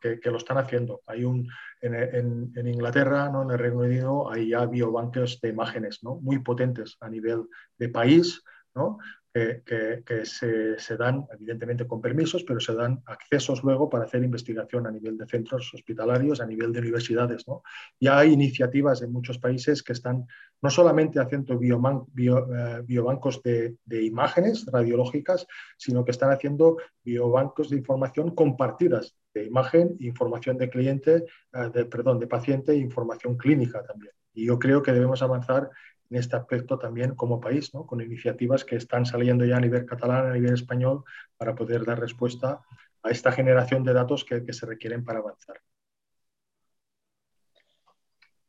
que, 0.02 0.20
lo 0.30 0.38
están 0.38 0.58
haciendo. 0.58 1.02
Hay 1.08 1.24
un, 1.24 1.48
en, 1.82 2.68
Inglaterra, 2.68 3.30
¿no? 3.30 3.44
en 3.44 3.52
el 3.52 3.60
Reino 3.60 3.78
Unido, 3.78 4.32
hay 4.32 4.50
ya 4.50 4.66
biobancos 4.66 5.40
de 5.42 5.50
imágenes 5.50 6.00
¿no? 6.04 6.16
muy 6.16 6.40
potentes 6.40 6.98
a 7.00 7.10
nivel 7.10 7.44
de 7.78 7.88
país, 7.88 8.44
¿no? 8.74 8.98
Que, 9.36 10.26
se, 10.26 10.98
dan, 10.98 11.28
evidentemente 11.34 11.86
con 11.86 12.00
permisos, 12.00 12.46
pero 12.46 12.62
se 12.62 12.74
dan 12.74 13.04
accesos 13.06 13.64
luego 13.64 13.90
para 13.90 14.06
hacer 14.06 14.24
investigación 14.24 14.88
a 14.88 14.92
nivel 14.92 15.18
de 15.18 15.28
centros 15.28 15.74
hospitalarios, 15.74 16.40
a 16.40 16.46
nivel 16.46 16.72
de 16.72 16.80
universidades. 16.80 17.46
¿no? 17.46 17.62
Ya 18.00 18.18
hay 18.18 18.32
iniciativas 18.32 19.02
en 19.02 19.12
muchos 19.12 19.38
países 19.38 19.84
que 19.84 19.92
están 19.92 20.26
no 20.62 20.70
solamente 20.70 21.20
haciendo 21.20 21.54
eh, 21.56 22.82
biobancos 22.86 23.44
de, 23.44 23.76
imágenes 23.90 24.66
radiológicas, 24.72 25.46
sino 25.76 26.06
que 26.06 26.12
están 26.12 26.32
haciendo 26.32 26.78
biobancos 27.04 27.70
de 27.70 27.78
información 27.78 28.34
compartidas 28.34 29.18
de 29.34 29.44
imagen, 29.44 29.98
información 30.00 30.58
de 30.58 30.70
cliente, 30.70 31.26
eh, 31.52 31.70
de, 31.74 31.86
perdón, 31.86 32.20
de 32.20 32.28
paciente 32.28 32.72
e 32.72 32.78
información 32.78 33.36
clínica 33.36 33.84
también. 33.84 34.14
Y 34.34 34.46
yo 34.46 34.60
creo 34.60 34.82
que 34.82 34.94
debemos 34.94 35.22
avanzar 35.22 35.70
en 36.10 36.18
este 36.18 36.36
aspecto 36.36 36.78
también 36.78 37.16
como 37.16 37.40
país, 37.40 37.74
¿no? 37.74 37.86
con 37.86 38.02
iniciativas 38.02 38.64
que 38.64 38.76
están 38.76 39.06
saliendo 39.06 39.46
ya 39.46 39.58
a 39.58 39.62
nivel 39.62 39.86
catalán, 39.86 40.28
a 40.28 40.34
nivel 40.34 40.54
español, 40.54 41.04
para 41.38 41.56
poder 41.56 41.86
dar 41.86 42.00
respuesta 42.00 42.62
a 43.04 43.10
esta 43.10 43.32
generación 43.32 43.84
de 43.84 43.94
datos 43.94 44.26
que, 44.26 44.42
se 44.52 44.66
requieren 44.66 45.04
para 45.04 45.20
avanzar. 45.20 45.62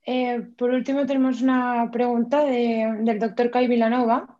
Eh, 0.04 0.40
por 0.56 0.70
último, 0.70 1.04
tenemos 1.04 1.42
una 1.42 1.90
pregunta 1.90 2.44
del 2.44 3.18
doctor 3.18 3.50
Kai 3.50 3.66
Vilanova, 3.66 4.38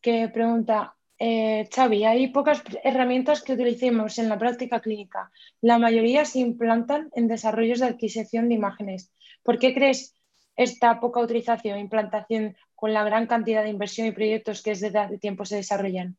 que 0.00 0.28
pregunta, 0.28 0.94
eh, 1.18 1.68
Xavi, 1.74 2.04
hay 2.04 2.28
pocas 2.28 2.62
herramientas 2.84 3.42
que 3.42 3.54
utilicemos 3.54 4.18
en 4.18 4.28
la 4.28 4.38
práctica 4.38 4.80
clínica. 4.80 5.30
La 5.60 5.78
mayoría 5.78 6.24
se 6.24 6.38
implantan 6.38 7.10
en 7.14 7.26
desarrollos 7.26 7.80
de 7.80 7.86
adquisición 7.86 8.48
de 8.48 8.54
imágenes. 8.54 9.12
¿Por 9.42 9.58
qué 9.58 9.74
crees 9.74 10.14
esta 10.58 10.98
poca 11.00 11.20
utilización 11.20 11.78
e 11.78 11.80
implantación 11.80 12.56
con 12.74 12.92
la 12.92 13.04
gran 13.04 13.26
cantidad 13.26 13.62
de 13.62 13.70
inversión 13.70 14.08
y 14.08 14.12
proyectos 14.12 14.60
que 14.60 14.70
desde 14.70 14.98
hace 14.98 15.16
tiempo 15.16 15.44
se 15.44 15.56
desarrollan? 15.56 16.18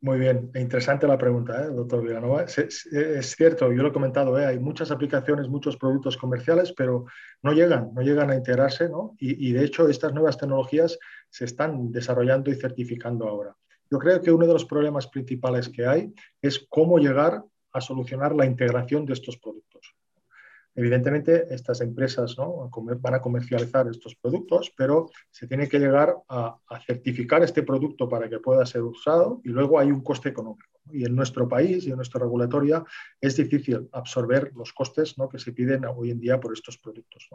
Muy 0.00 0.20
bien, 0.20 0.52
e 0.54 0.60
interesante 0.60 1.08
la 1.08 1.18
pregunta, 1.18 1.60
¿eh, 1.60 1.70
doctor 1.74 2.00
Villanova. 2.04 2.44
Es, 2.44 3.34
cierto, 3.36 3.72
yo 3.72 3.82
lo 3.82 3.88
he 3.88 3.92
comentado, 3.92 4.38
¿eh? 4.38 4.46
hay 4.46 4.60
muchas 4.60 4.92
aplicaciones, 4.92 5.48
muchos 5.48 5.76
productos 5.76 6.16
comerciales, 6.16 6.72
pero 6.72 7.06
no 7.42 7.52
llegan, 7.52 7.90
no 7.94 8.02
llegan 8.02 8.30
a 8.30 8.36
integrarse, 8.36 8.88
¿no? 8.88 9.16
Y, 9.18 9.48
y, 9.48 9.52
de 9.52 9.64
hecho 9.64 9.88
estas 9.88 10.14
nuevas 10.14 10.38
tecnologías 10.38 10.96
se 11.30 11.46
están 11.46 11.90
desarrollando 11.90 12.48
y 12.52 12.54
certificando 12.54 13.26
ahora. 13.26 13.56
Yo 13.90 13.98
creo 13.98 14.22
que 14.22 14.30
uno 14.30 14.46
de 14.46 14.52
los 14.52 14.64
problemas 14.64 15.08
principales 15.08 15.68
que 15.68 15.84
hay 15.84 16.14
es 16.40 16.64
cómo 16.68 16.98
llegar 16.98 17.42
a 17.72 17.80
solucionar 17.80 18.36
la 18.36 18.46
integración 18.46 19.04
de 19.04 19.14
estos 19.14 19.36
productos. 19.36 19.97
Evidentemente, 20.78 21.52
estas 21.52 21.80
empresas 21.80 22.36
van 22.36 23.14
a 23.14 23.20
comercializar 23.20 23.88
estos 23.88 24.14
productos, 24.14 24.72
pero 24.76 25.10
se 25.28 25.48
tiene 25.48 25.68
que 25.68 25.80
llegar 25.80 26.14
a, 26.28 26.56
certificar 26.86 27.42
este 27.42 27.64
producto 27.64 28.08
para 28.08 28.28
que 28.28 28.38
pueda 28.38 28.64
ser 28.64 28.82
usado 28.82 29.40
y 29.42 29.48
luego 29.48 29.80
hay 29.80 29.90
un 29.90 30.04
coste 30.04 30.28
económico. 30.28 30.70
Y 30.92 31.04
en 31.04 31.16
nuestro 31.16 31.48
país 31.48 31.84
y 31.84 31.90
en 31.90 31.96
nuestra 31.96 32.20
regulatoria 32.20 32.84
es 33.20 33.36
difícil 33.36 33.88
absorber 33.90 34.52
los 34.54 34.72
costes 34.72 35.16
que 35.28 35.40
se 35.40 35.50
piden 35.50 35.84
hoy 35.84 36.12
en 36.12 36.20
día 36.20 36.38
por 36.38 36.52
estos 36.52 36.78
productos. 36.78 37.28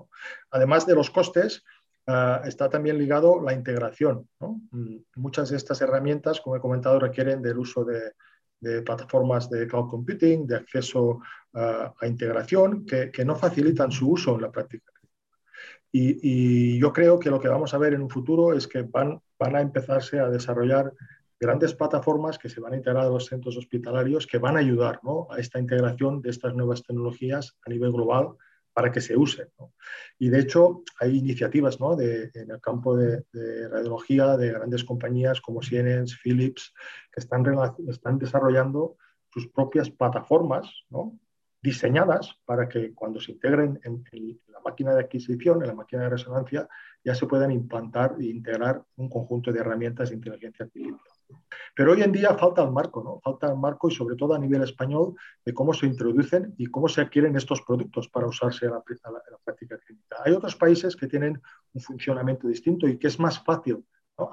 Además 0.50 0.88
de 0.88 0.96
los 0.96 1.10
costes, 1.10 1.66
ah, 2.08 2.44
está 2.46 2.70
también 2.70 2.98
ligado 2.98 3.42
la 3.42 3.52
integración. 3.52 4.26
Mm, 4.40 5.00
muchas 5.18 5.50
de 5.50 5.58
estas 5.58 5.82
herramientas, 5.82 6.40
como 6.40 6.56
he 6.56 6.62
comentado, 6.62 6.98
requieren 6.98 7.42
del 7.42 7.58
uso 7.58 7.84
de, 7.84 8.14
de 8.64 8.82
plataformas 8.82 9.50
de 9.50 9.68
cloud 9.68 9.90
computing, 9.90 10.48
de 10.48 10.56
acceso 10.56 11.20
a 11.54 12.08
integración, 12.08 12.86
que, 12.86 13.26
no 13.26 13.36
facilitan 13.36 13.92
su 13.92 14.10
uso 14.10 14.36
en 14.36 14.42
la 14.42 14.52
práctica. 14.52 14.92
Y, 15.92 16.80
yo 16.80 16.92
creo 16.92 17.20
que 17.20 17.30
lo 17.30 17.40
que 17.40 17.50
vamos 17.50 17.74
a 17.74 17.78
ver 17.78 17.94
en 17.94 18.02
un 18.02 18.10
futuro 18.10 18.54
es 18.54 18.68
que 18.68 18.82
van, 18.82 19.22
van 19.38 19.56
a 19.56 19.62
empezarse 19.62 20.20
a 20.20 20.30
desarrollar 20.30 20.92
grandes 21.40 21.76
plataformas 21.76 22.40
que 22.40 22.50
se 22.50 22.62
van 22.62 22.74
a 22.74 22.78
integrar 22.78 23.06
a 23.06 23.10
los 23.10 23.26
centros 23.26 23.58
hospitalarios 23.58 24.26
que 24.26 24.40
van 24.40 24.56
a 24.56 24.62
ayudar 24.62 25.00
a 25.30 25.38
esta 25.38 25.60
integración 25.60 26.22
de 26.22 26.30
estas 26.30 26.56
nuevas 26.56 26.82
tecnologías 26.84 27.58
a 27.66 27.70
nivel 27.70 27.92
global 27.92 28.36
para 28.74 28.92
que 28.92 29.02
se 29.02 29.16
use. 29.16 29.52
Y 30.18 30.30
de 30.30 30.40
hecho 30.40 30.84
hay 31.00 31.18
iniciativas 31.18 31.80
¿no? 31.80 32.00
en 32.00 32.52
el 32.52 32.60
campo 32.60 32.96
de, 32.96 33.24
radiología 33.70 34.36
de 34.38 34.52
grandes 34.52 34.84
compañías 34.84 35.42
como 35.42 35.62
Siemens, 35.62 36.18
Philips, 36.22 36.74
que 37.12 37.22
están, 37.22 37.46
están 37.88 38.18
desarrollando 38.18 38.98
sus 39.30 39.48
propias 39.48 39.90
plataformas 39.90 40.86
¿no? 40.90 41.18
diseñadas 41.62 42.36
para 42.46 42.68
que 42.68 42.94
cuando 42.94 43.20
se 43.22 43.32
integren 43.32 43.80
en, 43.84 44.04
la 44.48 44.60
máquina 44.60 44.94
de 44.94 45.02
adquisición, 45.02 45.62
en 45.62 45.68
la 45.70 45.76
máquina 45.76 46.04
de 46.04 46.10
resonancia, 46.10 46.68
ya 47.04 47.16
se 47.16 47.26
puedan 47.26 47.52
implantar 47.52 48.16
e 48.20 48.26
integrar 48.26 48.84
un 48.98 49.10
conjunto 49.10 49.52
de 49.52 49.60
herramientas 49.60 50.10
de 50.10 50.16
inteligencia 50.16 50.66
artificial. 50.66 51.00
Pero 51.76 51.94
hoy 51.94 52.02
en 52.02 52.12
día 52.12 52.36
falta 52.36 52.64
el 52.64 52.72
marco, 52.72 53.04
¿no? 53.04 53.20
Falta 53.22 53.48
el 53.52 53.58
marco 53.58 53.90
y 53.90 53.92
sobre 53.96 54.16
todo 54.16 54.34
a 54.34 54.40
nivel 54.40 54.64
español 54.64 55.16
de 55.44 55.54
cómo 55.54 55.74
se 55.74 55.88
introducen 55.88 56.54
y 56.58 56.68
cómo 56.68 56.88
se 56.88 57.02
adquieren 57.02 57.36
estos 57.36 57.62
productos 57.62 58.10
para 58.10 58.28
usarse 58.28 58.66
en 58.66 58.72
la, 58.74 58.84
práctica 59.44 59.78
clínica. 59.78 60.18
Hay 60.24 60.34
otros 60.34 60.56
países 60.56 60.96
que 60.96 61.08
tienen 61.08 61.42
un 61.74 61.82
funcionamiento 61.82 62.48
distinto 62.48 62.88
y 62.88 62.98
que 62.98 63.08
es 63.08 63.20
más 63.20 63.44
fácil 63.44 63.84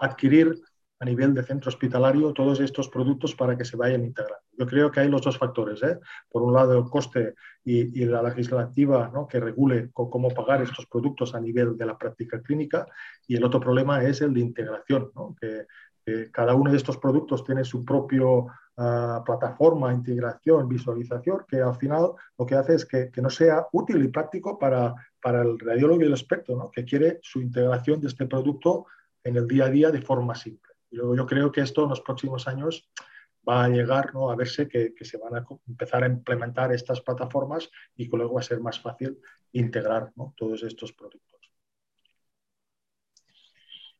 adquirir 0.00 0.60
a 1.00 1.06
nivel 1.06 1.32
de 1.32 1.42
centro 1.42 1.70
hospitalario 1.70 2.32
todos 2.34 2.60
estos 2.60 2.88
productos 2.88 3.34
para 3.34 3.56
que 3.56 3.64
se 3.64 3.76
vayan 3.76 4.04
integrando. 4.04 4.44
Yo 4.52 4.66
creo 4.66 4.90
que 4.90 5.00
hay 5.00 5.08
los 5.08 5.22
dos 5.22 5.38
factores. 5.38 5.82
¿eh? 5.82 5.98
Por 6.28 6.42
un 6.42 6.52
lado, 6.52 6.76
el 6.76 6.84
coste 6.84 7.34
y, 7.64 8.04
la 8.04 8.22
legislativa 8.22 9.10
que 9.28 9.40
regule 9.40 9.88
cómo 9.94 10.28
pagar 10.28 10.60
estos 10.60 10.86
productos 10.86 11.34
a 11.34 11.40
nivel 11.40 11.78
de 11.78 11.86
la 11.86 11.96
práctica 11.96 12.42
clínica. 12.42 12.86
Y 13.26 13.36
el 13.36 13.44
otro 13.44 13.60
problema 13.60 14.04
es 14.04 14.20
el 14.20 14.34
de 14.34 14.40
integración, 14.40 15.10
que 15.40 15.64
cada 16.32 16.54
uno 16.54 16.70
de 16.70 16.76
estos 16.76 16.96
productos 16.96 17.44
tiene 17.44 17.64
su 17.64 17.84
propia 17.84 18.24
ah, 18.76 19.22
plataforma, 19.24 19.92
integración, 19.92 20.68
visualización, 20.68 21.44
que 21.48 21.60
al 21.60 21.76
final 21.76 22.12
lo 22.38 22.46
que 22.46 22.54
hace 22.54 22.74
es 22.74 22.86
que, 22.86 23.10
no 23.16 23.30
sea 23.30 23.66
útil 23.72 24.04
y 24.04 24.08
práctico 24.08 24.58
para, 24.58 24.94
para, 25.22 25.42
el 25.42 25.58
radiólogo 25.58 26.00
y 26.02 26.06
el 26.06 26.12
experto, 26.12 26.56
¿no? 26.56 26.70
que 26.70 26.84
quiere 26.84 27.20
su 27.22 27.40
integración 27.40 28.00
de 28.00 28.08
este 28.08 28.26
producto 28.26 28.86
en 29.22 29.36
el 29.36 29.46
día 29.46 29.66
a 29.66 29.70
día 29.70 29.90
de 29.90 30.00
forma 30.02 30.34
simple. 30.34 30.72
Y 30.90 30.96
luego 30.96 31.14
yo 31.14 31.26
creo 31.26 31.52
que 31.52 31.60
esto 31.60 31.84
en 31.84 31.90
los 31.90 32.00
próximos 32.00 32.48
años 32.48 32.90
va 33.48 33.64
a 33.64 33.68
llegar 33.68 34.14
¿no? 34.14 34.30
a 34.30 34.36
verse 34.36 34.68
que, 34.68 34.92
se 35.00 35.18
van 35.18 35.36
a 35.36 35.46
empezar 35.68 36.04
a 36.04 36.06
implementar 36.06 36.72
estas 36.72 37.00
plataformas 37.00 37.70
y 37.96 38.08
que 38.08 38.16
luego 38.16 38.34
va 38.34 38.40
a 38.40 38.44
ser 38.44 38.60
más 38.60 38.80
fácil 38.80 39.18
integrar 39.52 40.12
todos 40.36 40.62
estos 40.62 40.92
productos. 40.92 41.39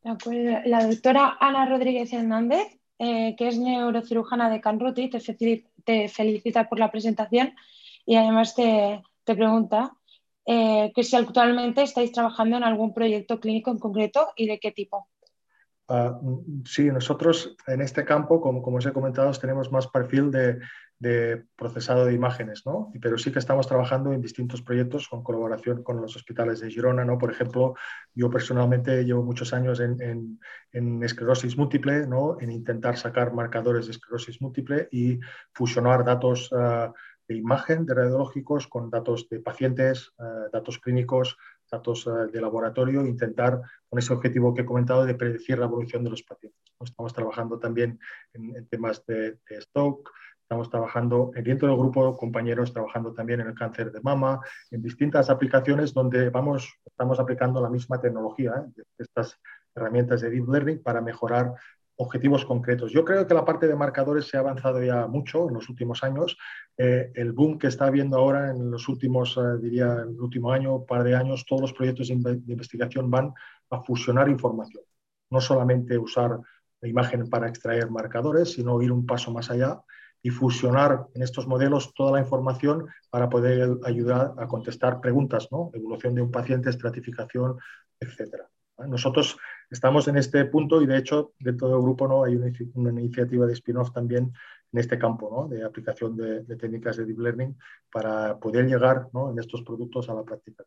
La 0.03 0.87
doctora 0.87 1.37
Ana 1.41 1.67
Rodríguez 1.67 2.13
Hernández, 2.13 2.79
eh, 2.99 3.35
que 3.37 3.49
es 3.49 3.59
neurocirujana 3.59 4.49
de 4.49 4.61
Canruti, 4.61 5.11
te, 5.11 6.09
felicita 6.09 6.69
por 6.69 6.79
la 6.79 6.91
presentación 6.91 7.55
y 8.07 8.17
además 8.17 8.55
te, 8.55 9.03
pregunta 9.25 9.93
eh, 10.47 10.91
que 10.95 11.05
si 11.05 11.17
actualmente 11.17 11.83
estáis 11.83 12.13
trabajando 12.13 12.57
en 12.57 12.65
algún 12.65 12.93
proyecto 12.93 13.39
clínico 13.39 13.71
en 13.71 13.79
concreto 13.79 14.33
y 14.37 14.47
de 14.47 14.59
qué 14.59 14.73
tipo. 14.73 15.09
Ah, 15.89 16.19
sí, 16.65 16.85
nosotros 16.85 17.57
en 17.67 17.81
este 17.81 18.05
campo, 18.05 18.41
como, 18.41 18.63
como 18.63 18.79
os 18.79 18.87
he 18.87 18.93
comentado, 18.93 19.31
tenemos 19.33 19.71
más 19.71 19.87
perfil 19.89 20.31
de, 20.31 20.59
procesado 21.57 22.05
de 22.05 22.13
imágenes, 22.13 22.67
¿no? 22.67 22.93
Pero 23.01 23.17
sí 23.17 23.33
que 23.33 23.39
estamos 23.39 23.67
trabajando 23.67 24.13
en 24.13 24.21
distintos 24.21 24.61
proyectos 24.61 25.09
con 25.09 25.23
colaboración 25.23 25.83
con 25.83 26.01
los 26.01 26.15
hospitales 26.15 26.61
de 26.61 26.71
Girona, 26.71 27.07
¿no? 27.07 27.17
Por 27.17 27.31
ejemplo, 27.31 27.75
yo 28.15 28.29
personalmente 28.29 29.05
llevo 29.05 29.23
muchos 29.23 29.55
años 29.55 29.81
en, 29.81 30.39
esclerosis 31.03 31.57
múltiple, 31.57 32.07
¿no? 32.07 32.39
En 32.39 32.51
intentar 32.51 32.99
sacar 32.99 33.33
marcadores 33.33 33.87
de 33.87 33.93
esclerosis 33.93 34.43
múltiple 34.43 34.89
y 34.91 35.19
fusionar 35.55 36.05
datos 36.05 36.51
ah, 36.53 36.93
de 37.27 37.35
imagen 37.37 37.87
de 37.87 37.95
radiológicos 37.95 38.67
con 38.67 38.91
datos 38.91 39.27
de 39.31 39.41
pacientes, 39.41 40.13
ah, 40.19 40.49
datos 40.53 40.79
clínicos, 40.79 41.39
datos 41.71 42.07
eh, 42.07 42.31
de 42.31 42.41
laboratorio, 42.41 43.07
intentar 43.07 43.61
con 43.89 43.99
ese 43.99 44.13
objetivo 44.13 44.53
que 44.53 44.63
he 44.63 44.67
comentado 44.67 45.07
de 45.07 45.15
predecir 45.15 45.59
la 45.59 45.67
evolución 45.67 46.05
de 46.05 46.11
los 46.11 46.23
pacientes. 46.23 46.61
Estamos 46.83 47.13
trabajando 47.13 47.59
también 47.59 47.99
en, 48.33 48.67
temas 48.67 49.05
de, 49.07 49.39
de, 49.49 49.59
stock, 49.59 50.11
estamos 50.51 50.69
trabajando 50.69 51.31
dentro 51.33 51.69
del 51.69 51.77
grupo 51.77 52.17
compañeros 52.17 52.73
trabajando 52.73 53.13
también 53.13 53.41
en 53.41 53.47
el 53.47 53.55
cáncer 53.55 53.93
de 53.93 54.01
mama, 54.01 54.41
en 54.73 54.83
distintas 54.83 55.31
aplicaciones 55.31 55.95
donde 55.95 56.29
vamos, 56.29 56.75
estamos 56.85 57.21
aplicando 57.21 57.61
la 57.61 57.71
misma 57.71 58.01
tecnología, 58.01 58.55
¿eh? 58.57 58.83
estas 58.99 59.39
herramientas 59.77 60.23
de 60.23 60.31
deep 60.31 60.49
learning 60.49 60.83
para 60.83 61.01
mejorar 61.01 61.55
objetivos 61.95 62.45
concretos. 62.45 62.91
Yo 62.91 63.05
creo 63.05 63.29
que 63.29 63.35
la 63.35 63.45
parte 63.45 63.69
de 63.69 63.77
marcadores 63.77 64.27
se 64.27 64.39
ha 64.39 64.41
avanzado 64.41 64.83
ya 64.83 65.07
mucho 65.07 65.47
en 65.47 65.55
los 65.55 65.69
últimos 65.69 66.03
años. 66.03 66.37
Eh, 66.77 67.13
el 67.15 67.31
boom 67.31 67.57
que 67.57 67.69
está 67.69 67.87
habiendo 67.87 68.17
ahora 68.17 68.51
en 68.51 68.73
los 68.73 68.89
últimos, 68.89 69.37
eh, 69.37 69.57
diría, 69.63 70.03
el 70.03 70.21
último 70.21 70.51
año, 70.51 70.85
par 70.85 71.05
de 71.05 71.15
años, 71.15 71.45
todos 71.47 71.63
los 71.63 71.73
proyectos 71.73 72.09
de, 72.09 72.15
investigación 72.49 73.09
van 73.09 73.33
a 73.71 73.83
fusionar 73.83 74.29
información. 74.29 74.83
No 75.31 75.41
solamente 75.41 75.97
usar 75.97 76.41
la 76.81 76.89
imagen 76.89 77.31
para 77.31 77.49
extraer 77.49 77.89
marcadores, 77.89 78.55
sino 78.55 78.83
ir 78.83 78.91
un 78.91 79.07
paso 79.07 79.31
más 79.31 79.49
allá 79.49 79.81
y 80.23 80.31
fusionar 80.31 81.07
en 81.15 81.23
estos 81.23 81.47
modelos 81.47 81.95
toda 81.95 82.13
la 82.13 82.21
información 82.21 82.87
para 83.11 83.29
poder 83.29 83.79
ayudar 83.85 84.35
a 84.39 84.47
contestar 84.47 85.01
preguntas, 85.01 85.49
¿no? 85.51 85.71
Evolución 85.73 86.15
de 86.15 86.23
un 86.23 86.31
paciente, 86.31 86.71
estratificación, 86.71 87.57
etcétera. 87.99 88.49
Nosotros 88.87 89.37
estamos 89.71 90.09
en 90.09 90.17
este 90.17 90.45
punto 90.47 90.81
y 90.83 90.87
de 90.87 90.99
hecho 90.99 91.33
dentro 91.39 91.69
del 91.69 91.83
grupo 91.83 92.09
¿no? 92.09 92.25
hay 92.25 92.37
una, 92.37 92.91
iniciativa 92.91 93.47
de 93.47 93.53
spin-off 93.53 93.93
también 93.93 94.33
en 94.73 94.79
este 94.79 94.99
campo 94.99 95.31
¿no? 95.31 95.55
de 95.55 95.65
aplicación 95.65 96.17
de, 96.17 96.57
técnicas 96.57 96.97
de 96.97 97.05
deep 97.05 97.19
learning 97.19 97.57
para 97.93 98.39
poder 98.39 98.67
llegar 98.67 99.09
¿no? 99.13 99.31
en 99.31 99.39
estos 99.39 99.63
productos 99.63 100.09
a 100.09 100.15
la 100.15 100.23
práctica. 100.23 100.65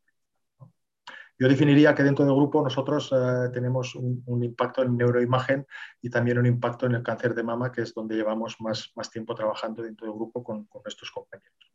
Yo 1.39 1.47
definiría 1.47 1.95
que 1.95 2.03
dentro 2.03 2.25
del 2.25 2.35
grupo 2.35 2.61
nosotros 2.61 3.11
eh, 3.11 3.49
tenemos 3.51 3.95
un, 3.95 4.43
impacto 4.43 4.83
en 4.83 4.95
neuroimagen 4.95 5.65
y 6.01 6.09
también 6.09 6.37
un 6.37 6.45
impacto 6.45 6.85
en 6.85 6.95
el 6.95 7.03
cáncer 7.03 7.33
de 7.33 7.43
mama, 7.43 7.71
que 7.71 7.81
es 7.81 7.93
donde 7.93 8.15
llevamos 8.15 8.59
más, 8.59 8.91
más 8.95 9.09
tiempo 9.09 9.33
trabajando 9.33 9.81
dentro 9.81 10.05
del 10.05 10.15
grupo 10.15 10.43
con, 10.43 10.65
con 10.65 10.83
nuestros 10.83 11.11
compañeros. 11.11 11.73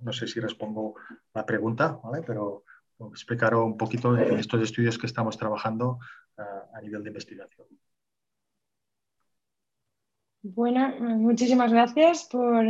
No 0.00 0.12
sé 0.12 0.26
si 0.26 0.40
respondo 0.40 0.94
la 1.34 1.44
pregunta, 1.44 2.00
¿vale? 2.02 2.22
pero 2.26 2.64
explicar 3.06 3.54
un 3.54 3.76
poquito 3.76 4.16
estos 4.16 4.60
estudios 4.62 4.98
que 4.98 5.06
estamos 5.06 5.36
trabajando 5.38 5.98
a 6.36 6.80
nivel 6.80 7.02
de 7.02 7.10
investigación. 7.10 7.66
Bueno, 10.42 10.94
muchísimas 11.00 11.72
gracias 11.72 12.24
por, 12.24 12.64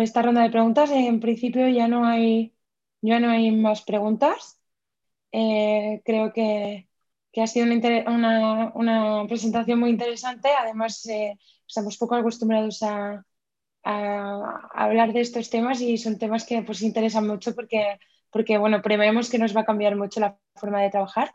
esta 0.00 0.22
ronda 0.22 0.42
de 0.42 0.50
preguntas. 0.50 0.90
En 0.90 1.20
principio 1.20 1.68
ya 1.68 1.88
no 1.88 2.06
hay 2.06 2.52
más 3.52 3.82
preguntas. 3.82 4.57
Eh, 5.32 6.00
creo 6.04 6.32
que, 6.32 6.88
ha 7.36 7.46
sido 7.46 7.66
una, 7.66 9.24
presentación 9.28 9.78
muy 9.78 9.90
interesante. 9.90 10.48
Además, 10.58 11.06
eh, 11.06 11.38
estamos 11.66 11.96
poco 11.96 12.14
acostumbrados 12.16 12.82
a, 12.82 13.24
hablar 13.84 15.12
de 15.12 15.20
estos 15.20 15.48
temas 15.48 15.80
y 15.80 15.96
son 15.96 16.18
temas 16.18 16.44
que 16.44 16.60
pues, 16.62 16.82
interesan 16.82 17.26
mucho 17.26 17.54
porque 17.54 17.98
porque 18.30 18.58
bueno, 18.58 18.82
prevemos 18.82 19.30
que 19.30 19.38
nos 19.38 19.56
va 19.56 19.62
a 19.62 19.64
cambiar 19.64 19.96
mucho 19.96 20.20
la 20.20 20.36
forma 20.56 20.82
de 20.82 20.90
trabajar. 20.90 21.30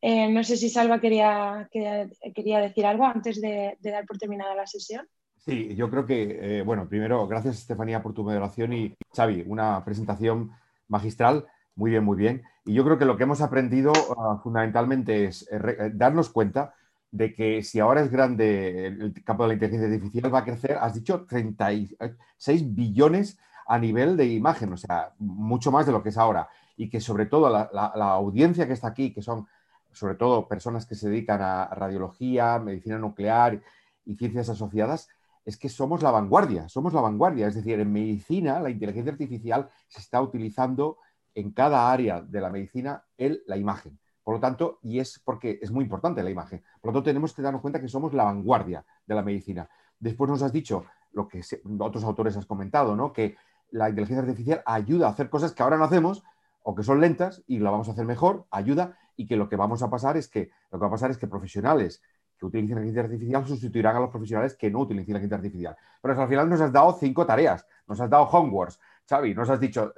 Eh, 0.00 0.32
no 0.32 0.42
sé 0.42 0.56
si 0.56 0.70
Salva 0.70 0.98
quería, 0.98 1.68
quería, 1.70 2.60
decir 2.60 2.86
algo 2.86 3.04
antes 3.04 3.38
de, 3.42 3.76
dar 3.82 4.06
por 4.06 4.16
terminada 4.16 4.54
la 4.54 4.66
sesión. 4.66 5.06
Sí, 5.36 5.74
yo 5.74 5.90
creo 5.90 6.06
que, 6.06 6.62
bueno, 6.64 6.88
primero, 6.88 7.26
gracias 7.26 7.58
Estefanía 7.58 8.02
por 8.02 8.14
tu 8.14 8.22
moderación 8.24 8.72
y 8.72 8.94
Xavi, 9.14 9.44
una 9.46 9.84
presentación 9.84 10.52
magistral, 10.88 11.46
muy 11.74 11.90
bien, 11.90 12.04
muy 12.04 12.16
bien. 12.16 12.42
Y 12.64 12.74
yo 12.74 12.84
creo 12.84 12.98
que 12.98 13.04
lo 13.04 13.16
que 13.16 13.24
hemos 13.24 13.40
aprendido 13.40 13.92
ah, 14.18 14.38
fundamentalmente 14.42 15.24
es 15.24 15.48
eh, 15.50 15.90
darnos 15.94 16.30
cuenta 16.30 16.74
de 17.10 17.34
que 17.34 17.62
si 17.62 17.78
ahora 17.80 18.02
es 18.02 18.10
grande 18.10 18.86
el 18.86 19.24
campo 19.24 19.44
de 19.44 19.48
la 19.48 19.54
inteligencia 19.54 19.88
artificial, 19.88 20.34
va 20.34 20.40
a 20.40 20.44
crecer, 20.44 20.78
has 20.80 20.94
dicho, 20.94 21.26
36 21.26 22.74
billones 22.74 23.38
a 23.66 23.78
nivel 23.78 24.16
de 24.16 24.26
imagen, 24.26 24.72
o 24.72 24.76
sea, 24.76 25.12
mucho 25.18 25.70
más 25.70 25.86
de 25.86 25.92
lo 25.92 26.02
que 26.02 26.08
es 26.08 26.18
ahora. 26.18 26.48
Y 26.76 26.88
que 26.88 27.00
sobre 27.00 27.26
todo 27.26 27.50
la, 27.50 27.90
audiencia 28.14 28.66
que 28.66 28.72
está 28.72 28.88
aquí, 28.88 29.12
que 29.12 29.22
son 29.22 29.46
sobre 29.92 30.14
todo 30.14 30.48
personas 30.48 30.86
que 30.86 30.94
se 30.94 31.10
dedican 31.10 31.42
a 31.42 31.66
radiología, 31.66 32.58
medicina 32.58 32.98
nuclear 32.98 33.60
y 34.06 34.14
ciencias 34.16 34.48
asociadas, 34.48 35.08
es 35.44 35.58
que 35.58 35.68
somos 35.68 36.02
la 36.02 36.10
vanguardia, 36.10 36.68
somos 36.68 36.94
la 36.94 37.02
vanguardia. 37.02 37.46
Es 37.46 37.54
decir, 37.54 37.78
en 37.78 37.92
medicina 37.92 38.58
la 38.60 38.70
inteligencia 38.70 39.12
artificial 39.12 39.68
se 39.88 40.00
está 40.00 40.22
utilizando 40.22 40.96
en 41.34 41.52
cada 41.52 41.90
área 41.90 42.20
de 42.20 42.40
la 42.40 42.50
medicina 42.50 43.04
el, 43.16 43.42
la 43.46 43.56
imagen. 43.56 43.98
Por 44.22 44.34
lo 44.34 44.40
tanto, 44.40 44.78
y 44.82 45.00
es 45.00 45.20
porque 45.24 45.58
es 45.60 45.70
muy 45.70 45.84
importante 45.84 46.22
la 46.22 46.30
imagen. 46.30 46.62
Por 46.80 46.90
lo 46.90 46.92
tanto, 46.92 47.10
tenemos 47.10 47.34
que 47.34 47.42
darnos 47.42 47.60
cuenta 47.60 47.80
que 47.80 47.88
somos 47.88 48.14
la 48.14 48.24
vanguardia 48.24 48.84
de 49.06 49.14
la 49.14 49.22
medicina. 49.22 49.68
Después 49.98 50.30
nos 50.30 50.42
has 50.42 50.52
dicho 50.52 50.84
lo 51.12 51.28
que 51.28 51.42
otros 51.78 52.04
autores 52.04 52.36
has 52.36 52.46
comentado, 52.46 52.94
¿no? 52.96 53.12
Que 53.12 53.36
la 53.70 53.88
inteligencia 53.88 54.22
artificial 54.22 54.62
ayuda 54.64 55.08
a 55.08 55.10
hacer 55.10 55.28
cosas 55.28 55.52
que 55.52 55.62
ahora 55.62 55.76
no 55.76 55.84
hacemos 55.84 56.22
o 56.62 56.74
que 56.74 56.82
son 56.82 57.00
lentas 57.00 57.42
y 57.46 57.58
lo 57.58 57.70
vamos 57.72 57.88
a 57.88 57.92
hacer 57.92 58.04
mejor, 58.04 58.46
ayuda 58.50 58.96
y 59.16 59.26
que 59.26 59.36
lo 59.36 59.48
que 59.48 59.56
vamos 59.56 59.82
a 59.82 59.90
pasar 59.90 60.16
es 60.16 60.28
que 60.28 60.50
lo 60.70 60.78
que 60.78 60.82
va 60.82 60.88
a 60.88 60.92
pasar 60.92 61.10
es 61.10 61.18
que 61.18 61.26
profesionales 61.26 62.02
que 62.38 62.46
utilicen 62.46 62.76
la 62.76 62.82
inteligencia 62.82 63.02
artificial 63.02 63.46
sustituirán 63.46 63.96
a 63.96 64.00
los 64.00 64.10
profesionales 64.10 64.56
que 64.56 64.70
no 64.70 64.80
utilicen 64.80 65.14
la 65.14 65.20
inteligencia 65.20 65.36
artificial. 65.36 65.76
Pero 66.00 66.20
al 66.20 66.28
final 66.28 66.48
nos 66.48 66.60
has 66.60 66.72
dado 66.72 66.92
cinco 66.98 67.26
tareas, 67.26 67.66
nos 67.86 68.00
has 68.00 68.10
dado 68.10 68.24
homeworks, 68.24 68.78
Xavi, 69.08 69.34
nos 69.34 69.50
has 69.50 69.60
dicho, 69.60 69.92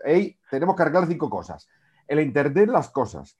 tenemos 0.50 0.76
que 0.76 0.82
arreglar 0.82 1.06
cinco 1.06 1.30
cosas. 1.30 1.68
El 2.06 2.18
entender 2.18 2.68
las 2.68 2.90
cosas, 2.90 3.38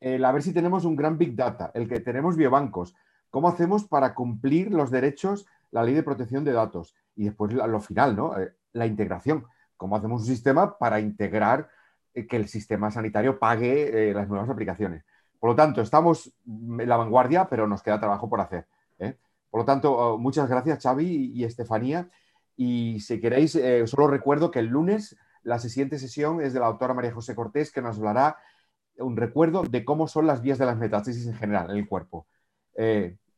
el 0.00 0.24
a 0.24 0.32
ver 0.32 0.42
si 0.42 0.52
tenemos 0.52 0.84
un 0.84 0.96
gran 0.96 1.18
big 1.18 1.34
data, 1.34 1.70
el 1.74 1.88
que 1.88 2.00
tenemos 2.00 2.36
biobancos, 2.36 2.94
cómo 3.30 3.48
hacemos 3.48 3.84
para 3.84 4.14
cumplir 4.14 4.72
los 4.72 4.90
derechos, 4.90 5.46
la 5.70 5.82
ley 5.82 5.94
de 5.94 6.02
protección 6.02 6.44
de 6.44 6.52
datos 6.52 6.94
y 7.14 7.24
después 7.24 7.52
lo 7.52 7.80
final, 7.80 8.16
¿no? 8.16 8.38
Eh, 8.38 8.54
la 8.72 8.86
integración 8.86 9.44
cómo 9.78 9.96
hacemos 9.96 10.22
un 10.22 10.26
sistema 10.26 10.76
para 10.76 11.00
integrar 11.00 11.70
eh, 12.12 12.26
que 12.26 12.36
el 12.36 12.48
sistema 12.48 12.90
sanitario 12.90 13.38
pague 13.38 14.10
eh, 14.10 14.12
las 14.12 14.28
nuevas 14.28 14.50
aplicaciones. 14.50 15.04
Por 15.38 15.50
lo 15.50 15.56
tanto, 15.56 15.80
estamos 15.80 16.34
en 16.46 16.88
la 16.88 16.96
vanguardia, 16.98 17.48
pero 17.48 17.66
nos 17.66 17.82
queda 17.82 18.00
trabajo 18.00 18.28
por 18.28 18.42
hacer. 18.42 18.66
Por 19.50 19.60
lo 19.60 19.64
tanto, 19.64 19.96
oh, 19.96 20.18
muchas 20.18 20.46
gracias 20.46 20.82
Xavi 20.82 21.32
y 21.32 21.44
Estefanía. 21.44 22.10
Y 22.58 23.00
si 23.00 23.20
queréis, 23.20 23.58
solo 23.86 24.08
recuerdo 24.08 24.50
que 24.50 24.58
el 24.58 24.66
lunes 24.66 25.16
la 25.42 25.58
siguiente 25.58 25.98
sesión 25.98 26.42
es 26.42 26.52
de 26.52 26.60
la 26.60 26.66
doctora 26.66 26.92
María 26.92 27.14
José 27.14 27.34
Cortés, 27.34 27.72
que 27.72 27.80
nos 27.80 27.96
hablará 27.96 28.36
un 28.98 29.16
recuerdo 29.16 29.62
de 29.62 29.84
cómo 29.84 30.08
son 30.08 30.26
las 30.26 30.42
vías 30.42 30.58
de 30.58 30.66
las 30.66 30.76
metástasis 30.76 31.26
en 31.26 31.34
general 31.34 31.70
en 31.70 31.76
el 31.76 31.88
cuerpo. 31.88 32.26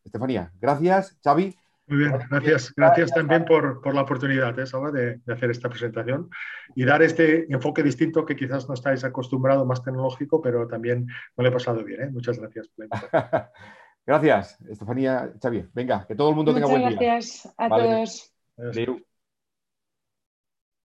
Estefanía, 0.05 0.51
gracias. 0.59 1.18
Xavi, 1.23 1.55
muy 1.91 1.99
bien, 1.99 2.12
gracias. 2.31 2.73
Gracias 2.77 3.11
también 3.11 3.45
por, 3.45 3.95
la 3.95 4.03
oportunidad 4.03 4.57
¿eh, 4.57 4.64
de, 4.93 5.21
de, 5.25 5.33
hacer 5.33 5.51
esta 5.51 5.68
presentación 5.68 6.31
y 6.77 6.85
dar 6.85 7.03
este 7.03 7.53
enfoque 7.53 7.83
distinto 7.83 8.25
que 8.25 8.37
quizás 8.37 8.68
no 8.68 8.75
estáis 8.75 9.03
acostumbrado, 9.03 9.66
más 9.66 9.83
tecnológico, 9.83 10.41
pero 10.41 10.68
también 10.68 11.09
no 11.37 11.43
le 11.43 11.49
he 11.49 11.53
pasado 11.53 11.83
bien. 11.83 12.03
¿eh? 12.03 12.11
Muchas 12.12 12.39
gracias. 12.39 12.71
gracias, 14.07 14.61
Estefanía 14.68 15.33
Xavier. 15.43 15.68
Venga, 15.75 16.07
que 16.07 16.14
todo 16.14 16.31
el 16.31 16.37
mundo 16.37 16.55
tenga 16.55 16.68
buen 16.68 16.89
día. 16.91 16.99
Gracias 17.01 17.53
a 17.59 17.68
todos. 17.68 18.33